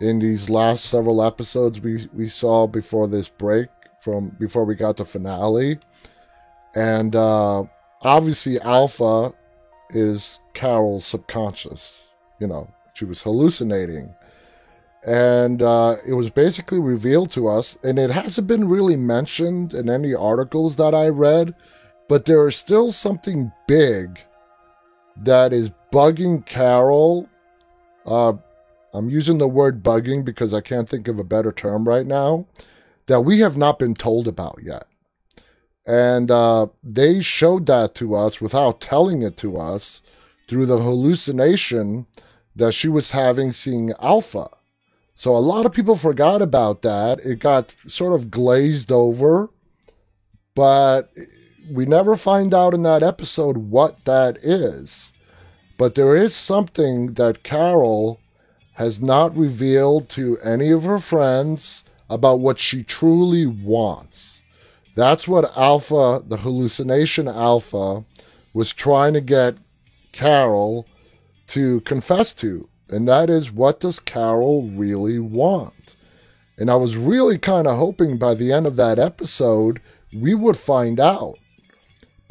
in 0.00 0.18
these 0.18 0.50
last 0.50 0.86
several 0.86 1.22
episodes 1.22 1.80
we, 1.80 2.08
we 2.12 2.28
saw 2.28 2.66
before 2.66 3.06
this 3.06 3.28
break 3.28 3.68
from 4.00 4.30
before 4.40 4.64
we 4.64 4.74
got 4.74 4.96
to 4.96 5.04
finale. 5.04 5.78
And 6.74 7.14
uh, 7.14 7.64
obviously, 8.00 8.60
Alpha 8.60 9.32
is 9.90 10.40
Carol's 10.54 11.06
subconscious. 11.06 12.08
You 12.40 12.48
know, 12.48 12.68
she 12.94 13.04
was 13.04 13.22
hallucinating. 13.22 14.14
And 15.04 15.62
uh, 15.62 15.96
it 16.06 16.14
was 16.14 16.30
basically 16.30 16.78
revealed 16.78 17.30
to 17.32 17.48
us, 17.48 17.76
and 17.82 17.98
it 17.98 18.10
hasn't 18.10 18.46
been 18.46 18.68
really 18.68 18.96
mentioned 18.96 19.74
in 19.74 19.90
any 19.90 20.14
articles 20.14 20.76
that 20.76 20.94
I 20.94 21.08
read, 21.08 21.54
but 22.12 22.26
there 22.26 22.46
is 22.46 22.56
still 22.56 22.92
something 22.92 23.50
big 23.66 24.20
that 25.16 25.50
is 25.50 25.70
bugging 25.90 26.44
Carol. 26.44 27.26
Uh, 28.04 28.34
I'm 28.92 29.08
using 29.08 29.38
the 29.38 29.48
word 29.48 29.82
bugging 29.82 30.22
because 30.22 30.52
I 30.52 30.60
can't 30.60 30.86
think 30.86 31.08
of 31.08 31.18
a 31.18 31.24
better 31.24 31.52
term 31.52 31.88
right 31.88 32.06
now 32.06 32.44
that 33.06 33.22
we 33.22 33.40
have 33.40 33.56
not 33.56 33.78
been 33.78 33.94
told 33.94 34.28
about 34.28 34.58
yet. 34.62 34.86
And 35.86 36.30
uh, 36.30 36.66
they 36.82 37.22
showed 37.22 37.64
that 37.68 37.94
to 37.94 38.14
us 38.14 38.42
without 38.42 38.82
telling 38.82 39.22
it 39.22 39.38
to 39.38 39.56
us 39.56 40.02
through 40.48 40.66
the 40.66 40.82
hallucination 40.82 42.06
that 42.54 42.74
she 42.74 42.88
was 42.88 43.12
having 43.12 43.52
seeing 43.52 43.94
Alpha. 44.02 44.50
So 45.14 45.34
a 45.34 45.38
lot 45.38 45.64
of 45.64 45.72
people 45.72 45.96
forgot 45.96 46.42
about 46.42 46.82
that. 46.82 47.20
It 47.20 47.38
got 47.38 47.70
sort 47.70 48.12
of 48.12 48.30
glazed 48.30 48.92
over, 48.92 49.48
but 50.54 51.10
we 51.70 51.86
never 51.86 52.16
find 52.16 52.52
out 52.52 52.74
in 52.74 52.82
that 52.82 53.02
episode 53.02 53.56
what 53.56 54.04
that 54.04 54.36
is. 54.38 55.12
But 55.78 55.94
there 55.94 56.16
is 56.16 56.34
something 56.34 57.14
that 57.14 57.42
Carol 57.42 58.20
has 58.74 59.00
not 59.00 59.36
revealed 59.36 60.08
to 60.10 60.38
any 60.38 60.70
of 60.70 60.84
her 60.84 60.98
friends 60.98 61.84
about 62.08 62.40
what 62.40 62.58
she 62.58 62.82
truly 62.82 63.46
wants. 63.46 64.40
That's 64.94 65.26
what 65.26 65.56
Alpha, 65.56 66.22
the 66.26 66.38
hallucination 66.38 67.26
Alpha, 67.28 68.04
was 68.52 68.72
trying 68.72 69.14
to 69.14 69.20
get 69.20 69.56
Carol 70.12 70.86
to 71.48 71.80
confess 71.80 72.34
to. 72.34 72.68
And 72.88 73.08
that 73.08 73.30
is 73.30 73.50
what 73.50 73.80
does 73.80 73.98
Carol 73.98 74.68
really 74.68 75.18
want? 75.18 75.94
And 76.58 76.70
I 76.70 76.74
was 76.74 76.96
really 76.96 77.38
kind 77.38 77.66
of 77.66 77.78
hoping 77.78 78.18
by 78.18 78.34
the 78.34 78.52
end 78.52 78.66
of 78.66 78.76
that 78.76 78.98
episode 78.98 79.80
we 80.14 80.34
would 80.34 80.58
find 80.58 81.00
out. 81.00 81.38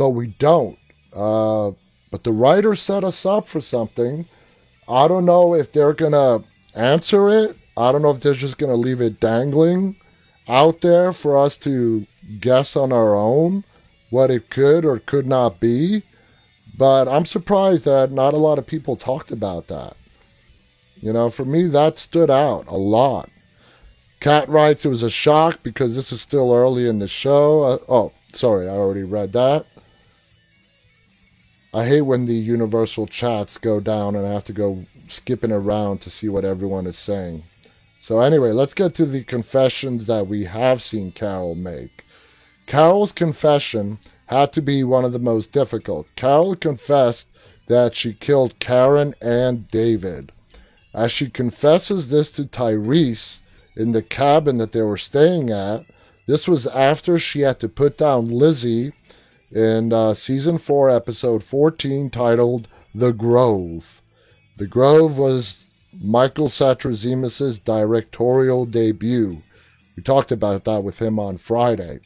But 0.02 0.16
we 0.16 0.34
don't. 0.40 0.80
Uh, 1.14 1.74
but 2.10 2.24
the 2.24 2.32
writer 2.32 2.76
set 2.76 3.04
us 3.04 3.24
up 3.24 3.48
for 3.48 3.62
something. 3.62 4.26
I 4.90 5.08
don't 5.08 5.28
know 5.28 5.54
if 5.54 5.72
they're 5.72 5.94
going 5.94 6.14
to 6.14 6.44
answer 6.74 7.30
it. 7.30 7.56
I 7.78 7.92
don't 7.92 8.02
know 8.02 8.10
if 8.10 8.20
they're 8.20 8.34
just 8.34 8.58
going 8.58 8.72
to 8.72 8.76
leave 8.76 9.00
it 9.00 9.20
dangling 9.20 9.98
out 10.48 10.82
there 10.82 11.14
for 11.14 11.38
us 11.38 11.56
to 11.60 12.08
guess 12.40 12.76
on 12.76 12.92
our 12.92 13.14
own 13.14 13.64
what 14.10 14.32
it 14.32 14.50
could 14.50 14.86
or 14.86 14.98
could 14.98 15.28
not 15.28 15.60
be. 15.60 16.02
But 16.76 17.08
I'm 17.08 17.28
surprised 17.28 17.86
that 17.86 18.10
not 18.10 18.34
a 18.34 18.38
lot 18.38 18.58
of 18.58 18.66
people 18.66 18.96
talked 18.96 19.32
about 19.32 19.68
that. 19.68 19.96
You 21.00 21.14
know, 21.14 21.30
for 21.30 21.46
me, 21.46 21.68
that 21.68 22.00
stood 22.00 22.32
out 22.32 22.66
a 22.68 22.76
lot. 22.76 23.30
Cat 24.20 24.50
writes 24.50 24.84
it 24.84 24.90
was 24.90 25.04
a 25.04 25.12
shock 25.12 25.60
because 25.62 25.96
this 25.96 26.12
is 26.12 26.22
still 26.22 26.52
early 26.52 26.88
in 26.88 26.98
the 26.98 27.08
show. 27.08 27.62
Uh, 27.62 27.78
oh, 27.88 28.12
sorry, 28.34 28.68
I 28.68 28.72
already 28.72 29.04
read 29.04 29.34
that. 29.34 29.68
I 31.74 31.86
hate 31.86 32.02
when 32.02 32.26
the 32.26 32.34
universal 32.34 33.08
chats 33.08 33.58
go 33.58 33.80
down 33.80 34.16
and 34.16 34.28
I 34.28 34.34
have 34.34 34.44
to 34.46 34.54
go 34.54 34.84
skipping 35.08 35.54
around 35.54 36.00
to 36.02 36.10
see 36.10 36.28
what 36.28 36.44
everyone 36.44 36.86
is 36.86 36.98
saying. 36.98 37.44
So, 38.00 38.20
anyway, 38.20 38.52
let's 38.52 38.74
get 38.74 38.94
to 38.96 39.06
the 39.06 39.24
confessions 39.24 40.06
that 40.08 40.28
we 40.28 40.46
have 40.46 40.82
seen 40.82 41.12
Carol 41.12 41.56
make. 41.56 42.04
Carol's 42.66 43.12
confession 43.12 44.00
had 44.26 44.52
to 44.54 44.62
be 44.62 44.84
one 44.84 45.06
of 45.06 45.14
the 45.14 45.20
most 45.20 45.52
difficult. 45.52 46.08
Carol 46.16 46.56
confessed 46.56 47.28
that 47.68 47.96
she 47.96 48.14
killed 48.14 48.60
Karen 48.60 49.16
and 49.22 49.70
David. 49.70 50.32
As 50.94 51.12
she 51.12 51.30
confesses 51.30 52.10
this 52.10 52.34
to 52.34 52.44
Tyrese 52.44 53.40
in 53.78 53.94
the 53.94 54.02
cabin 54.02 54.58
that 54.58 54.74
they 54.74 54.82
were 54.82 54.98
staying 54.98 55.52
at, 55.52 55.86
this 56.28 56.48
was 56.48 56.68
after 56.68 57.18
she 57.18 57.42
had 57.42 57.60
to 57.62 57.70
put 57.70 57.98
down 57.98 58.30
Lizzie 58.30 58.94
in 59.52 59.92
uh, 59.92 60.14
season 60.14 60.58
4, 60.58 60.90
episode 60.90 61.44
14, 61.44 62.10
titled 62.10 62.68
The 62.96 63.12
Grove. 63.12 64.02
The 64.58 64.68
Grove 64.68 65.18
was 65.18 65.70
Michael 66.00 66.48
Satrazemis' 66.48 67.64
directorial 67.64 68.66
debut. 68.66 69.42
We 69.96 70.04
talked 70.04 70.32
about 70.32 70.64
that 70.64 70.84
with 70.84 71.00
him 71.00 71.20
on 71.20 71.38
Friday. 71.38 72.00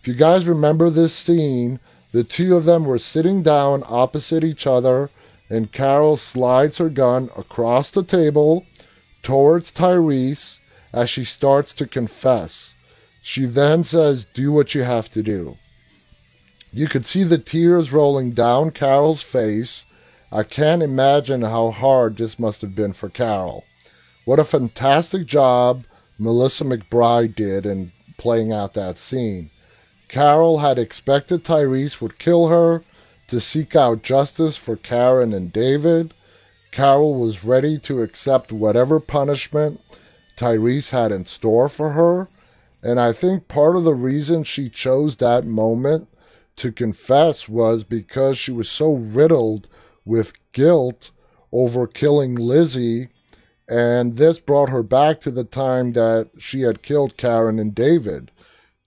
If 0.00 0.06
you 0.06 0.14
guys 0.14 0.46
remember 0.46 0.88
this 0.88 1.12
scene, 1.12 1.80
the 2.12 2.22
two 2.22 2.56
of 2.56 2.64
them 2.64 2.84
were 2.84 2.98
sitting 2.98 3.42
down 3.42 3.82
opposite 3.86 4.44
each 4.44 4.66
other, 4.66 5.10
and 5.50 5.72
Carol 5.72 6.16
slides 6.16 6.78
her 6.78 6.88
gun 6.88 7.30
across 7.36 7.90
the 7.90 8.04
table 8.04 8.64
towards 9.22 9.72
Tyrese 9.72 10.58
as 10.92 11.10
she 11.10 11.24
starts 11.24 11.74
to 11.74 11.86
confess. 11.86 12.74
She 13.22 13.44
then 13.44 13.82
says, 13.82 14.24
Do 14.24 14.52
what 14.52 14.74
you 14.74 14.82
have 14.82 15.10
to 15.10 15.22
do. 15.22 15.56
You 16.76 16.88
could 16.88 17.06
see 17.06 17.24
the 17.24 17.38
tears 17.38 17.90
rolling 17.90 18.32
down 18.32 18.70
Carol's 18.70 19.22
face. 19.22 19.86
I 20.30 20.42
can't 20.42 20.82
imagine 20.82 21.40
how 21.40 21.70
hard 21.70 22.18
this 22.18 22.38
must 22.38 22.60
have 22.60 22.74
been 22.74 22.92
for 22.92 23.08
Carol. 23.08 23.64
What 24.26 24.38
a 24.38 24.44
fantastic 24.44 25.24
job 25.24 25.84
Melissa 26.18 26.64
McBride 26.64 27.34
did 27.34 27.64
in 27.64 27.92
playing 28.18 28.52
out 28.52 28.74
that 28.74 28.98
scene. 28.98 29.48
Carol 30.08 30.58
had 30.58 30.78
expected 30.78 31.44
Tyrese 31.44 32.02
would 32.02 32.18
kill 32.18 32.48
her 32.48 32.82
to 33.28 33.40
seek 33.40 33.74
out 33.74 34.02
justice 34.02 34.58
for 34.58 34.76
Karen 34.76 35.32
and 35.32 35.50
David. 35.50 36.12
Carol 36.72 37.18
was 37.18 37.42
ready 37.42 37.78
to 37.78 38.02
accept 38.02 38.52
whatever 38.52 39.00
punishment 39.00 39.80
Tyrese 40.36 40.90
had 40.90 41.10
in 41.10 41.24
store 41.24 41.70
for 41.70 41.92
her. 41.92 42.28
And 42.82 43.00
I 43.00 43.14
think 43.14 43.48
part 43.48 43.76
of 43.76 43.84
the 43.84 43.94
reason 43.94 44.44
she 44.44 44.68
chose 44.68 45.16
that 45.16 45.46
moment 45.46 46.08
to 46.56 46.72
confess 46.72 47.48
was 47.48 47.84
because 47.84 48.38
she 48.38 48.52
was 48.52 48.68
so 48.68 48.92
riddled 48.92 49.68
with 50.04 50.32
guilt 50.52 51.10
over 51.52 51.86
killing 51.86 52.34
Lizzie. 52.34 53.08
And 53.68 54.16
this 54.16 54.38
brought 54.38 54.70
her 54.70 54.82
back 54.82 55.20
to 55.22 55.30
the 55.30 55.44
time 55.44 55.92
that 55.92 56.30
she 56.38 56.62
had 56.62 56.82
killed 56.82 57.16
Karen 57.16 57.58
and 57.58 57.74
David. 57.74 58.30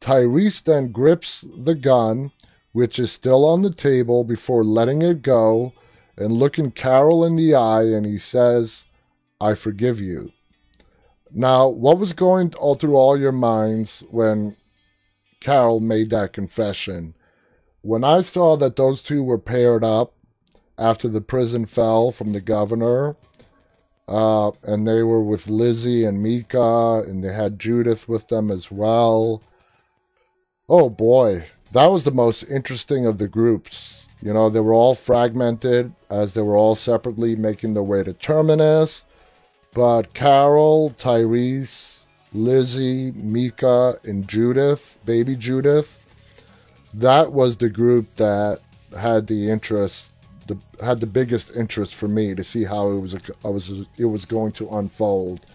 Tyrese 0.01 0.63
then 0.63 0.91
grips 0.91 1.43
the 1.57 1.75
gun, 1.75 2.31
which 2.71 2.97
is 2.97 3.11
still 3.11 3.45
on 3.45 3.61
the 3.61 3.73
table, 3.73 4.23
before 4.23 4.63
letting 4.63 5.01
it 5.01 5.21
go 5.21 5.73
and 6.15 6.33
looking 6.33 6.71
Carol 6.71 7.25
in 7.25 7.35
the 7.35 7.55
eye, 7.55 7.83
and 7.83 8.05
he 8.05 8.17
says, 8.17 8.85
I 9.41 9.53
forgive 9.53 9.99
you. 9.99 10.31
Now, 11.31 11.67
what 11.67 11.97
was 11.97 12.13
going 12.13 12.53
all 12.55 12.75
through 12.75 12.95
all 12.95 13.17
your 13.17 13.31
minds 13.31 14.03
when 14.09 14.57
Carol 15.39 15.79
made 15.79 16.09
that 16.09 16.33
confession? 16.33 17.15
When 17.81 18.03
I 18.03 18.21
saw 18.21 18.57
that 18.57 18.75
those 18.75 19.01
two 19.01 19.23
were 19.23 19.37
paired 19.37 19.83
up, 19.83 20.13
after 20.79 21.09
the 21.09 21.21
prison 21.21 21.65
fell 21.65 22.11
from 22.11 22.31
the 22.31 22.41
governor. 22.41 23.15
Uh, 24.07 24.51
and 24.63 24.87
they 24.87 25.03
were 25.03 25.21
with 25.21 25.49
Lizzie 25.49 26.03
and 26.03 26.23
Mika, 26.23 27.03
and 27.05 27.23
they 27.23 27.33
had 27.33 27.59
Judith 27.59 28.07
with 28.07 28.27
them 28.29 28.49
as 28.49 28.71
well. 28.71 29.43
Oh 30.67 30.89
boy, 30.89 31.45
that 31.73 31.87
was 31.87 32.05
the 32.05 32.11
most 32.11 32.43
interesting 32.43 33.05
of 33.05 33.19
the 33.19 33.27
groups. 33.27 34.07
You 34.21 34.33
know, 34.33 34.49
they 34.49 34.61
were 34.61 34.73
all 34.73 34.95
fragmented 34.95 35.93
as 36.09 36.33
they 36.33 36.41
were 36.41 36.57
all 36.57 36.75
separately 36.75 37.35
making 37.35 37.73
their 37.75 37.83
way 37.83 38.01
to 38.01 38.13
Terminus. 38.13 39.05
But 39.73 40.15
Carol, 40.15 40.95
Tyrese, 40.97 41.99
Lizzie, 42.33 43.11
Mika, 43.11 43.99
and 44.03 44.27
Judith, 44.27 44.97
baby 45.05 45.35
Judith, 45.35 45.98
that 46.93 47.31
was 47.31 47.57
the 47.57 47.69
group 47.69 48.15
that 48.15 48.59
had 48.97 49.27
the 49.27 49.49
interest, 49.49 50.13
the, 50.47 50.57
had 50.83 50.99
the 50.99 51.05
biggest 51.05 51.55
interest 51.55 51.95
for 51.95 52.07
me 52.07 52.33
to 52.35 52.43
see 52.43 52.63
how 52.63 52.89
it 52.89 52.99
was, 52.99 53.15
I 53.43 53.49
was, 53.49 53.71
it 53.97 54.05
was 54.05 54.25
going 54.25 54.51
to 54.53 54.69
unfold. 54.69 55.45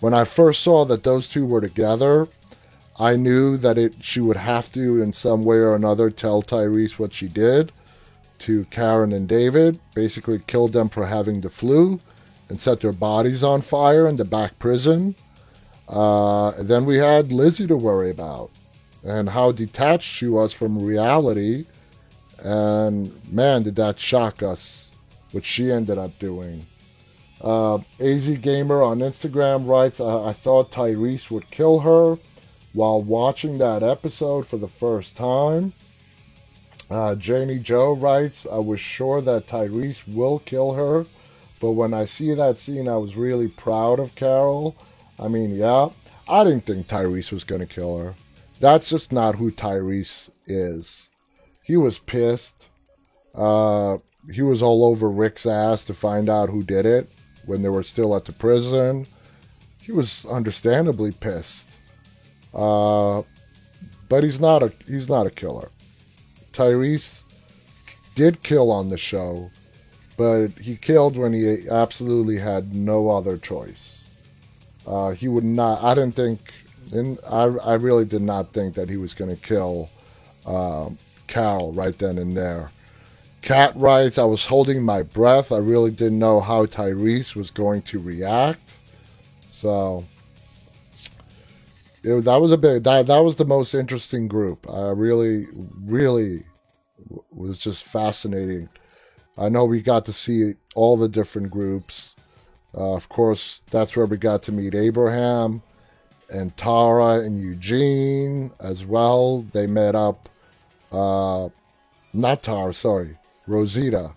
When 0.00 0.12
I 0.12 0.24
first 0.24 0.62
saw 0.62 0.84
that 0.84 1.02
those 1.02 1.28
two 1.28 1.46
were 1.46 1.60
together, 1.60 2.28
I 2.98 3.16
knew 3.16 3.56
that 3.56 3.78
it 3.78 3.94
she 4.00 4.20
would 4.20 4.36
have 4.36 4.70
to, 4.72 5.02
in 5.02 5.12
some 5.12 5.44
way 5.44 5.56
or 5.56 5.74
another, 5.74 6.10
tell 6.10 6.42
Tyrese 6.42 6.98
what 6.98 7.12
she 7.12 7.26
did 7.26 7.72
to 8.40 8.64
Karen 8.66 9.12
and 9.12 9.26
David. 9.26 9.80
Basically, 9.94 10.38
killed 10.46 10.72
them 10.72 10.88
for 10.88 11.06
having 11.06 11.40
the 11.40 11.48
flu 11.48 12.00
and 12.48 12.60
set 12.60 12.80
their 12.80 12.92
bodies 12.92 13.42
on 13.42 13.62
fire 13.62 14.06
in 14.06 14.16
the 14.16 14.24
back 14.24 14.58
prison. 14.58 15.14
Uh, 15.88 16.52
then 16.58 16.84
we 16.84 16.98
had 16.98 17.32
Lizzie 17.32 17.66
to 17.66 17.76
worry 17.76 18.10
about 18.10 18.50
and 19.04 19.28
how 19.28 19.52
detached 19.52 20.08
she 20.08 20.26
was 20.26 20.52
from 20.52 20.82
reality. 20.82 21.66
And 22.42 23.12
man, 23.32 23.62
did 23.62 23.76
that 23.76 24.00
shock 24.00 24.42
us, 24.42 24.88
what 25.32 25.44
she 25.44 25.70
ended 25.70 25.98
up 25.98 26.18
doing. 26.18 26.66
Uh, 27.40 27.78
AZ 28.00 28.26
Gamer 28.38 28.82
on 28.82 29.00
Instagram 29.00 29.68
writes, 29.68 30.00
I-, 30.00 30.28
I 30.28 30.32
thought 30.32 30.72
Tyrese 30.72 31.30
would 31.30 31.50
kill 31.50 31.80
her 31.80 32.18
while 32.72 33.02
watching 33.02 33.58
that 33.58 33.82
episode 33.82 34.46
for 34.46 34.56
the 34.56 34.68
first 34.68 35.16
time. 35.16 35.72
Uh, 36.90 37.14
Janie 37.14 37.58
Joe 37.58 37.94
writes, 37.94 38.46
I 38.50 38.58
was 38.58 38.80
sure 38.80 39.20
that 39.22 39.46
Tyrese 39.46 40.02
will 40.06 40.40
kill 40.40 40.74
her, 40.74 41.06
but 41.60 41.72
when 41.72 41.94
I 41.94 42.04
see 42.04 42.34
that 42.34 42.58
scene, 42.58 42.88
I 42.88 42.96
was 42.96 43.16
really 43.16 43.48
proud 43.48 43.98
of 43.98 44.14
Carol. 44.14 44.76
I 45.18 45.28
mean, 45.28 45.54
yeah, 45.54 45.88
I 46.28 46.44
didn't 46.44 46.66
think 46.66 46.88
Tyrese 46.88 47.32
was 47.32 47.44
going 47.44 47.60
to 47.60 47.66
kill 47.66 47.98
her. 47.98 48.14
That's 48.60 48.88
just 48.88 49.12
not 49.12 49.36
who 49.36 49.50
Tyrese 49.50 50.30
is. 50.46 51.08
He 51.62 51.76
was 51.76 51.98
pissed. 51.98 52.68
Uh, 53.34 53.98
he 54.32 54.42
was 54.42 54.62
all 54.62 54.84
over 54.84 55.08
Rick's 55.08 55.46
ass 55.46 55.84
to 55.86 55.94
find 55.94 56.28
out 56.28 56.48
who 56.48 56.62
did 56.62 56.86
it 56.86 57.08
when 57.46 57.62
they 57.62 57.68
were 57.68 57.82
still 57.82 58.14
at 58.16 58.24
the 58.24 58.32
prison. 58.32 59.06
He 59.82 59.92
was 59.92 60.24
understandably 60.26 61.12
pissed. 61.12 61.78
Uh, 62.54 63.22
but 64.08 64.22
he's 64.22 64.40
not 64.40 64.62
a 64.62 64.72
he's 64.86 65.08
not 65.08 65.26
a 65.26 65.30
killer. 65.30 65.70
Tyrese 66.52 67.22
did 68.14 68.42
kill 68.42 68.70
on 68.70 68.88
the 68.88 68.96
show, 68.96 69.50
but 70.16 70.48
he 70.58 70.76
killed 70.76 71.16
when 71.16 71.32
he 71.32 71.68
absolutely 71.68 72.38
had 72.38 72.74
no 72.74 73.10
other 73.10 73.36
choice. 73.36 74.04
Uh, 74.86 75.10
he 75.10 75.28
would 75.28 75.44
not. 75.44 75.82
I 75.82 75.94
didn't 75.94 76.14
think, 76.14 76.52
and 76.92 77.18
I, 77.26 77.44
I 77.44 77.74
really 77.74 78.04
did 78.04 78.22
not 78.22 78.52
think 78.52 78.74
that 78.74 78.88
he 78.88 78.96
was 78.96 79.14
going 79.14 79.34
to 79.34 79.40
kill 79.40 79.90
uh, 80.46 80.90
Carol 81.26 81.72
right 81.72 81.96
then 81.98 82.18
and 82.18 82.36
there. 82.36 82.70
Cat 83.42 83.72
writes, 83.76 84.16
I 84.16 84.24
was 84.24 84.46
holding 84.46 84.82
my 84.82 85.02
breath. 85.02 85.52
I 85.52 85.58
really 85.58 85.90
didn't 85.90 86.18
know 86.18 86.40
how 86.40 86.64
Tyrese 86.64 87.34
was 87.34 87.50
going 87.50 87.82
to 87.82 87.98
react. 87.98 88.78
So 89.50 90.04
it, 92.02 92.24
that 92.24 92.40
was 92.40 92.52
a 92.52 92.58
big 92.58 92.84
that 92.84 93.06
that 93.06 93.18
was 93.18 93.36
the 93.36 93.44
most 93.44 93.74
interesting 93.74 94.28
group. 94.28 94.66
I 94.68 94.90
really, 94.90 95.46
really 95.82 96.44
was 97.32 97.58
just 97.58 97.84
fascinating. 97.84 98.68
I 99.36 99.48
know 99.48 99.64
we 99.64 99.82
got 99.82 100.06
to 100.06 100.12
see 100.12 100.54
all 100.74 100.96
the 100.96 101.08
different 101.08 101.50
groups. 101.50 102.14
Uh, 102.74 102.94
of 102.94 103.08
course, 103.08 103.62
that's 103.70 103.94
where 103.94 104.06
we 104.06 104.16
got 104.16 104.42
to 104.44 104.52
meet 104.52 104.74
Abraham 104.74 105.62
and 106.30 106.56
Tara 106.56 107.20
and 107.20 107.40
Eugene 107.40 108.50
as 108.60 108.84
well. 108.84 109.42
They 109.52 109.66
met 109.66 109.94
up. 109.94 110.28
Uh, 110.92 111.48
not 112.12 112.42
Tara, 112.42 112.72
sorry, 112.74 113.16
Rosita. 113.46 114.12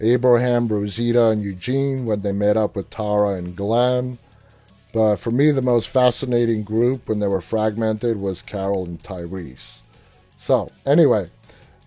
Abraham, 0.00 0.68
Rosita, 0.68 1.28
and 1.28 1.42
Eugene 1.42 2.06
when 2.06 2.22
they 2.22 2.32
met 2.32 2.56
up 2.56 2.74
with 2.74 2.90
Tara 2.90 3.34
and 3.34 3.54
Glenn. 3.54 4.18
But 4.92 5.16
for 5.16 5.30
me, 5.30 5.50
the 5.50 5.62
most 5.62 5.88
fascinating 5.88 6.62
group 6.64 7.08
when 7.08 7.20
they 7.20 7.28
were 7.28 7.40
fragmented 7.40 8.16
was 8.16 8.42
Carol 8.42 8.84
and 8.84 9.02
Tyrese. 9.02 9.80
So, 10.36 10.70
anyway, 10.86 11.28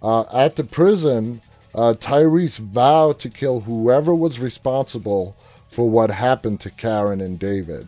uh, 0.01 0.25
at 0.31 0.55
the 0.55 0.63
prison, 0.63 1.41
uh, 1.73 1.95
Tyrese 1.99 2.59
vowed 2.59 3.19
to 3.19 3.29
kill 3.29 3.61
whoever 3.61 4.13
was 4.13 4.39
responsible 4.39 5.35
for 5.67 5.89
what 5.89 6.11
happened 6.11 6.59
to 6.61 6.69
Karen 6.69 7.19
and 7.19 7.39
David. 7.39 7.87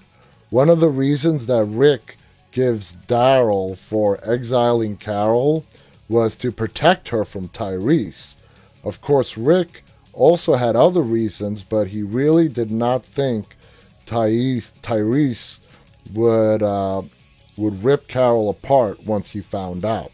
One 0.49 0.69
of 0.69 0.79
the 0.79 0.89
reasons 0.89 1.47
that 1.47 1.65
Rick 1.65 2.17
gives 2.51 2.95
Daryl 3.07 3.77
for 3.77 4.19
exiling 4.23 4.97
Carol 4.97 5.65
was 6.07 6.35
to 6.37 6.51
protect 6.51 7.09
her 7.09 7.25
from 7.25 7.49
Tyrese. 7.49 8.35
Of 8.83 9.01
course, 9.01 9.37
Rick 9.37 9.83
also 10.13 10.53
had 10.53 10.75
other 10.75 11.01
reasons, 11.01 11.63
but 11.63 11.87
he 11.87 12.03
really 12.03 12.47
did 12.47 12.71
not 12.71 13.05
think 13.05 13.55
Tyrese, 14.05 14.71
Tyrese 14.81 15.59
would 16.13 16.61
uh, 16.61 17.01
would 17.57 17.83
rip 17.83 18.07
Carol 18.07 18.49
apart 18.49 19.03
once 19.05 19.31
he 19.31 19.41
found 19.41 19.83
out. 19.83 20.11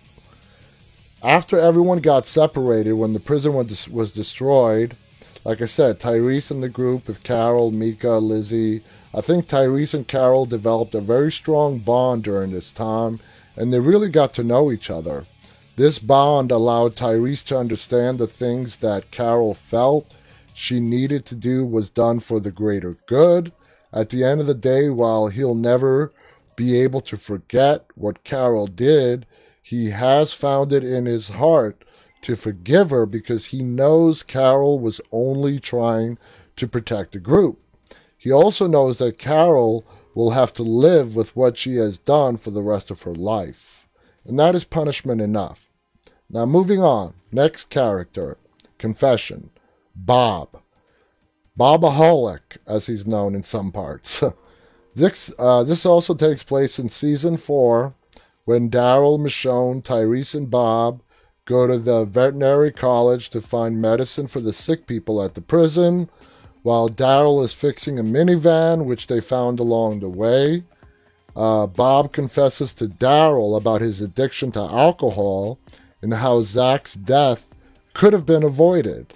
After 1.24 1.60
everyone 1.60 2.00
got 2.00 2.26
separated, 2.26 2.94
when 2.94 3.14
the 3.14 3.20
prison 3.20 3.54
was, 3.54 3.88
was 3.90 4.12
destroyed, 4.12 4.96
like 5.44 5.62
I 5.62 5.66
said, 5.66 6.00
Tyrese 6.00 6.52
and 6.52 6.64
the 6.64 6.70
group 6.70 7.08
with 7.08 7.24
Carol, 7.24 7.72
Mika, 7.72 8.14
Lizzie, 8.14 8.82
I 9.14 9.22
think 9.22 9.48
Tyrese 9.48 9.94
and 9.94 10.08
Carol 10.08 10.46
developed 10.46 10.96
a 10.96 11.02
very 11.02 11.32
strong 11.32 11.80
bond 11.80 12.24
during 12.24 12.52
this 12.52 12.72
time, 12.72 13.20
and 13.58 13.74
they 13.74 13.80
really 13.80 14.10
got 14.10 14.34
to 14.36 14.44
know 14.44 14.72
each 14.72 14.90
other. 14.90 15.26
This 15.76 16.00
bond 16.00 16.52
allowed 16.52 16.96
Tyrese 16.96 17.46
to 17.46 17.58
understand 17.58 18.20
the 18.20 18.28
things 18.28 18.78
that 18.78 19.12
Carol 19.12 19.54
felt 19.54 20.14
she 20.54 20.80
needed 20.80 21.26
to 21.26 21.36
do 21.36 21.66
was 21.66 21.90
done 21.90 22.20
for 22.20 22.40
the 22.40 22.52
greater 22.52 22.98
good, 23.06 23.52
at 23.94 24.10
the 24.10 24.24
end 24.24 24.40
of 24.40 24.48
the 24.48 24.54
day, 24.54 24.90
while 24.90 25.28
he'll 25.28 25.56
never 25.56 26.14
be 26.56 26.80
able 26.80 27.02
to 27.02 27.18
forget 27.18 27.86
what 27.96 28.24
Carol 28.24 28.68
did, 28.68 29.26
he 29.62 29.90
has 29.90 30.34
found 30.34 30.72
it 30.72 30.84
in 30.84 31.06
his 31.06 31.30
heart 31.30 31.84
to 32.22 32.36
forgive 32.36 32.90
her 32.90 33.06
because 33.06 33.48
he 33.48 33.64
knows 33.64 34.24
Carol 34.24 34.80
was 34.80 35.02
only 35.12 35.60
trying 35.60 36.18
to 36.56 36.68
protect 36.68 37.14
the 37.14 37.20
group. 37.20 37.60
He 38.22 38.32
also 38.32 38.68
knows 38.68 39.00
that 39.00 39.18
Carol 39.18 39.84
will 40.14 40.30
have 40.30 40.54
to 40.54 40.62
live 40.62 41.16
with 41.16 41.36
what 41.36 41.58
she 41.58 41.78
has 41.78 41.98
done 41.98 42.38
for 42.38 42.52
the 42.52 42.62
rest 42.62 42.92
of 42.92 43.02
her 43.02 43.16
life. 43.16 43.88
And 44.24 44.38
that 44.38 44.54
is 44.54 44.64
punishment 44.64 45.22
enough. 45.22 45.68
Now, 46.30 46.46
moving 46.46 46.84
on. 46.84 47.16
Next 47.32 47.72
character 47.72 48.38
Confession 48.78 49.50
Bob. 49.96 50.62
Bobaholic, 51.60 52.58
as 52.68 52.86
he's 52.86 53.08
known 53.08 53.34
in 53.34 53.42
some 53.42 53.72
parts. 53.72 54.24
this, 54.96 55.34
uh, 55.40 55.64
this 55.64 55.84
also 55.84 56.14
takes 56.14 56.44
place 56.44 56.78
in 56.78 56.90
season 56.90 57.38
four 57.38 57.96
when 58.46 58.70
Daryl, 58.70 59.20
Michonne, 59.20 59.82
Tyrese, 59.82 60.36
and 60.36 60.52
Bob 60.52 61.02
go 61.46 61.66
to 61.66 61.80
the 61.80 62.06
veterinary 62.06 62.72
college 62.72 63.32
to 63.32 63.42
find 63.42 63.82
medicine 63.82 64.28
for 64.28 64.42
the 64.42 64.54
sick 64.54 64.86
people 64.86 65.24
at 65.24 65.34
the 65.34 65.42
prison, 65.42 66.08
while 66.64 66.90
Daryl 66.90 67.44
is 67.44 67.54
fixing 67.54 67.98
a 67.98 68.04
minivan 68.04 68.86
which 68.86 69.08
they 69.08 69.20
found 69.20 69.60
along 69.60 70.00
the 70.00 70.10
way. 70.10 70.64
Uh, 71.36 71.66
Bob 71.66 72.12
confesses 72.12 72.74
to 72.76 72.88
Daryl 72.88 73.58
about 73.58 73.82
his 73.82 74.02
addiction 74.02 74.52
to 74.52 74.60
alcohol 74.60 75.58
and 76.02 76.14
how 76.16 76.42
Zach's 76.42 76.94
death 76.94 77.48
could 77.94 78.14
have 78.14 78.26
been 78.26 78.44
avoided. 78.44 79.14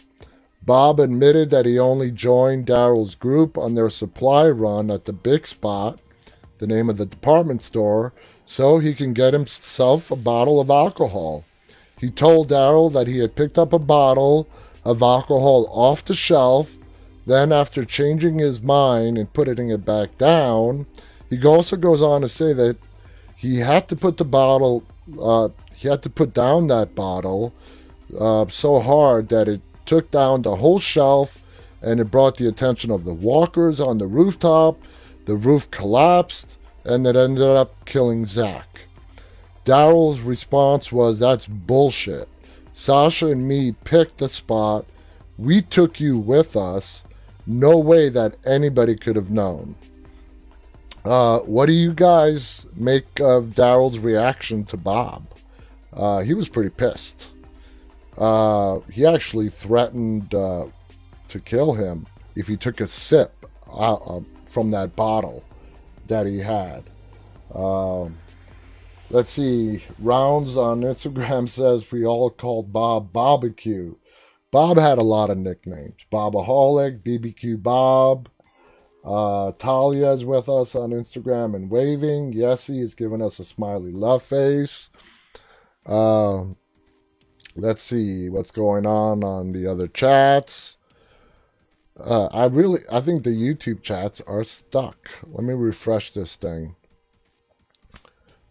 Bob 0.66 1.00
admitted 1.00 1.52
that 1.52 1.66
he 1.66 1.78
only 1.78 2.10
joined 2.10 2.66
Daryl's 2.66 3.14
group 3.14 3.58
on 3.58 3.76
their 3.76 3.89
supply 3.89 4.50
run 4.50 4.89
at 4.89 5.06
the 5.06 5.14
Big 5.14 5.46
Spot, 5.46 6.00
the 6.58 6.68
name 6.68 6.89
of 6.89 6.98
the 6.98 7.06
department 7.06 7.62
store, 7.62 8.14
so 8.46 8.80
he 8.80 8.93
can 8.93 9.14
get 9.14 9.34
himself 9.34 10.10
a 10.10 10.16
bottle 10.16 10.60
of 10.60 10.70
alcohol. 10.70 11.43
He 12.00 12.10
told 12.10 12.50
Daryl 12.50 12.91
that 12.93 13.08
he 13.08 13.20
had 13.20 13.36
picked 13.36 13.58
up 13.58 13.74
a 13.74 13.80
bottle 13.80 14.48
of 14.84 15.02
alcohol 15.02 15.68
off 15.70 16.04
the 16.04 16.16
shelf. 16.16 16.78
Then, 17.26 17.51
after 17.51 17.84
changing 17.86 18.39
his 18.39 18.61
mind 18.61 19.17
and 19.17 19.34
putting 19.34 19.69
it 19.69 19.84
back 19.84 20.17
down, 20.17 20.86
he 21.30 21.43
also 21.43 21.76
goes 21.76 22.01
on 22.01 22.21
to 22.21 22.30
say 22.30 22.53
that 22.53 22.78
he 23.36 23.59
had 23.59 23.88
to 23.89 23.95
put 23.95 24.17
the 24.17 24.26
bottle, 24.26 24.84
uh, 25.19 25.49
he 25.76 25.88
had 25.88 26.03
to 26.03 26.09
put 26.09 26.34
down 26.34 26.67
that 26.67 26.95
bottle 26.95 27.53
uh, 28.19 28.45
so 28.47 28.80
hard 28.80 29.30
that 29.30 29.47
it 29.47 29.61
took 29.86 30.11
down 30.11 30.41
the 30.41 30.57
whole 30.57 30.80
shelf 30.80 31.39
and 31.82 31.99
it 31.99 32.05
brought 32.05 32.38
the 32.38 32.47
attention 32.47 32.91
of 32.91 33.03
the 33.03 33.13
walkers 33.13 33.80
on 33.80 33.97
the 33.97 34.07
rooftop. 34.07 34.78
The 35.26 35.36
roof 35.36 35.69
collapsed 35.71 36.57
and 36.84 37.05
it 37.05 37.15
ended 37.15 37.43
up 37.43 37.86
killing 37.86 38.26
Zach. 38.26 38.82
Daryl's 39.65 40.19
response 40.19 40.91
was, 40.91 41.19
That's 41.19 41.47
bullshit. 41.47 42.30
Sasha 42.73 43.28
and 43.28 43.47
me 43.47 43.71
picked 43.71 44.19
the 44.19 44.30
spot. 44.30 44.86
We 45.38 45.61
took 45.61 45.99
you 45.99 46.17
with 46.17 46.55
us. 46.55 47.03
No 47.48 47.78
way 47.78 48.10
that 48.10 48.38
anybody 48.46 48.96
could 48.96 49.16
have 49.16 49.30
known. 49.30 49.76
Uh, 51.04 51.39
what 51.39 51.68
do 51.68 51.74
you 51.74 51.93
guys 51.93 52.66
make 52.76 53.20
of 53.20 53.50
Daryl's 53.50 54.00
reaction 54.00 54.66
to 54.66 54.78
Bob? 54.78 55.28
Uh, 55.93 56.22
he 56.22 56.34
was 56.34 56.50
pretty 56.50 56.72
pissed. 56.72 57.32
Uh, 58.18 58.80
he 58.91 59.06
actually 59.06 59.50
threatened 59.50 60.34
uh, 60.34 60.66
to 61.28 61.39
kill 61.39 61.74
him 61.74 62.08
if 62.36 62.48
he 62.48 62.58
took 62.58 62.82
a 62.82 62.88
sip 62.88 63.46
uh, 63.68 63.93
uh, 63.93 64.22
from 64.46 64.72
that 64.72 64.96
bottle 64.96 65.43
that 66.08 66.26
he 66.26 66.39
had. 66.39 66.84
Um, 67.54 68.18
let's 69.10 69.32
see. 69.32 69.84
Rounds 70.00 70.58
on 70.58 70.82
Instagram 70.82 71.48
says 71.50 71.91
we 71.91 72.06
all 72.06 72.30
called 72.30 72.74
Bob 72.74 73.14
Barbecue. 73.14 73.96
Bob 74.56 74.78
had 74.78 74.99
a 74.99 75.03
lot 75.03 75.30
of 75.30 75.38
nicknames. 75.38 76.06
Bobaholic, 76.10 77.03
BBQ 77.03 77.62
Bob. 77.62 78.30
Uh, 79.03 79.51
Talia 79.60 80.14
is 80.14 80.24
with 80.24 80.47
us 80.47 80.76
on 80.76 80.91
Instagram 80.91 81.58
and 81.58 81.70
waving. 81.70 82.34
Yessie 82.34 82.80
is 82.80 82.95
giving 82.95 83.22
us 83.22 83.38
a 83.39 83.43
smiley 83.43 83.91
love 83.91 84.24
face. 84.24 84.89
Uh, 85.86 86.45
let's 87.58 87.82
see 87.82 88.30
what's 88.30 88.51
going 88.51 88.86
on 88.86 89.26
on 89.26 89.51
the 89.51 89.68
other 89.68 89.89
chats. 89.89 90.78
Uh, 91.99 92.28
I 92.28 92.45
really, 92.45 92.80
I 92.89 93.01
think 93.01 93.24
the 93.26 93.32
YouTube 93.32 93.84
chats 93.84 94.22
are 94.22 94.45
stuck. 94.45 95.10
Let 95.26 95.43
me 95.43 95.53
refresh 95.53 96.14
this 96.14 96.38
thing. 96.38 96.78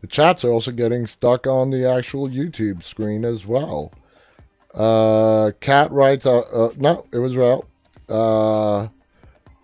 The 0.02 0.06
chats 0.06 0.44
are 0.44 0.50
also 0.50 0.70
getting 0.70 1.06
stuck 1.06 1.46
on 1.46 1.70
the 1.70 1.88
actual 1.88 2.28
YouTube 2.28 2.82
screen 2.82 3.24
as 3.24 3.46
well. 3.46 3.90
Uh, 4.74 5.52
Cat 5.60 5.90
writes, 5.92 6.26
uh, 6.26 6.40
uh, 6.40 6.72
no, 6.76 7.06
it 7.12 7.18
was 7.18 7.36
real. 7.36 7.66
Uh, 8.08 8.88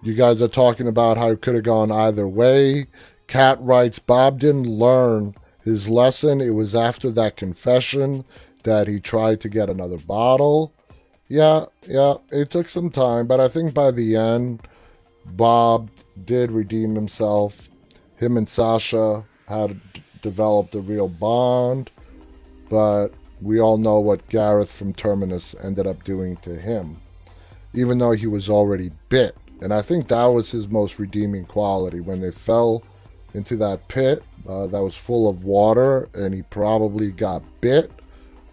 you 0.02 0.14
guys 0.14 0.40
are 0.40 0.48
talking 0.48 0.86
about 0.86 1.16
how 1.18 1.30
it 1.30 1.42
could 1.42 1.54
have 1.54 1.64
gone 1.64 1.90
either 1.90 2.26
way. 2.26 2.86
Cat 3.26 3.58
writes, 3.60 3.98
Bob 3.98 4.40
didn't 4.40 4.66
learn 4.66 5.34
his 5.64 5.88
lesson. 5.88 6.40
It 6.40 6.54
was 6.54 6.74
after 6.74 7.10
that 7.10 7.36
confession 7.36 8.24
that 8.62 8.88
he 8.88 9.00
tried 9.00 9.40
to 9.42 9.48
get 9.48 9.68
another 9.68 9.98
bottle. 9.98 10.72
Yeah, 11.28 11.66
yeah, 11.86 12.14
it 12.30 12.50
took 12.50 12.68
some 12.68 12.90
time, 12.90 13.26
but 13.26 13.40
I 13.40 13.48
think 13.48 13.72
by 13.72 13.90
the 13.90 14.16
end, 14.16 14.66
Bob 15.24 15.90
did 16.24 16.50
redeem 16.50 16.94
himself. 16.94 17.68
Him 18.16 18.36
and 18.36 18.48
Sasha 18.48 19.24
had 19.46 19.80
developed 20.22 20.74
a 20.74 20.80
real 20.80 21.08
bond, 21.08 21.90
but 22.68 23.10
we 23.40 23.60
all 23.60 23.78
know 23.78 24.00
what 24.00 24.28
Gareth 24.28 24.70
from 24.70 24.92
Terminus 24.92 25.54
ended 25.62 25.86
up 25.86 26.04
doing 26.04 26.36
to 26.38 26.56
him, 26.56 27.00
even 27.72 27.98
though 27.98 28.12
he 28.12 28.26
was 28.26 28.50
already 28.50 28.90
bit. 29.08 29.36
And 29.60 29.72
I 29.72 29.82
think 29.82 30.08
that 30.08 30.24
was 30.26 30.50
his 30.50 30.68
most 30.68 30.98
redeeming 30.98 31.44
quality 31.44 32.00
when 32.00 32.20
they 32.20 32.30
fell 32.30 32.82
into 33.34 33.56
that 33.56 33.88
pit 33.88 34.22
uh, 34.48 34.66
that 34.66 34.82
was 34.82 34.96
full 34.96 35.28
of 35.28 35.44
water 35.44 36.08
and 36.14 36.34
he 36.34 36.42
probably 36.42 37.10
got 37.10 37.42
bit 37.60 37.90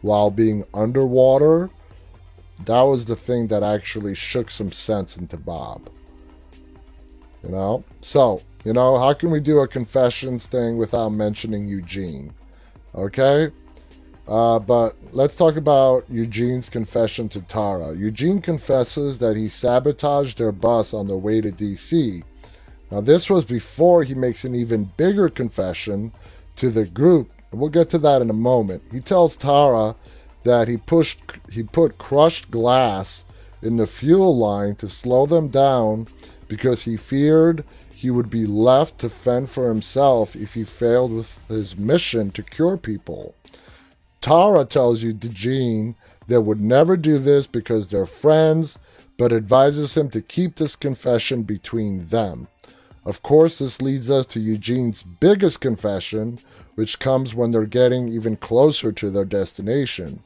while 0.01 0.29
being 0.29 0.63
underwater. 0.73 1.69
That 2.65 2.81
was 2.81 3.05
the 3.05 3.15
thing 3.15 3.47
that 3.47 3.63
actually 3.63 4.15
shook 4.15 4.49
some 4.49 4.71
sense 4.71 5.17
into 5.17 5.38
Bob. 5.38 5.89
You 7.43 7.49
know? 7.49 7.83
So, 8.01 8.41
you 8.65 8.73
know, 8.73 8.97
how 8.97 9.13
can 9.13 9.31
we 9.31 9.39
do 9.39 9.59
a 9.59 9.67
confessions 9.67 10.45
thing 10.45 10.77
without 10.77 11.09
mentioning 11.09 11.67
Eugene? 11.67 12.33
Okay? 12.95 13.51
Uh, 14.28 14.59
but 14.59 14.95
let's 15.11 15.38
talk 15.38 15.55
about 15.55 16.05
Eugene's 16.09 16.69
confession 16.69 17.30
to 17.30 17.41
Tara. 17.41 17.95
Eugene 17.95 18.41
confesses 18.41 19.19
that 19.19 19.38
he 19.38 19.47
sabotaged 19.47 20.38
their 20.38 20.51
bus 20.51 20.93
on 20.93 21.07
their 21.07 21.17
way 21.17 21.39
to 21.39 21.51
DC. 21.51 22.23
Now, 22.91 23.01
this 23.01 23.30
was 23.30 23.45
before 23.45 24.03
he 24.03 24.15
makes 24.15 24.43
an 24.43 24.53
even 24.53 24.91
bigger 24.97 25.30
confession 25.30 26.11
to 26.57 26.69
the 26.69 26.86
group. 26.86 27.32
We'll 27.51 27.69
get 27.69 27.89
to 27.91 27.97
that 27.99 28.21
in 28.21 28.30
a 28.30 28.34
moment. 28.34 28.84
He 28.91 28.99
tells 28.99 29.38
Tara 29.38 29.95
that 30.43 30.67
he 30.67 30.78
pushed 30.78 31.19
he 31.51 31.63
put 31.63 31.97
crushed 31.97 32.51
glass 32.51 33.25
in 33.61 33.78
the 33.78 33.88
fuel 33.88 34.38
line 34.38 34.75
to 34.75 34.89
slow 34.89 35.25
them 35.25 35.47
down 35.47 36.07
because 36.47 36.84
he 36.84 36.95
feared 36.97 37.63
he 37.93 38.11
would 38.11 38.30
be 38.30 38.45
left 38.45 38.99
to 38.99 39.09
fend 39.09 39.49
for 39.49 39.69
himself 39.69 40.36
if 40.36 40.53
he 40.53 40.63
failed 40.63 41.11
with 41.11 41.39
his 41.47 41.78
mission 41.78 42.32
to 42.32 42.43
cure 42.43 42.78
people. 42.78 43.34
Tara 44.28 44.65
tells 44.65 45.03
Eugene 45.03 45.95
that 46.28 46.41
would 46.41 46.59
never 46.59 46.97
do 46.97 47.17
this 47.17 47.47
because 47.47 47.88
they're 47.88 48.05
friends, 48.05 48.78
but 49.17 49.32
advises 49.32 49.95
him 49.95 50.09
to 50.09 50.21
keep 50.21 50.55
this 50.55 50.75
confession 50.75 51.43
between 51.43 52.07
them. 52.07 52.49
Of 53.05 53.23
course, 53.23 53.59
this 53.59 53.82
leads 53.82 54.11
us 54.11 54.25
to 54.28 54.41
Eugene's 54.41 55.01
biggest 55.01 55.61
confession, 55.61 56.39
which 56.75 56.99
comes 56.99 57.34
when 57.34 57.51
they're 57.51 57.65
getting 57.65 58.09
even 58.09 58.36
closer 58.36 58.91
to 58.91 59.09
their 59.09 59.23
destination. 59.23 60.21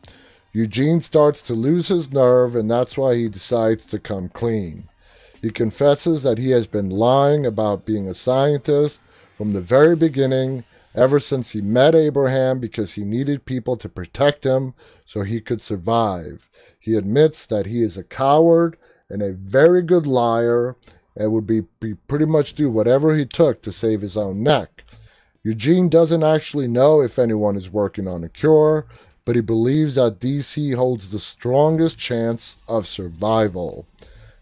Eugene 0.51 1.01
starts 1.01 1.43
to 1.43 1.53
lose 1.53 1.89
his 1.89 2.11
nerve, 2.11 2.55
and 2.55 2.71
that's 2.71 2.97
why 2.97 3.13
he 3.13 3.29
decides 3.29 3.85
to 3.85 3.99
come 3.99 4.29
clean. 4.29 4.85
He 5.43 5.51
confesses 5.51 6.23
that 6.23 6.39
he 6.39 6.49
has 6.49 6.65
been 6.65 6.89
lying 6.89 7.45
about 7.45 7.85
being 7.85 8.09
a 8.09 8.15
scientist 8.15 8.99
from 9.37 9.53
the 9.53 9.61
very 9.61 9.95
beginning 9.95 10.63
ever 10.95 11.19
since 11.19 11.51
he 11.51 11.61
met 11.61 11.95
Abraham 11.95 12.59
because 12.59 12.93
he 12.93 13.03
needed 13.03 13.45
people 13.45 13.77
to 13.77 13.89
protect 13.89 14.43
him 14.43 14.73
so 15.05 15.21
he 15.21 15.41
could 15.41 15.61
survive. 15.61 16.49
He 16.79 16.95
admits 16.95 17.45
that 17.45 17.65
he 17.65 17.83
is 17.83 17.97
a 17.97 18.03
coward 18.03 18.77
and 19.09 19.21
a 19.21 19.33
very 19.33 19.81
good 19.81 20.07
liar 20.07 20.75
and 21.15 21.31
would 21.31 21.47
be, 21.47 21.61
be 21.79 21.93
pretty 21.93 22.25
much 22.25 22.53
do 22.53 22.69
whatever 22.69 23.15
he 23.15 23.25
took 23.25 23.61
to 23.61 23.71
save 23.71 24.01
his 24.01 24.17
own 24.17 24.41
neck. 24.43 24.83
Eugene 25.43 25.89
doesn't 25.89 26.23
actually 26.23 26.67
know 26.67 27.01
if 27.01 27.17
anyone 27.17 27.55
is 27.55 27.69
working 27.69 28.07
on 28.07 28.23
a 28.23 28.29
cure, 28.29 28.85
but 29.25 29.35
he 29.35 29.41
believes 29.41 29.95
that 29.95 30.19
DC 30.19 30.75
holds 30.75 31.09
the 31.09 31.19
strongest 31.19 31.97
chance 31.97 32.57
of 32.67 32.87
survival. 32.87 33.85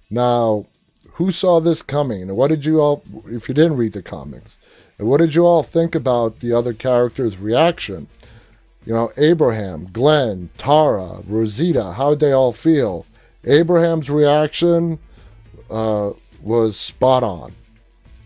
Now, 0.10 0.66
who 1.14 1.32
saw 1.32 1.60
this 1.60 1.82
coming? 1.82 2.36
What 2.36 2.50
did 2.50 2.66
you 2.66 2.80
all, 2.80 3.04
if 3.28 3.47
you 3.47 3.56
didn't 3.56 3.78
read 3.78 3.93
the 3.93 4.02
comics, 4.02 4.58
and 5.00 5.08
what 5.08 5.22
did 5.22 5.34
you 5.34 5.45
all 5.45 5.64
think 5.64 5.95
about 5.95 6.41
the 6.41 6.54
other 6.54 6.74
characters' 6.74 7.38
reaction? 7.38 8.08
You 8.86 8.93
know, 8.93 9.12
Abraham, 9.18 9.89
Glenn, 9.93 10.50
Tara, 10.58 11.22
Rosita, 11.26 11.93
how'd 11.93 12.20
they 12.20 12.34
all 12.34 12.52
feel? 12.52 13.06
Abraham's 13.45 14.10
reaction 14.10 15.00
uh, 15.70 16.12
was 16.41 16.76
spot 16.76 17.24
on. 17.24 17.54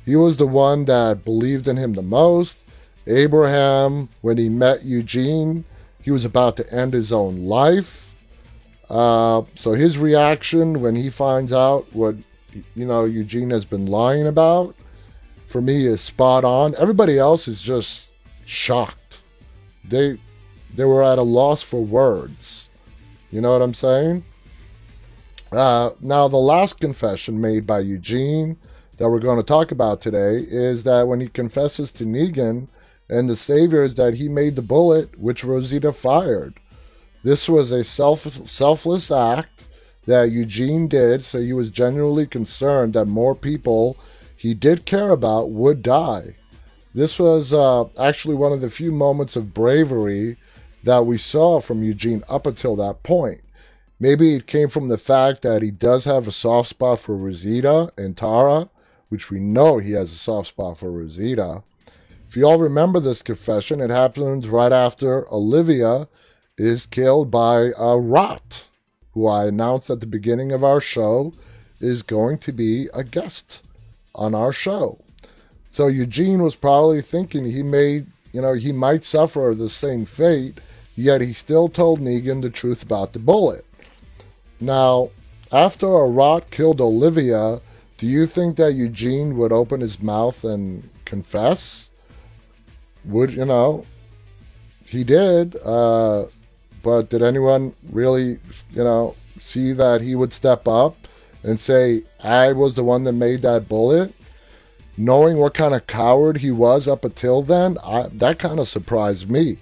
He 0.04 0.16
was 0.16 0.38
the 0.38 0.48
one 0.48 0.86
that 0.86 1.24
believed 1.24 1.68
in 1.68 1.78
him 1.78 1.94
the 1.94 2.02
most. 2.02 2.58
Abraham, 3.06 4.10
when 4.22 4.38
he 4.38 4.50
met 4.50 4.84
Eugene, 4.84 5.66
he 6.02 6.10
was 6.12 6.26
about 6.26 6.58
to 6.58 6.74
end 6.74 6.94
his 6.94 7.14
own 7.14 7.46
life. 7.46 8.16
Uh, 8.90 9.44
so 9.56 9.74
his 9.74 9.98
reaction 9.98 10.82
when 10.82 10.96
he 10.96 11.10
finds 11.10 11.54
out 11.54 11.86
what 11.94 12.16
you 12.76 12.86
know 12.86 13.06
Eugene 13.06 13.50
has 13.50 13.66
been 13.66 13.88
lying 13.88 14.28
about 14.28 14.76
for 15.54 15.62
me 15.62 15.86
is 15.86 16.02
spot 16.02 16.44
on. 16.44 16.74
Everybody 16.80 17.20
else 17.20 17.48
is 17.48 17.62
just 17.62 18.10
shocked. 18.44 19.22
They 19.88 20.18
they 20.76 20.84
were 20.84 21.04
at 21.04 21.20
a 21.20 21.22
loss 21.22 21.62
for 21.62 21.80
words. 21.80 22.68
You 23.30 23.40
know 23.40 23.52
what 23.54 23.62
I'm 23.62 23.76
saying? 23.76 24.26
Uh, 25.52 25.92
now, 26.02 26.28
the 26.28 26.38
last 26.38 26.80
confession 26.80 27.40
made 27.40 27.68
by 27.68 27.82
Eugene 27.82 28.58
that 28.98 29.08
we're 29.08 29.20
going 29.20 29.38
to 29.38 29.44
talk 29.44 29.72
about 29.72 30.02
today 30.02 30.44
is 30.50 30.82
that 30.86 31.08
when 31.08 31.20
he 31.20 31.28
confesses 31.28 31.92
to 31.92 32.04
Negan 32.04 32.68
and 33.08 33.30
the 33.30 33.36
Saviors 33.36 33.94
that 33.94 34.16
he 34.16 34.28
made 34.28 34.56
the 34.56 34.64
bullet 34.64 35.20
which 35.20 35.44
Rosita 35.44 35.92
fired. 35.92 36.60
This 37.24 37.48
was 37.48 37.72
a 37.72 37.84
self, 37.84 38.26
selfless 38.50 39.12
act 39.12 39.66
that 40.08 40.32
Eugene 40.32 40.88
did, 40.88 41.24
so 41.24 41.40
he 41.40 41.54
was 41.54 41.70
genuinely 41.70 42.26
concerned 42.26 42.94
that 42.94 43.06
more 43.06 43.36
people 43.36 43.98
he 44.44 44.54
did 44.54 44.86
care 44.86 45.10
about 45.10 45.52
would 45.52 45.82
die. 45.82 46.36
This 46.94 47.18
was 47.18 47.54
uh, 47.54 47.86
actually 47.98 48.36
one 48.36 48.52
of 48.52 48.60
the 48.60 48.70
few 48.70 48.92
moments 48.92 49.38
of 49.38 49.54
bravery 49.54 50.36
that 50.84 51.06
we 51.06 51.18
saw 51.18 51.62
from 51.62 51.82
Eugene 51.82 52.26
up 52.28 52.46
until 52.46 52.76
that 52.76 53.04
point. 53.04 53.40
Maybe 54.02 54.36
it 54.36 54.46
came 54.46 54.68
from 54.68 54.90
the 54.90 54.98
fact 54.98 55.44
that 55.44 55.62
he 55.62 55.72
does 55.72 56.04
have 56.04 56.28
a 56.28 56.32
soft 56.34 56.68
spot 56.68 57.00
for 57.00 57.16
Rosita 57.16 57.94
and 57.98 58.18
Tara, 58.18 58.70
which 59.08 59.32
we 59.32 59.40
know 59.40 59.78
he 59.78 59.94
has 59.94 60.12
a 60.12 60.16
soft 60.16 60.50
spot 60.50 60.78
for 60.78 60.92
Rosita. 60.92 61.64
If 62.28 62.36
you 62.36 62.46
all 62.46 62.60
remember 62.60 63.00
this 63.00 63.22
confession, 63.22 63.80
it 63.80 63.92
happens 63.92 64.50
right 64.50 64.74
after 64.74 65.26
Olivia 65.34 66.10
is 66.58 66.86
killed 66.86 67.32
by 67.32 67.72
Arat. 67.80 68.66
who 69.14 69.26
I 69.26 69.46
announced 69.46 69.90
at 69.90 70.02
the 70.02 70.06
beginning 70.06 70.52
of 70.52 70.66
our 70.66 70.82
show, 70.82 71.34
is 71.80 72.04
going 72.04 72.40
to 72.40 72.52
be 72.52 72.90
a 72.94 73.06
guest 73.06 73.62
on 74.16 74.36
our 74.36 74.54
show. 74.54 75.00
So 75.72 75.88
Eugene 75.88 76.44
was 76.44 76.56
probably 76.56 77.02
thinking 77.02 77.46
he 77.46 77.64
may, 77.64 78.06
you 78.32 78.42
know, 78.42 78.54
he 78.54 78.72
might 78.72 79.04
suffer 79.04 79.54
the 79.56 79.70
same 79.70 80.06
fate, 80.06 80.60
yet 80.96 81.22
he 81.22 81.34
still 81.34 81.68
told 81.68 82.00
Negan 82.00 82.42
the 82.42 82.50
truth 82.50 82.84
about 82.84 83.14
the 83.14 83.20
bullet. 83.20 83.66
Now, 84.60 85.10
after 85.52 85.88
Arat 85.88 86.52
killed 86.52 86.80
Olivia, 86.80 87.60
do 87.98 88.08
you 88.08 88.26
think 88.26 88.58
that 88.58 88.74
Eugene 88.74 89.38
would 89.38 89.52
open 89.52 89.82
his 89.82 90.02
mouth 90.02 90.44
and 90.44 90.90
confess? 91.06 91.90
Would, 93.06 93.32
you 93.32 93.46
know, 93.46 93.86
he 94.86 95.04
did. 95.04 95.56
Uh, 95.64 96.26
but 96.84 97.10
did 97.10 97.24
anyone 97.24 97.74
really, 97.92 98.40
you 98.72 98.84
know, 98.84 99.16
see 99.40 99.74
that 99.74 100.02
he 100.02 100.16
would 100.16 100.34
step 100.34 100.68
up 100.68 100.96
and 101.42 101.60
say, 101.60 102.04
I 102.24 102.54
was 102.54 102.76
the 102.76 102.84
one 102.84 103.04
that 103.04 103.14
made 103.14 103.42
that 103.42 103.68
bullet? 103.68 104.14
Knowing 104.98 105.38
what 105.38 105.54
kind 105.54 105.74
of 105.74 105.88
coward 105.88 106.38
he 106.38 106.52
was 106.52 106.88
up 106.88 107.04
until 107.04 107.42
then, 107.42 107.78
I, 107.84 108.08
that 108.14 108.40
kind 108.40 108.60
of 108.60 108.68
surprised 108.68 109.30
me. 109.30 109.58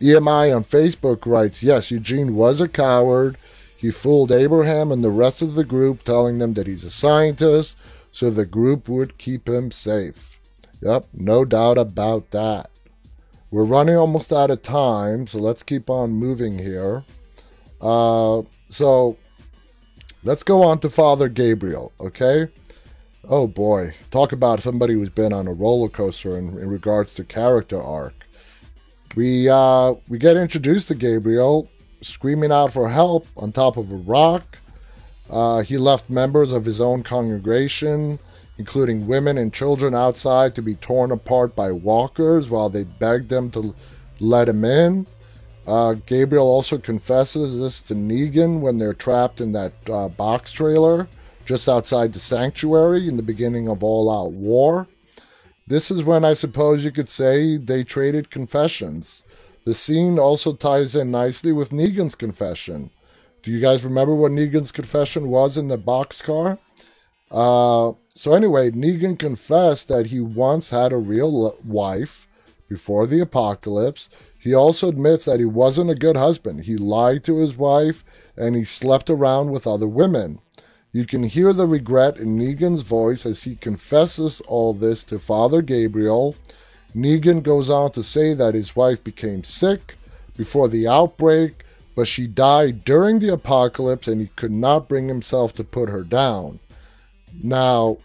EMI 0.00 0.54
on 0.54 0.64
Facebook 0.64 1.26
writes, 1.26 1.62
Yes, 1.62 1.90
Eugene 1.90 2.34
was 2.34 2.60
a 2.60 2.68
coward. 2.68 3.36
He 3.76 3.90
fooled 3.90 4.32
Abraham 4.32 4.90
and 4.90 5.04
the 5.04 5.10
rest 5.10 5.42
of 5.42 5.54
the 5.54 5.64
group, 5.64 6.02
telling 6.02 6.38
them 6.38 6.54
that 6.54 6.66
he's 6.66 6.84
a 6.84 6.90
scientist, 6.90 7.76
so 8.10 8.30
the 8.30 8.46
group 8.46 8.88
would 8.88 9.18
keep 9.18 9.48
him 9.48 9.70
safe. 9.70 10.38
Yep, 10.80 11.06
no 11.12 11.44
doubt 11.44 11.78
about 11.78 12.30
that. 12.30 12.70
We're 13.50 13.64
running 13.64 13.96
almost 13.96 14.32
out 14.32 14.50
of 14.50 14.62
time, 14.62 15.26
so 15.26 15.38
let's 15.38 15.62
keep 15.62 15.90
on 15.90 16.12
moving 16.12 16.58
here. 16.58 17.04
Uh, 17.80 18.42
so 18.70 19.18
let's 20.24 20.42
go 20.42 20.62
on 20.62 20.78
to 20.80 20.90
Father 20.90 21.28
Gabriel, 21.28 21.92
okay? 22.00 22.48
Oh 23.28 23.46
boy, 23.46 23.94
talk 24.10 24.32
about 24.32 24.62
somebody 24.62 24.94
who's 24.94 25.10
been 25.10 25.32
on 25.32 25.46
a 25.46 25.52
roller 25.52 25.88
coaster 25.88 26.36
in, 26.36 26.48
in 26.58 26.68
regards 26.68 27.14
to 27.14 27.24
character 27.24 27.80
arc. 27.80 28.14
We 29.14 29.48
uh, 29.48 29.94
we 30.08 30.18
get 30.18 30.36
introduced 30.36 30.88
to 30.88 30.94
Gabriel 30.94 31.68
screaming 32.00 32.50
out 32.50 32.72
for 32.72 32.88
help 32.88 33.26
on 33.36 33.52
top 33.52 33.76
of 33.76 33.92
a 33.92 33.96
rock. 33.96 34.58
Uh, 35.30 35.62
he 35.62 35.78
left 35.78 36.10
members 36.10 36.50
of 36.50 36.64
his 36.64 36.80
own 36.80 37.02
congregation 37.02 38.18
including 38.58 39.06
women 39.06 39.38
and 39.38 39.52
children 39.52 39.94
outside, 39.94 40.54
to 40.54 40.62
be 40.62 40.74
torn 40.76 41.10
apart 41.10 41.56
by 41.56 41.72
walkers 41.72 42.50
while 42.50 42.68
they 42.68 42.84
begged 42.84 43.28
them 43.28 43.50
to 43.50 43.74
let 44.20 44.48
him 44.48 44.64
in. 44.64 45.06
Uh, 45.66 45.94
Gabriel 46.06 46.46
also 46.46 46.78
confesses 46.78 47.60
this 47.60 47.82
to 47.84 47.94
Negan 47.94 48.60
when 48.60 48.78
they're 48.78 48.94
trapped 48.94 49.40
in 49.40 49.52
that 49.52 49.72
uh, 49.88 50.08
box 50.08 50.52
trailer 50.52 51.08
just 51.44 51.68
outside 51.68 52.12
the 52.12 52.18
sanctuary 52.18 53.08
in 53.08 53.16
the 53.16 53.22
beginning 53.22 53.68
of 53.68 53.82
All 53.82 54.10
Out 54.10 54.32
War. 54.32 54.86
This 55.66 55.90
is 55.90 56.02
when 56.02 56.24
I 56.24 56.34
suppose 56.34 56.84
you 56.84 56.90
could 56.90 57.08
say 57.08 57.56
they 57.56 57.84
traded 57.84 58.30
confessions. 58.30 59.22
The 59.64 59.74
scene 59.74 60.18
also 60.18 60.54
ties 60.54 60.94
in 60.94 61.10
nicely 61.10 61.52
with 61.52 61.70
Negan's 61.70 62.16
confession. 62.16 62.90
Do 63.42 63.50
you 63.50 63.60
guys 63.60 63.84
remember 63.84 64.14
what 64.14 64.32
Negan's 64.32 64.72
confession 64.72 65.28
was 65.28 65.56
in 65.56 65.68
the 65.68 65.78
boxcar? 65.78 66.58
Uh, 67.30 67.92
so 68.08 68.34
anyway, 68.34 68.70
Negan 68.70 69.18
confessed 69.18 69.88
that 69.88 70.06
he 70.06 70.20
once 70.20 70.70
had 70.70 70.92
a 70.92 70.96
real 70.96 71.56
wife 71.64 72.26
before 72.68 73.06
the 73.06 73.20
apocalypse. 73.20 74.08
He 74.42 74.54
also 74.54 74.88
admits 74.88 75.24
that 75.26 75.38
he 75.38 75.44
wasn't 75.44 75.90
a 75.90 75.94
good 75.94 76.16
husband. 76.16 76.64
He 76.64 76.76
lied 76.76 77.22
to 77.24 77.36
his 77.36 77.56
wife 77.56 78.02
and 78.36 78.56
he 78.56 78.64
slept 78.64 79.08
around 79.08 79.52
with 79.52 79.68
other 79.68 79.86
women. 79.86 80.40
You 80.90 81.06
can 81.06 81.22
hear 81.22 81.52
the 81.52 81.68
regret 81.68 82.16
in 82.16 82.36
Negan's 82.36 82.82
voice 82.82 83.24
as 83.24 83.44
he 83.44 83.54
confesses 83.54 84.40
all 84.48 84.74
this 84.74 85.04
to 85.04 85.20
Father 85.20 85.62
Gabriel. 85.62 86.34
Negan 86.92 87.44
goes 87.44 87.70
on 87.70 87.92
to 87.92 88.02
say 88.02 88.34
that 88.34 88.56
his 88.56 88.74
wife 88.74 89.04
became 89.04 89.44
sick 89.44 89.94
before 90.36 90.68
the 90.68 90.88
outbreak, 90.88 91.64
but 91.94 92.08
she 92.08 92.26
died 92.26 92.84
during 92.84 93.20
the 93.20 93.32
apocalypse 93.32 94.08
and 94.08 94.20
he 94.20 94.26
could 94.34 94.50
not 94.50 94.88
bring 94.88 95.06
himself 95.06 95.54
to 95.54 95.62
put 95.62 95.88
her 95.88 96.02
down. 96.02 96.58
Now, 97.44 97.98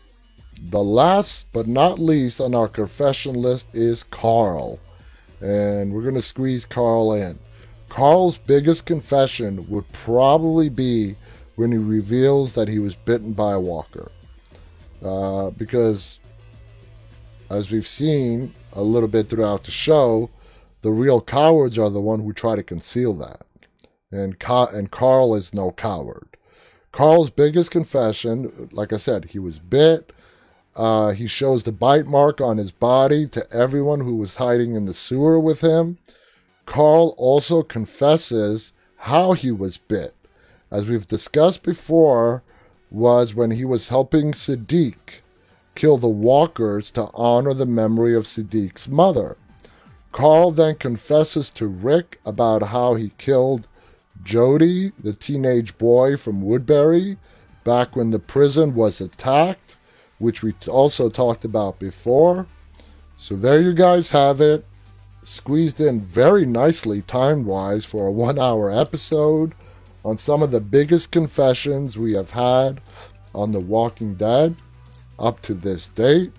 the 0.61 0.83
last 0.83 1.47
but 1.51 1.67
not 1.67 1.97
least 1.97 2.39
on 2.39 2.53
our 2.53 2.67
confession 2.67 3.33
list 3.33 3.65
is 3.73 4.03
Carl. 4.03 4.79
And 5.41 5.93
we're 5.93 6.01
going 6.01 6.15
to 6.15 6.21
squeeze 6.21 6.65
Carl 6.65 7.13
in. 7.13 7.39
Carl's 7.89 8.37
biggest 8.37 8.85
confession 8.85 9.67
would 9.69 9.91
probably 9.91 10.69
be 10.69 11.15
when 11.55 11.71
he 11.71 11.77
reveals 11.77 12.53
that 12.53 12.67
he 12.67 12.79
was 12.79 12.95
bitten 12.95 13.33
by 13.33 13.53
a 13.53 13.59
walker. 13.59 14.11
Uh, 15.01 15.51
because, 15.51 16.19
as 17.49 17.71
we've 17.71 17.87
seen 17.87 18.53
a 18.73 18.81
little 18.81 19.07
bit 19.07 19.29
throughout 19.29 19.63
the 19.63 19.71
show, 19.71 20.29
the 20.81 20.91
real 20.91 21.21
cowards 21.21 21.77
are 21.77 21.89
the 21.89 22.01
one 22.01 22.21
who 22.21 22.33
try 22.33 22.55
to 22.55 22.63
conceal 22.63 23.13
that. 23.13 23.45
And, 24.11 24.39
Ka- 24.39 24.67
and 24.67 24.91
Carl 24.91 25.35
is 25.35 25.53
no 25.53 25.71
coward. 25.71 26.37
Carl's 26.91 27.29
biggest 27.29 27.71
confession, 27.71 28.69
like 28.71 28.91
I 28.91 28.97
said, 28.97 29.25
he 29.25 29.39
was 29.39 29.59
bit. 29.59 30.11
Uh, 30.77 31.09
he 31.09 31.27
shows 31.27 31.63
the 31.63 31.71
bite 31.71 32.05
mark 32.05 32.39
on 32.39 32.57
his 32.57 32.71
body 32.71 33.25
to 33.25 33.51
everyone 33.51 34.01
who 34.01 34.15
was 34.15 34.35
hiding 34.35 34.75
in 34.75 34.85
the 34.85 34.93
sewer 34.93 35.39
with 35.39 35.61
him. 35.61 35.97
Carl 36.67 37.15
also 37.17 37.63
confesses 37.63 38.73
how 38.97 39.33
he 39.33 39.51
was 39.51 39.77
bit. 39.77 40.13
As 40.69 40.85
we've 40.85 41.07
discussed 41.07 41.63
before, 41.63 42.43
was 42.91 43.33
when 43.33 43.51
he 43.51 43.65
was 43.65 43.89
helping 43.89 44.33
Siddiq 44.33 45.21
kill 45.75 45.97
the 45.97 46.07
walkers 46.07 46.91
to 46.91 47.09
honor 47.13 47.53
the 47.53 47.65
memory 47.65 48.15
of 48.15 48.25
Siddiq's 48.25 48.87
mother. 48.87 49.35
Carl 50.11 50.51
then 50.51 50.75
confesses 50.75 51.49
to 51.51 51.67
Rick 51.67 52.19
about 52.25 52.69
how 52.69 52.95
he 52.95 53.11
killed 53.17 53.67
Jody, 54.23 54.91
the 54.99 55.13
teenage 55.13 55.77
boy 55.77 56.17
from 56.17 56.41
Woodbury, 56.41 57.17
back 57.63 57.95
when 57.95 58.11
the 58.11 58.19
prison 58.19 58.73
was 58.73 59.01
attacked, 59.01 59.66
which 60.19 60.43
we 60.43 60.53
also 60.67 61.09
talked 61.09 61.45
about 61.45 61.79
before. 61.79 62.47
So 63.17 63.35
there 63.35 63.61
you 63.61 63.73
guys 63.73 64.11
have 64.11 64.41
it. 64.41 64.65
Squeezed 65.23 65.81
in 65.81 66.01
very 66.01 66.45
nicely 66.45 67.01
time 67.01 67.45
wise 67.45 67.83
for 67.83 68.07
a 68.07 68.11
one 68.11 68.39
hour 68.39 68.71
episode 68.71 69.53
on 70.05 70.17
some 70.17 70.41
of 70.41 70.51
the 70.51 70.61
biggest 70.61 71.11
confessions 71.11 71.97
we 71.97 72.13
have 72.13 72.31
had 72.31 72.79
on 73.35 73.51
The 73.51 73.59
Walking 73.59 74.15
Dead 74.15 74.55
up 75.19 75.41
to 75.41 75.53
this 75.53 75.89
date. 75.89 76.31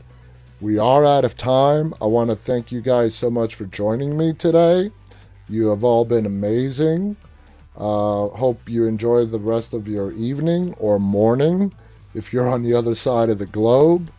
We 0.60 0.78
are 0.78 1.04
out 1.04 1.24
of 1.24 1.36
time. 1.36 1.94
I 2.00 2.06
want 2.06 2.30
to 2.30 2.36
thank 2.36 2.72
you 2.72 2.80
guys 2.80 3.14
so 3.14 3.30
much 3.30 3.54
for 3.54 3.66
joining 3.66 4.16
me 4.16 4.32
today. 4.32 4.90
You 5.48 5.68
have 5.68 5.84
all 5.84 6.04
been 6.04 6.26
amazing. 6.26 7.16
Uh, 7.76 8.28
hope 8.28 8.68
you 8.68 8.86
enjoy 8.86 9.24
the 9.26 9.38
rest 9.38 9.72
of 9.72 9.86
your 9.86 10.12
evening 10.12 10.74
or 10.78 10.98
morning 10.98 11.72
if 12.14 12.32
you're 12.32 12.48
on 12.48 12.62
the 12.62 12.74
other 12.74 12.94
side 12.94 13.30
of 13.30 13.38
the 13.38 13.46
globe. 13.46 14.10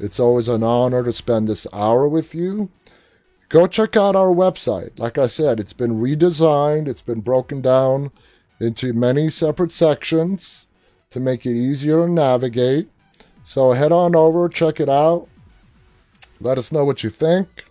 It's 0.00 0.20
always 0.20 0.48
an 0.48 0.62
honor 0.62 1.02
to 1.02 1.12
spend 1.12 1.48
this 1.48 1.66
hour 1.72 2.08
with 2.08 2.32
you. 2.34 2.70
Go 3.48 3.66
check 3.66 3.96
out 3.96 4.14
our 4.14 4.28
website. 4.28 4.96
Like 4.98 5.18
I 5.18 5.26
said, 5.26 5.58
it's 5.58 5.72
been 5.72 6.00
redesigned, 6.00 6.86
it's 6.86 7.02
been 7.02 7.20
broken 7.20 7.60
down 7.60 8.12
into 8.60 8.92
many 8.92 9.28
separate 9.30 9.72
sections 9.72 10.66
to 11.10 11.18
make 11.20 11.46
it 11.46 11.56
easier 11.56 11.98
to 11.98 12.08
navigate. 12.08 12.88
So 13.44 13.72
head 13.72 13.92
on 13.92 14.14
over, 14.14 14.48
check 14.48 14.78
it 14.78 14.88
out. 14.88 15.26
Let 16.40 16.58
us 16.58 16.70
know 16.70 16.84
what 16.84 17.02
you 17.02 17.10
think. 17.10 17.64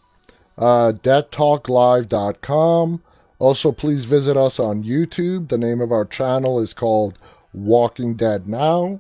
Uh, 0.57 0.91
deadtalklive.com 0.93 3.01
also, 3.39 3.71
please 3.71 4.05
visit 4.05 4.35
us 4.35 4.59
on 4.59 4.83
YouTube. 4.83 5.49
The 5.49 5.59
name 5.59 5.79
of 5.79 5.91
our 5.91 6.05
channel 6.05 6.59
is 6.59 6.73
called 6.73 7.19
Walking 7.53 8.15
Dead 8.15 8.47
Now. 8.47 8.99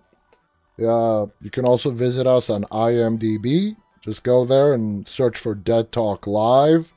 Uh, 0.79 1.27
you 1.41 1.49
can 1.49 1.65
also 1.65 1.91
visit 1.91 2.27
us 2.27 2.49
on 2.49 2.63
IMDb. 2.65 3.75
Just 4.01 4.23
go 4.23 4.45
there 4.45 4.73
and 4.73 5.07
search 5.07 5.37
for 5.37 5.55
Dead 5.55 5.91
Talk 5.91 6.27
Live. 6.27 6.93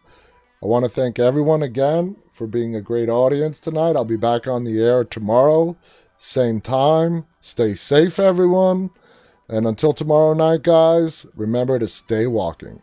I 0.62 0.66
want 0.66 0.84
to 0.84 0.90
thank 0.90 1.18
everyone 1.18 1.62
again 1.62 2.16
for 2.32 2.46
being 2.46 2.74
a 2.74 2.82
great 2.82 3.08
audience 3.08 3.60
tonight. 3.60 3.96
I'll 3.96 4.04
be 4.04 4.16
back 4.16 4.46
on 4.46 4.64
the 4.64 4.80
air 4.80 5.04
tomorrow, 5.04 5.76
same 6.18 6.60
time. 6.60 7.26
Stay 7.40 7.74
safe, 7.74 8.18
everyone. 8.18 8.90
And 9.48 9.66
until 9.66 9.92
tomorrow 9.92 10.34
night, 10.34 10.62
guys, 10.62 11.26
remember 11.34 11.78
to 11.78 11.88
stay 11.88 12.26
walking. 12.26 12.82